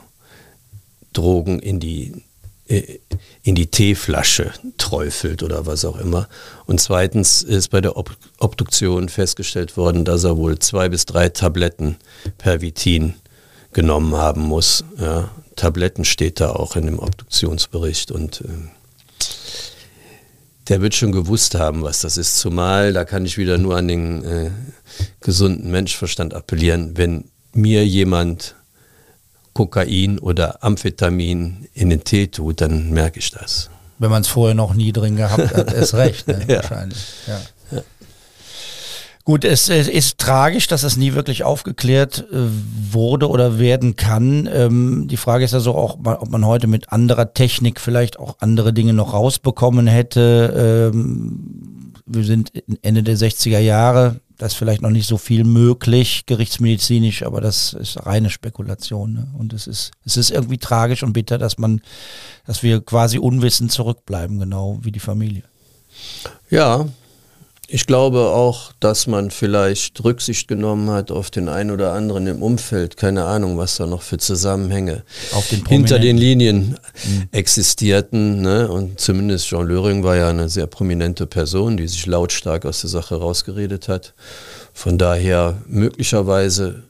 Drogen 1.14 1.60
in 1.60 1.80
die, 1.80 2.24
äh, 2.68 2.98
in 3.44 3.56
die 3.56 3.68
Teeflasche 3.68 4.54
träufelt 4.78 5.44
oder 5.44 5.66
was 5.66 5.84
auch 5.84 6.00
immer. 6.00 6.30
Und 6.66 6.80
zweitens 6.80 7.44
ist 7.44 7.70
bei 7.70 7.82
der 7.82 7.98
Ob 7.98 8.16
Obduktion 8.40 9.10
festgestellt 9.10 9.76
worden, 9.76 10.06
dass 10.06 10.24
er 10.24 10.38
wohl 10.38 10.60
zwei 10.60 10.88
bis 10.88 11.06
drei 11.06 11.30
Tabletten 11.30 11.98
Pervitin 12.38 13.16
genommen 13.74 14.16
haben 14.16 14.42
muss. 14.42 14.86
Ja, 14.98 15.30
Tabletten 15.58 16.06
steht 16.06 16.40
da 16.40 16.52
auch 16.52 16.78
in 16.78 16.86
dem 16.86 17.00
Obduktionsbericht 17.00 18.12
und 18.12 18.42
äh, 18.42 18.48
der 20.70 20.82
wird 20.82 20.96
schon 20.96 21.12
gewusst 21.12 21.56
haben, 21.56 21.84
was 21.84 22.00
das 22.00 22.16
ist. 22.16 22.38
Zumal, 22.38 22.94
da 22.94 23.04
kann 23.04 23.26
ich 23.26 23.38
wieder 23.38 23.58
nur 23.58 23.76
an 23.76 23.90
den 23.90 24.24
äh, 24.24 24.52
gesunden 25.20 25.70
Menschverstand 25.70 26.34
appellieren, 26.34 26.96
wenn 26.96 27.26
mir 27.54 27.86
jemand 27.86 28.56
Kokain 29.54 30.20
oder 30.20 30.64
Amphetamin 30.64 31.68
in 31.74 31.90
den 31.90 32.04
Tee 32.04 32.28
tut, 32.28 32.62
dann 32.62 32.90
merke 32.92 33.20
ich 33.20 33.32
das. 33.32 33.70
Wenn 34.00 34.10
man 34.10 34.22
es 34.22 34.28
vorher 34.28 34.56
noch 34.56 34.74
nie 34.74 34.92
drin 34.92 35.16
gehabt 35.16 35.56
hat, 35.56 35.72
ist 35.74 35.94
recht, 35.94 36.28
ne? 36.28 36.44
ja. 36.48 36.58
wahrscheinlich. 36.58 37.04
Ja. 37.28 37.40
Gut, 39.26 39.46
es, 39.46 39.70
es, 39.70 39.88
ist 39.88 40.18
tragisch, 40.18 40.68
dass 40.68 40.84
es 40.84 40.98
nie 40.98 41.14
wirklich 41.14 41.46
aufgeklärt 41.46 42.26
äh, 42.30 42.36
wurde 42.92 43.30
oder 43.30 43.58
werden 43.58 43.96
kann. 43.96 44.50
Ähm, 44.52 45.08
die 45.08 45.16
Frage 45.16 45.46
ist 45.46 45.54
also 45.54 45.76
auch, 45.76 45.98
ob 46.04 46.30
man 46.30 46.46
heute 46.46 46.68
mit 46.68 46.92
anderer 46.92 47.34
Technik 47.34 47.80
vielleicht 47.80 48.20
auch 48.20 48.36
andere 48.40 48.74
Dinge 48.74 48.92
noch 48.92 49.14
rausbekommen 49.14 49.88
hätte. 49.88 50.92
Ähm, 50.94 51.94
wir 52.06 52.26
sind 52.26 52.52
Ende 52.82 53.02
der 53.02 53.16
60er 53.16 53.60
Jahre, 53.60 54.20
da 54.44 54.48
ist 54.48 54.56
vielleicht 54.56 54.82
noch 54.82 54.90
nicht 54.90 55.08
so 55.08 55.18
viel 55.18 55.46
möglich, 55.46 56.26
gerichtsmedizinisch, 56.26 57.24
aber 57.24 57.40
das 57.40 57.72
ist 57.72 58.06
reine 58.06 58.30
Spekulation. 58.30 59.14
Ne? 59.14 59.28
Und 59.38 59.54
es 59.54 59.68
ist, 59.68 59.92
es 60.06 60.18
ist 60.18 60.32
irgendwie 60.32 60.58
tragisch 60.58 61.02
und 61.02 61.14
bitter, 61.14 61.38
dass 61.38 61.58
man, 61.58 61.82
dass 62.46 62.62
wir 62.62 62.82
quasi 62.82 63.20
unwissend 63.20 63.72
zurückbleiben, 63.72 64.40
genau 64.40 64.80
wie 64.82 64.92
die 64.92 65.00
Familie. 65.00 65.44
Ja, 66.50 66.90
ich 67.68 67.88
glaube 67.88 68.20
auch, 68.20 68.74
dass 68.80 69.08
man 69.08 69.32
vielleicht 69.32 70.04
Rücksicht 70.04 70.48
genommen 70.48 70.90
hat 70.90 71.12
auf 71.12 71.32
den 71.32 71.48
einen 71.48 71.72
oder 71.72 71.94
anderen 71.94 72.28
im 72.28 72.44
Umfeld. 72.44 72.98
Keine 72.98 73.24
Ahnung, 73.26 73.58
was 73.58 73.78
da 73.78 73.86
noch 73.86 74.02
für 74.02 74.18
Zusammenhänge 74.18 75.04
den 75.50 75.66
hinter 75.66 75.98
den 75.98 76.18
Linien 76.18 76.78
mhm. 77.06 77.30
existierten. 77.32 78.42
Ne? 78.42 78.68
Und 78.70 79.00
zumindest 79.00 79.48
Jean 79.48 79.66
Löring 79.66 80.04
war 80.04 80.18
ja 80.18 80.30
eine 80.30 80.50
sehr 80.50 80.68
prominente 80.68 81.26
Person, 81.26 81.78
die 81.78 81.88
sich 81.88 82.06
lautstark 82.06 82.66
aus 82.66 82.82
der 82.82 82.90
Sache 82.90 83.16
rausgeredet 83.16 83.88
hat. 83.88 84.14
Von 84.74 84.98
daher 84.98 85.58
möglicherweise 85.66 86.84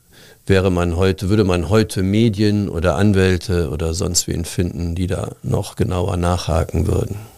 wäre 0.48 0.72
man 0.72 0.98
heute, 0.98 1.30
würde 1.30 1.44
man 1.44 1.70
heute 1.70 2.02
Medien 2.02 2.68
oder 2.68 2.96
Anwälte 2.96 3.70
oder 3.70 3.94
sonst 3.94 4.28
wen 4.28 4.44
finden, 4.44 4.96
die 4.96 5.08
da 5.08 5.32
noch 5.44 5.76
genauer 5.76 6.18
nachhaken 6.18 6.88
würden. 6.88 7.33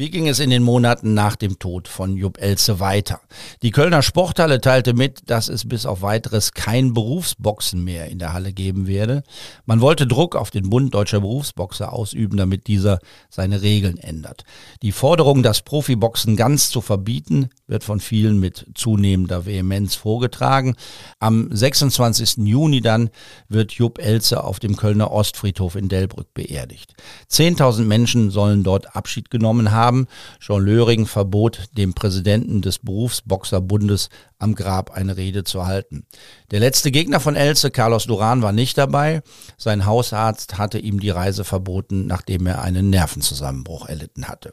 Wie 0.00 0.08
ging 0.08 0.28
es 0.28 0.38
in 0.38 0.48
den 0.48 0.62
Monaten 0.62 1.12
nach 1.12 1.36
dem 1.36 1.58
Tod 1.58 1.86
von 1.86 2.16
Jupp 2.16 2.40
Elze 2.40 2.80
weiter? 2.80 3.20
Die 3.60 3.70
Kölner 3.70 4.00
Sporthalle 4.00 4.62
teilte 4.62 4.94
mit, 4.94 5.28
dass 5.28 5.50
es 5.50 5.68
bis 5.68 5.84
auf 5.84 6.00
weiteres 6.00 6.52
kein 6.52 6.94
Berufsboxen 6.94 7.84
mehr 7.84 8.06
in 8.06 8.18
der 8.18 8.32
Halle 8.32 8.54
geben 8.54 8.86
werde. 8.86 9.24
Man 9.66 9.82
wollte 9.82 10.06
Druck 10.06 10.36
auf 10.36 10.50
den 10.50 10.70
Bund 10.70 10.94
deutscher 10.94 11.20
Berufsboxer 11.20 11.92
ausüben, 11.92 12.38
damit 12.38 12.66
dieser 12.66 12.98
seine 13.28 13.60
Regeln 13.60 13.98
ändert. 13.98 14.44
Die 14.80 14.92
Forderung, 14.92 15.42
das 15.42 15.60
Profiboxen 15.60 16.34
ganz 16.34 16.70
zu 16.70 16.80
verbieten, 16.80 17.50
wird 17.70 17.84
von 17.84 18.00
vielen 18.00 18.38
mit 18.38 18.66
zunehmender 18.74 19.46
Vehemenz 19.46 19.94
vorgetragen. 19.94 20.76
Am 21.18 21.48
26. 21.50 22.38
Juni 22.44 22.80
dann 22.80 23.10
wird 23.48 23.72
Jupp 23.72 23.98
Elze 23.98 24.44
auf 24.44 24.60
dem 24.60 24.76
Kölner 24.76 25.10
Ostfriedhof 25.10 25.74
in 25.74 25.88
Delbrück 25.88 26.34
beerdigt. 26.34 26.94
Zehntausend 27.28 27.88
Menschen 27.88 28.30
sollen 28.30 28.62
dort 28.62 28.94
Abschied 28.94 29.30
genommen 29.30 29.70
haben 29.70 29.80
haben. 29.80 30.06
Jean 30.38 30.62
Löring 30.62 31.06
verbot 31.06 31.64
dem 31.72 31.94
Präsidenten 31.94 32.62
des 32.62 32.78
Berufsboxerbundes 32.78 34.08
am 34.38 34.54
Grab 34.54 34.90
eine 34.90 35.16
Rede 35.16 35.44
zu 35.44 35.66
halten. 35.66 36.06
Der 36.50 36.60
letzte 36.60 36.90
Gegner 36.90 37.20
von 37.20 37.34
Elze, 37.34 37.70
Carlos 37.70 38.06
Duran, 38.06 38.42
war 38.42 38.52
nicht 38.52 38.78
dabei. 38.78 39.22
Sein 39.56 39.86
Hausarzt 39.86 40.58
hatte 40.58 40.78
ihm 40.78 41.00
die 41.00 41.10
Reise 41.10 41.44
verboten, 41.44 42.06
nachdem 42.06 42.46
er 42.46 42.62
einen 42.62 42.90
Nervenzusammenbruch 42.90 43.86
erlitten 43.86 44.28
hatte. 44.28 44.52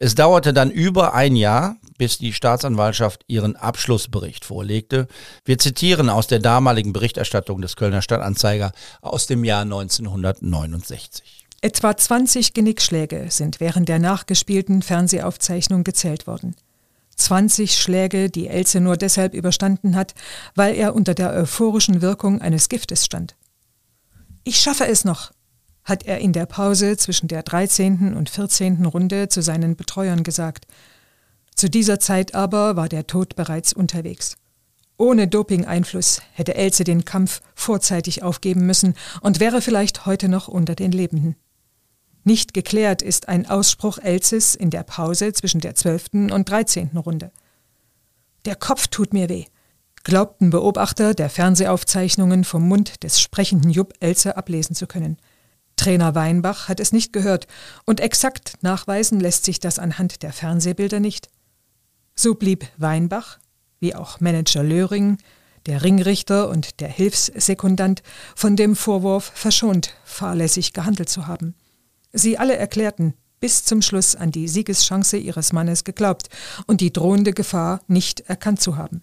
Es 0.00 0.14
dauerte 0.14 0.52
dann 0.52 0.70
über 0.70 1.14
ein 1.14 1.34
Jahr, 1.34 1.76
bis 1.98 2.18
die 2.18 2.32
Staatsanwaltschaft 2.32 3.24
ihren 3.26 3.56
Abschlussbericht 3.56 4.44
vorlegte. 4.44 5.08
Wir 5.44 5.58
zitieren 5.58 6.08
aus 6.08 6.28
der 6.28 6.38
damaligen 6.38 6.92
Berichterstattung 6.92 7.60
des 7.60 7.74
Kölner 7.74 8.00
Stadtanzeiger 8.00 8.72
aus 9.02 9.26
dem 9.26 9.42
Jahr 9.42 9.62
1969. 9.62 11.46
Etwa 11.60 11.96
20 11.96 12.54
Genickschläge 12.54 13.26
sind 13.30 13.58
während 13.58 13.88
der 13.88 13.98
nachgespielten 13.98 14.82
Fernsehaufzeichnung 14.82 15.82
gezählt 15.82 16.28
worden. 16.28 16.54
20 17.16 17.76
Schläge, 17.76 18.30
die 18.30 18.46
Else 18.46 18.78
nur 18.78 18.96
deshalb 18.96 19.34
überstanden 19.34 19.96
hat, 19.96 20.14
weil 20.54 20.76
er 20.76 20.94
unter 20.94 21.14
der 21.14 21.32
euphorischen 21.32 22.00
Wirkung 22.00 22.40
eines 22.40 22.68
Giftes 22.68 23.04
stand. 23.04 23.34
Ich 24.44 24.60
schaffe 24.60 24.86
es 24.86 25.04
noch, 25.04 25.32
hat 25.88 26.04
er 26.04 26.18
in 26.18 26.32
der 26.32 26.46
Pause 26.46 26.96
zwischen 26.96 27.28
der 27.28 27.42
13. 27.42 28.14
und 28.14 28.28
14. 28.28 28.84
Runde 28.84 29.28
zu 29.28 29.42
seinen 29.42 29.76
Betreuern 29.76 30.22
gesagt. 30.22 30.66
Zu 31.54 31.68
dieser 31.70 31.98
Zeit 31.98 32.34
aber 32.34 32.76
war 32.76 32.88
der 32.88 33.06
Tod 33.06 33.34
bereits 33.34 33.72
unterwegs. 33.72 34.36
Ohne 34.96 35.28
Doping-Einfluss 35.28 36.20
hätte 36.32 36.56
Else 36.56 36.84
den 36.84 37.04
Kampf 37.04 37.40
vorzeitig 37.54 38.22
aufgeben 38.22 38.66
müssen 38.66 38.94
und 39.20 39.40
wäre 39.40 39.62
vielleicht 39.62 40.06
heute 40.06 40.28
noch 40.28 40.48
unter 40.48 40.74
den 40.74 40.92
Lebenden. 40.92 41.36
Nicht 42.24 42.52
geklärt 42.52 43.00
ist 43.00 43.28
ein 43.28 43.48
Ausspruch 43.48 43.98
Elses 43.98 44.54
in 44.54 44.70
der 44.70 44.82
Pause 44.82 45.32
zwischen 45.32 45.60
der 45.60 45.74
12. 45.74 46.30
und 46.32 46.50
13. 46.50 46.90
Runde. 46.96 47.30
Der 48.44 48.56
Kopf 48.56 48.88
tut 48.88 49.12
mir 49.12 49.28
weh, 49.28 49.46
glaubten 50.04 50.50
Beobachter 50.50 51.14
der 51.14 51.30
Fernsehaufzeichnungen 51.30 52.44
vom 52.44 52.68
Mund 52.68 53.02
des 53.04 53.20
sprechenden 53.20 53.70
Jupp 53.70 53.94
Else 54.00 54.36
ablesen 54.36 54.74
zu 54.74 54.86
können. 54.86 55.16
Trainer 55.78 56.14
Weinbach 56.14 56.68
hat 56.68 56.80
es 56.80 56.92
nicht 56.92 57.14
gehört 57.14 57.46
und 57.86 58.00
exakt 58.00 58.54
nachweisen 58.60 59.20
lässt 59.20 59.44
sich 59.44 59.60
das 59.60 59.78
anhand 59.78 60.22
der 60.22 60.32
Fernsehbilder 60.32 61.00
nicht. 61.00 61.28
So 62.14 62.34
blieb 62.34 62.66
Weinbach, 62.76 63.38
wie 63.80 63.94
auch 63.94 64.20
Manager 64.20 64.62
Löring, 64.62 65.18
der 65.66 65.82
Ringrichter 65.82 66.48
und 66.48 66.80
der 66.80 66.88
Hilfssekundant 66.88 68.02
von 68.34 68.56
dem 68.56 68.76
Vorwurf 68.76 69.30
verschont, 69.34 69.94
fahrlässig 70.04 70.72
gehandelt 70.72 71.08
zu 71.08 71.26
haben. 71.26 71.54
Sie 72.12 72.38
alle 72.38 72.56
erklärten 72.56 73.14
bis 73.40 73.64
zum 73.64 73.82
Schluss 73.82 74.16
an 74.16 74.32
die 74.32 74.48
Siegeschance 74.48 75.16
ihres 75.16 75.52
Mannes 75.52 75.84
geglaubt 75.84 76.28
und 76.66 76.80
die 76.80 76.92
drohende 76.92 77.32
Gefahr 77.32 77.80
nicht 77.86 78.20
erkannt 78.20 78.60
zu 78.60 78.76
haben. 78.76 79.02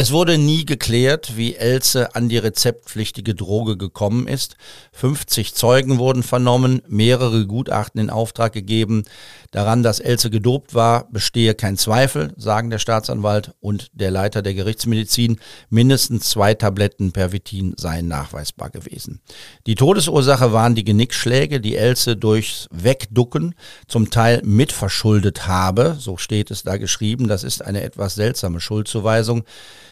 Es 0.00 0.12
wurde 0.12 0.38
nie 0.38 0.64
geklärt, 0.64 1.36
wie 1.36 1.56
Else 1.56 2.14
an 2.14 2.28
die 2.28 2.38
rezeptpflichtige 2.38 3.34
Droge 3.34 3.76
gekommen 3.76 4.28
ist. 4.28 4.54
50 4.92 5.54
Zeugen 5.54 5.98
wurden 5.98 6.22
vernommen, 6.22 6.82
mehrere 6.86 7.48
Gutachten 7.48 8.00
in 8.00 8.08
Auftrag 8.08 8.52
gegeben. 8.52 9.02
Daran, 9.50 9.82
dass 9.82 9.98
Else 9.98 10.30
gedopt 10.30 10.72
war, 10.72 11.10
bestehe 11.10 11.54
kein 11.54 11.76
Zweifel, 11.76 12.32
sagen 12.36 12.70
der 12.70 12.78
Staatsanwalt 12.78 13.54
und 13.58 13.88
der 13.92 14.12
Leiter 14.12 14.40
der 14.40 14.54
Gerichtsmedizin. 14.54 15.40
Mindestens 15.68 16.30
zwei 16.30 16.54
Tabletten 16.54 17.10
Pervitin 17.10 17.74
seien 17.76 18.06
nachweisbar 18.06 18.70
gewesen. 18.70 19.20
Die 19.66 19.74
Todesursache 19.74 20.52
waren 20.52 20.76
die 20.76 20.84
Genickschläge, 20.84 21.60
die 21.60 21.74
Else 21.74 22.16
durchs 22.16 22.68
Wegducken 22.70 23.56
zum 23.88 24.12
Teil 24.12 24.42
mitverschuldet 24.44 25.48
habe. 25.48 25.96
So 25.98 26.18
steht 26.18 26.52
es 26.52 26.62
da 26.62 26.76
geschrieben. 26.76 27.26
Das 27.26 27.42
ist 27.42 27.64
eine 27.64 27.82
etwas 27.82 28.14
seltsame 28.14 28.60
Schuldzuweisung. 28.60 29.42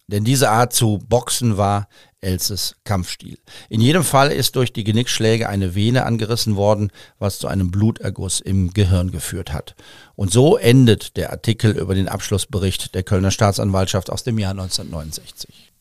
Denn 0.08 0.24
diese 0.24 0.50
Art 0.50 0.72
zu 0.72 0.98
boxen 1.08 1.56
war 1.56 1.88
Elses 2.20 2.76
Kampfstil. 2.84 3.38
In 3.68 3.80
jedem 3.80 4.04
Fall 4.04 4.30
ist 4.30 4.56
durch 4.56 4.72
die 4.72 4.84
Genickschläge 4.84 5.48
eine 5.48 5.74
Vene 5.74 6.06
angerissen 6.06 6.56
worden, 6.56 6.90
was 7.18 7.38
zu 7.38 7.48
einem 7.48 7.70
Bluterguss 7.70 8.40
im 8.40 8.72
Gehirn 8.72 9.10
geführt 9.10 9.52
hat. 9.52 9.74
Und 10.14 10.32
so 10.32 10.56
endet 10.56 11.16
der 11.16 11.30
Artikel 11.30 11.76
über 11.76 11.94
den 11.94 12.08
Abschlussbericht 12.08 12.94
der 12.94 13.02
Kölner 13.02 13.30
Staatsanwaltschaft 13.30 14.10
aus 14.10 14.22
dem 14.22 14.38
Jahr 14.38 14.52
1969. 14.52 15.72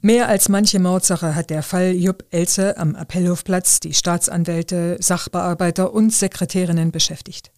Mehr 0.00 0.28
als 0.28 0.48
manche 0.48 0.78
Mordsache 0.78 1.34
hat 1.34 1.50
der 1.50 1.62
Fall 1.62 1.92
Jupp 1.92 2.24
Elze 2.30 2.76
am 2.76 2.94
Appellhofplatz 2.94 3.80
die 3.80 3.94
Staatsanwälte, 3.94 4.98
Sachbearbeiter 5.00 5.92
und 5.92 6.12
Sekretärinnen 6.12 6.92
beschäftigt. 6.92 7.50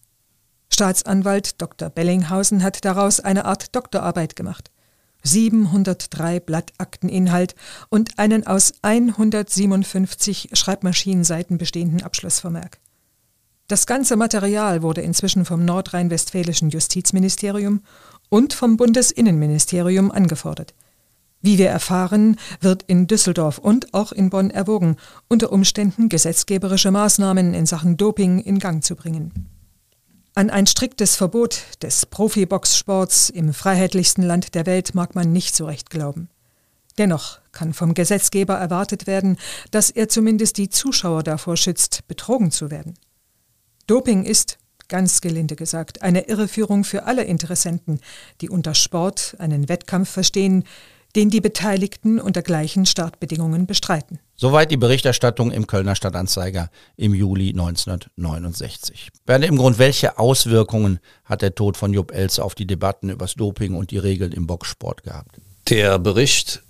Staatsanwalt 0.73 1.61
Dr. 1.61 1.89
Bellinghausen 1.89 2.63
hat 2.63 2.85
daraus 2.85 3.19
eine 3.19 3.45
Art 3.45 3.75
Doktorarbeit 3.75 4.35
gemacht. 4.35 4.71
703 5.23 6.39
Blattakteninhalt 6.39 7.55
und 7.89 8.17
einen 8.17 8.47
aus 8.47 8.73
157 8.81 10.49
Schreibmaschinenseiten 10.53 11.57
bestehenden 11.57 12.03
Abschlussvermerk. 12.03 12.79
Das 13.67 13.85
ganze 13.85 14.15
Material 14.15 14.81
wurde 14.81 15.01
inzwischen 15.01 15.45
vom 15.45 15.63
nordrhein-westfälischen 15.63 16.69
Justizministerium 16.71 17.81
und 18.29 18.53
vom 18.53 18.77
Bundesinnenministerium 18.77 20.11
angefordert. 20.11 20.73
Wie 21.41 21.57
wir 21.57 21.69
erfahren, 21.69 22.37
wird 22.59 22.83
in 22.83 23.07
Düsseldorf 23.07 23.59
und 23.59 23.93
auch 23.93 24.11
in 24.11 24.29
Bonn 24.29 24.49
erwogen, 24.49 24.97
unter 25.27 25.51
Umständen 25.51 26.09
gesetzgeberische 26.09 26.91
Maßnahmen 26.91 27.53
in 27.53 27.65
Sachen 27.65 27.95
Doping 27.95 28.39
in 28.39 28.59
Gang 28.59 28.83
zu 28.83 28.95
bringen. 28.95 29.58
An 30.39 30.49
ein 30.49 30.67
striktes 30.67 31.17
Verbot 31.17 31.63
des 31.81 32.05
Profiboxsports 32.05 33.29
im 33.29 33.53
freiheitlichsten 33.53 34.23
Land 34.23 34.55
der 34.55 34.65
Welt 34.65 34.95
mag 34.95 35.13
man 35.13 35.33
nicht 35.33 35.53
so 35.53 35.65
recht 35.65 35.89
glauben. 35.89 36.29
Dennoch 36.97 37.39
kann 37.51 37.73
vom 37.73 37.93
Gesetzgeber 37.93 38.53
erwartet 38.53 39.05
werden, 39.05 39.37
dass 39.71 39.89
er 39.89 40.07
zumindest 40.07 40.55
die 40.55 40.69
Zuschauer 40.69 41.23
davor 41.23 41.57
schützt, 41.57 42.07
betrogen 42.07 42.51
zu 42.51 42.71
werden. 42.71 42.93
Doping 43.85 44.23
ist, 44.23 44.59
ganz 44.87 45.19
gelinde 45.19 45.57
gesagt, 45.57 46.03
eine 46.03 46.29
Irreführung 46.29 46.85
für 46.85 47.03
alle 47.03 47.25
Interessenten, 47.25 47.99
die 48.39 48.47
unter 48.47 48.75
Sport 48.75 49.35
einen 49.39 49.67
Wettkampf 49.67 50.09
verstehen, 50.09 50.63
den 51.17 51.29
die 51.29 51.41
Beteiligten 51.41 52.17
unter 52.17 52.43
gleichen 52.43 52.85
Startbedingungen 52.85 53.67
bestreiten. 53.67 54.19
Soweit 54.41 54.71
die 54.71 54.77
Berichterstattung 54.77 55.51
im 55.51 55.67
Kölner 55.67 55.95
Stadtanzeiger 55.95 56.69
im 56.95 57.13
Juli 57.13 57.49
1969. 57.49 59.09
Bernd 59.25 59.43
im 59.43 59.57
Grund, 59.57 59.79
welche 59.79 60.17
Auswirkungen 60.17 60.99
hat 61.25 61.41
der 61.41 61.55
Tod 61.55 61.75
von 61.75 61.91
Jupp 61.91 62.13
Els 62.13 62.39
auf 62.39 62.55
die 62.55 62.65
Debatten 62.65 63.09
über 63.09 63.25
das 63.25 63.33
Doping 63.33 63.75
und 63.75 63.91
die 63.91 63.97
Regeln 63.97 64.31
im 64.31 64.47
Boxsport 64.47 65.03
gehabt? 65.03 65.41
Der 65.67 65.99
Bericht 65.99 66.63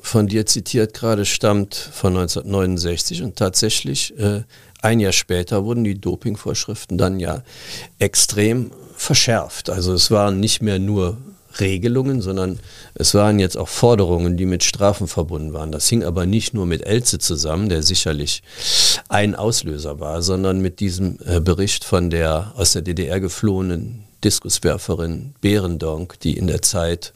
von 0.00 0.28
dir 0.28 0.46
zitiert 0.46 0.94
gerade 0.94 1.24
stammt 1.24 1.74
von 1.74 2.16
1969 2.16 3.24
und 3.24 3.34
tatsächlich 3.34 4.16
äh, 4.16 4.44
ein 4.80 5.00
Jahr 5.00 5.12
später 5.12 5.64
wurden 5.64 5.82
die 5.82 6.00
Dopingvorschriften 6.00 6.98
dann 6.98 7.18
ja 7.18 7.42
extrem 7.98 8.70
verschärft. 8.94 9.70
Also 9.70 9.92
es 9.92 10.12
waren 10.12 10.38
nicht 10.38 10.62
mehr 10.62 10.78
nur 10.78 11.18
Regelungen, 11.60 12.20
sondern 12.20 12.58
es 12.94 13.14
waren 13.14 13.38
jetzt 13.38 13.56
auch 13.56 13.68
Forderungen, 13.68 14.36
die 14.36 14.46
mit 14.46 14.64
Strafen 14.64 15.06
verbunden 15.06 15.52
waren. 15.52 15.72
Das 15.72 15.88
hing 15.88 16.04
aber 16.04 16.26
nicht 16.26 16.54
nur 16.54 16.66
mit 16.66 16.86
Elze 16.86 17.18
zusammen, 17.18 17.68
der 17.68 17.82
sicherlich 17.82 18.42
ein 19.08 19.34
Auslöser 19.34 20.00
war, 20.00 20.22
sondern 20.22 20.60
mit 20.60 20.80
diesem 20.80 21.18
äh, 21.26 21.40
Bericht 21.40 21.84
von 21.84 22.10
der 22.10 22.52
aus 22.56 22.72
der 22.72 22.82
DDR 22.82 23.20
geflohenen 23.20 24.04
Diskuswerferin 24.24 25.34
Behrendonk, 25.40 26.18
die 26.20 26.36
in 26.36 26.46
der 26.46 26.62
Zeit 26.62 27.12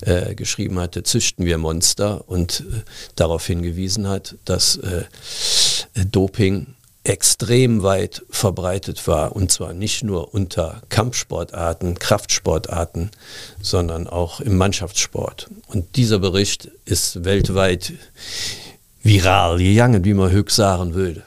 äh, 0.00 0.34
geschrieben 0.34 0.78
hatte, 0.78 1.02
züchten 1.02 1.44
wir 1.44 1.58
Monster 1.58 2.28
und 2.28 2.60
äh, 2.60 2.80
darauf 3.16 3.46
hingewiesen 3.46 4.08
hat, 4.08 4.36
dass 4.44 4.76
äh, 4.76 5.04
Doping 6.10 6.74
extrem 7.02 7.82
weit 7.82 8.22
verbreitet 8.30 9.06
war 9.06 9.34
und 9.34 9.50
zwar 9.50 9.72
nicht 9.72 10.02
nur 10.04 10.34
unter 10.34 10.82
Kampfsportarten, 10.90 11.98
Kraftsportarten, 11.98 13.10
sondern 13.62 14.06
auch 14.06 14.40
im 14.40 14.56
Mannschaftssport. 14.56 15.48
Und 15.66 15.96
dieser 15.96 16.18
Bericht 16.18 16.70
ist 16.84 17.24
weltweit 17.24 17.94
viral 19.02 19.58
gegangen, 19.58 20.04
wie 20.04 20.14
man 20.14 20.30
höchst 20.30 20.56
sagen 20.56 20.94
würde. 20.94 21.22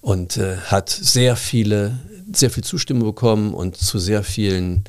Und 0.00 0.36
äh, 0.38 0.56
hat 0.56 0.90
sehr 0.90 1.36
viele, 1.36 1.98
sehr 2.32 2.50
viel 2.50 2.64
Zustimmung 2.64 3.04
bekommen 3.04 3.54
und 3.54 3.76
zu 3.76 3.98
sehr 3.98 4.24
vielen 4.24 4.84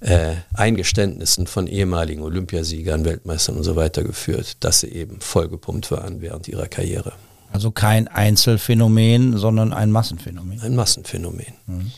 äh, 0.00 0.34
Eingeständnissen 0.54 1.48
von 1.48 1.66
ehemaligen 1.66 2.22
Olympiasiegern, 2.22 3.04
Weltmeistern 3.04 3.56
und 3.56 3.64
so 3.64 3.74
weiter 3.74 4.04
geführt, 4.04 4.58
dass 4.60 4.80
sie 4.80 4.88
eben 4.88 5.20
vollgepumpt 5.20 5.90
waren 5.90 6.20
während 6.20 6.46
ihrer 6.48 6.68
Karriere. 6.68 7.12
Also 7.52 7.70
kein 7.70 8.08
Einzelfenomen, 8.08 9.38
sondern 9.38 9.72
ein 9.72 9.90
Massenphänomen. 9.90 10.60
Ein 10.60 10.74
Massenphänomen. 10.74 11.46
Mhm. 11.66 11.90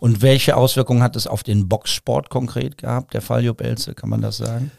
Und 0.00 0.22
welche 0.22 0.56
Auswirkungen 0.56 1.02
hat 1.02 1.16
es 1.16 1.26
auf 1.26 1.42
den 1.42 1.68
Boxsport 1.68 2.30
konkret 2.30 2.78
gehabt, 2.78 3.14
der 3.14 3.20
Fall 3.20 3.44
Jupp 3.44 3.60
Elze, 3.60 3.94
kann 3.94 4.10
man 4.10 4.20
das 4.20 4.38
sagen? 4.38 4.70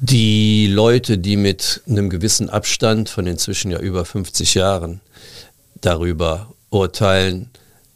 Die 0.00 0.66
Leute, 0.66 1.16
die 1.16 1.36
mit 1.36 1.80
einem 1.88 2.10
gewissen 2.10 2.50
Abstand 2.50 3.08
von 3.08 3.26
inzwischen 3.26 3.70
ja 3.70 3.78
über 3.78 4.04
50 4.04 4.54
Jahren 4.54 5.00
darüber 5.80 6.52
urteilen, 6.70 7.50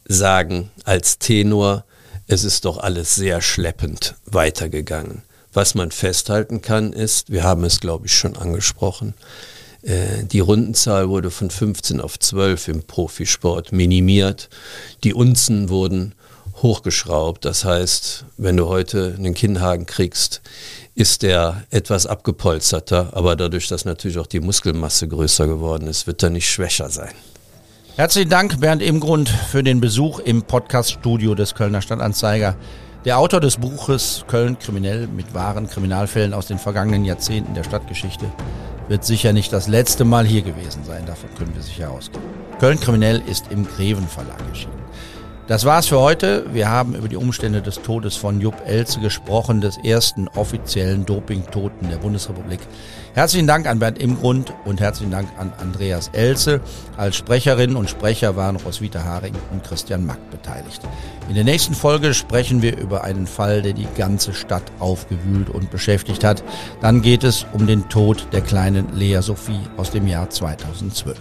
sagen 0.06 0.70
als 0.84 1.18
Tenor, 1.18 1.84
es 2.28 2.44
ist 2.44 2.64
doch 2.64 2.78
alles 2.78 3.14
sehr 3.14 3.40
schleppend 3.40 4.14
weitergegangen. 4.24 5.22
Was 5.52 5.74
man 5.74 5.90
festhalten 5.90 6.60
kann, 6.60 6.92
ist, 6.92 7.30
wir 7.30 7.42
haben 7.42 7.64
es, 7.64 7.80
glaube 7.80 8.06
ich, 8.06 8.14
schon 8.14 8.36
angesprochen, 8.36 9.14
die 9.86 10.40
Rundenzahl 10.40 11.08
wurde 11.08 11.30
von 11.30 11.48
15 11.48 12.00
auf 12.00 12.18
12 12.18 12.68
im 12.68 12.82
Profisport 12.82 13.70
minimiert. 13.72 14.48
Die 15.04 15.14
Unzen 15.14 15.68
wurden 15.68 16.14
hochgeschraubt. 16.62 17.44
Das 17.44 17.64
heißt, 17.64 18.24
wenn 18.36 18.56
du 18.56 18.66
heute 18.66 19.14
einen 19.16 19.34
Kinnhaken 19.34 19.86
kriegst, 19.86 20.42
ist 20.94 21.22
der 21.22 21.64
etwas 21.70 22.06
abgepolsterter, 22.06 23.10
aber 23.12 23.36
dadurch, 23.36 23.68
dass 23.68 23.84
natürlich 23.84 24.18
auch 24.18 24.26
die 24.26 24.40
Muskelmasse 24.40 25.08
größer 25.08 25.46
geworden 25.46 25.86
ist, 25.86 26.06
wird 26.06 26.22
er 26.22 26.30
nicht 26.30 26.50
schwächer 26.50 26.88
sein. 26.88 27.12
Herzlichen 27.96 28.30
Dank, 28.30 28.60
Bernd 28.60 28.82
Imgrund, 28.82 29.28
für 29.28 29.62
den 29.62 29.80
Besuch 29.80 30.18
im 30.20 30.42
Podcast-Studio 30.42 31.34
des 31.34 31.54
Kölner 31.54 31.80
Stadtanzeiger. 31.80 32.56
Der 33.04 33.18
Autor 33.18 33.40
des 33.40 33.58
Buches 33.58 34.24
Köln 34.26 34.58
kriminell 34.58 35.06
mit 35.06 35.32
wahren 35.32 35.68
Kriminalfällen 35.68 36.34
aus 36.34 36.46
den 36.46 36.58
vergangenen 36.58 37.04
Jahrzehnten 37.04 37.54
der 37.54 37.62
Stadtgeschichte 37.62 38.26
wird 38.88 39.04
sicher 39.04 39.32
nicht 39.32 39.52
das 39.52 39.68
letzte 39.68 40.04
Mal 40.04 40.26
hier 40.26 40.42
gewesen 40.42 40.84
sein, 40.84 41.06
davon 41.06 41.30
können 41.36 41.54
wir 41.54 41.62
sicher 41.62 41.90
ausgehen. 41.90 42.22
Köln 42.60 42.80
kriminell 42.80 43.22
ist 43.26 43.50
im 43.50 43.66
Greven 43.66 44.06
Verlag 44.08 44.40
erschienen. 44.48 44.86
Das 45.46 45.64
war's 45.64 45.86
für 45.86 46.00
heute. 46.00 46.44
Wir 46.52 46.68
haben 46.68 46.96
über 46.96 47.06
die 47.06 47.16
Umstände 47.16 47.62
des 47.62 47.80
Todes 47.80 48.16
von 48.16 48.40
Jupp 48.40 48.66
Elze 48.66 48.98
gesprochen, 48.98 49.60
des 49.60 49.76
ersten 49.76 50.26
offiziellen 50.28 51.06
Dopingtoten 51.06 51.88
der 51.88 51.98
Bundesrepublik. 51.98 52.58
Herzlichen 53.16 53.46
Dank 53.46 53.66
an 53.66 53.78
Bernd 53.78 53.98
Imgrund 53.98 54.52
und 54.66 54.78
herzlichen 54.78 55.10
Dank 55.10 55.26
an 55.38 55.50
Andreas 55.58 56.08
Elze. 56.12 56.60
Als 56.98 57.16
Sprecherinnen 57.16 57.74
und 57.74 57.88
Sprecher 57.88 58.36
waren 58.36 58.56
Roswitha 58.56 59.04
Haring 59.04 59.32
und 59.52 59.64
Christian 59.64 60.04
Mack 60.04 60.18
beteiligt. 60.30 60.82
In 61.26 61.34
der 61.34 61.44
nächsten 61.44 61.72
Folge 61.72 62.12
sprechen 62.12 62.60
wir 62.60 62.76
über 62.76 63.04
einen 63.04 63.26
Fall, 63.26 63.62
der 63.62 63.72
die 63.72 63.88
ganze 63.96 64.34
Stadt 64.34 64.70
aufgewühlt 64.80 65.48
und 65.48 65.70
beschäftigt 65.70 66.24
hat. 66.24 66.44
Dann 66.82 67.00
geht 67.00 67.24
es 67.24 67.46
um 67.54 67.66
den 67.66 67.88
Tod 67.88 68.28
der 68.32 68.42
kleinen 68.42 68.94
Lea 68.94 69.22
Sophie 69.22 69.60
aus 69.78 69.90
dem 69.90 70.06
Jahr 70.06 70.28
2012. 70.28 71.16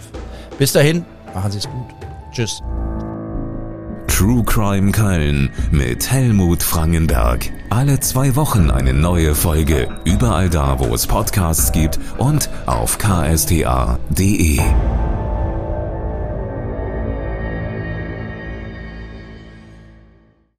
Bis 0.58 0.74
dahin, 0.74 1.02
machen 1.32 1.50
Sie 1.50 1.58
es 1.58 1.66
gut. 1.66 1.86
Tschüss. 2.30 2.60
True 4.08 4.42
Crime 4.44 4.92
Köln 4.92 5.50
mit 5.70 6.10
Helmut 6.10 6.62
Frangenberg. 6.62 7.50
Alle 7.70 8.00
zwei 8.00 8.34
Wochen 8.36 8.70
eine 8.70 8.92
neue 8.92 9.34
Folge. 9.34 9.88
Überall 10.04 10.48
da, 10.48 10.78
wo 10.78 10.94
es 10.94 11.06
Podcasts 11.06 11.72
gibt 11.72 11.98
und 12.18 12.48
auf 12.66 12.98
ksta.de. 12.98 14.60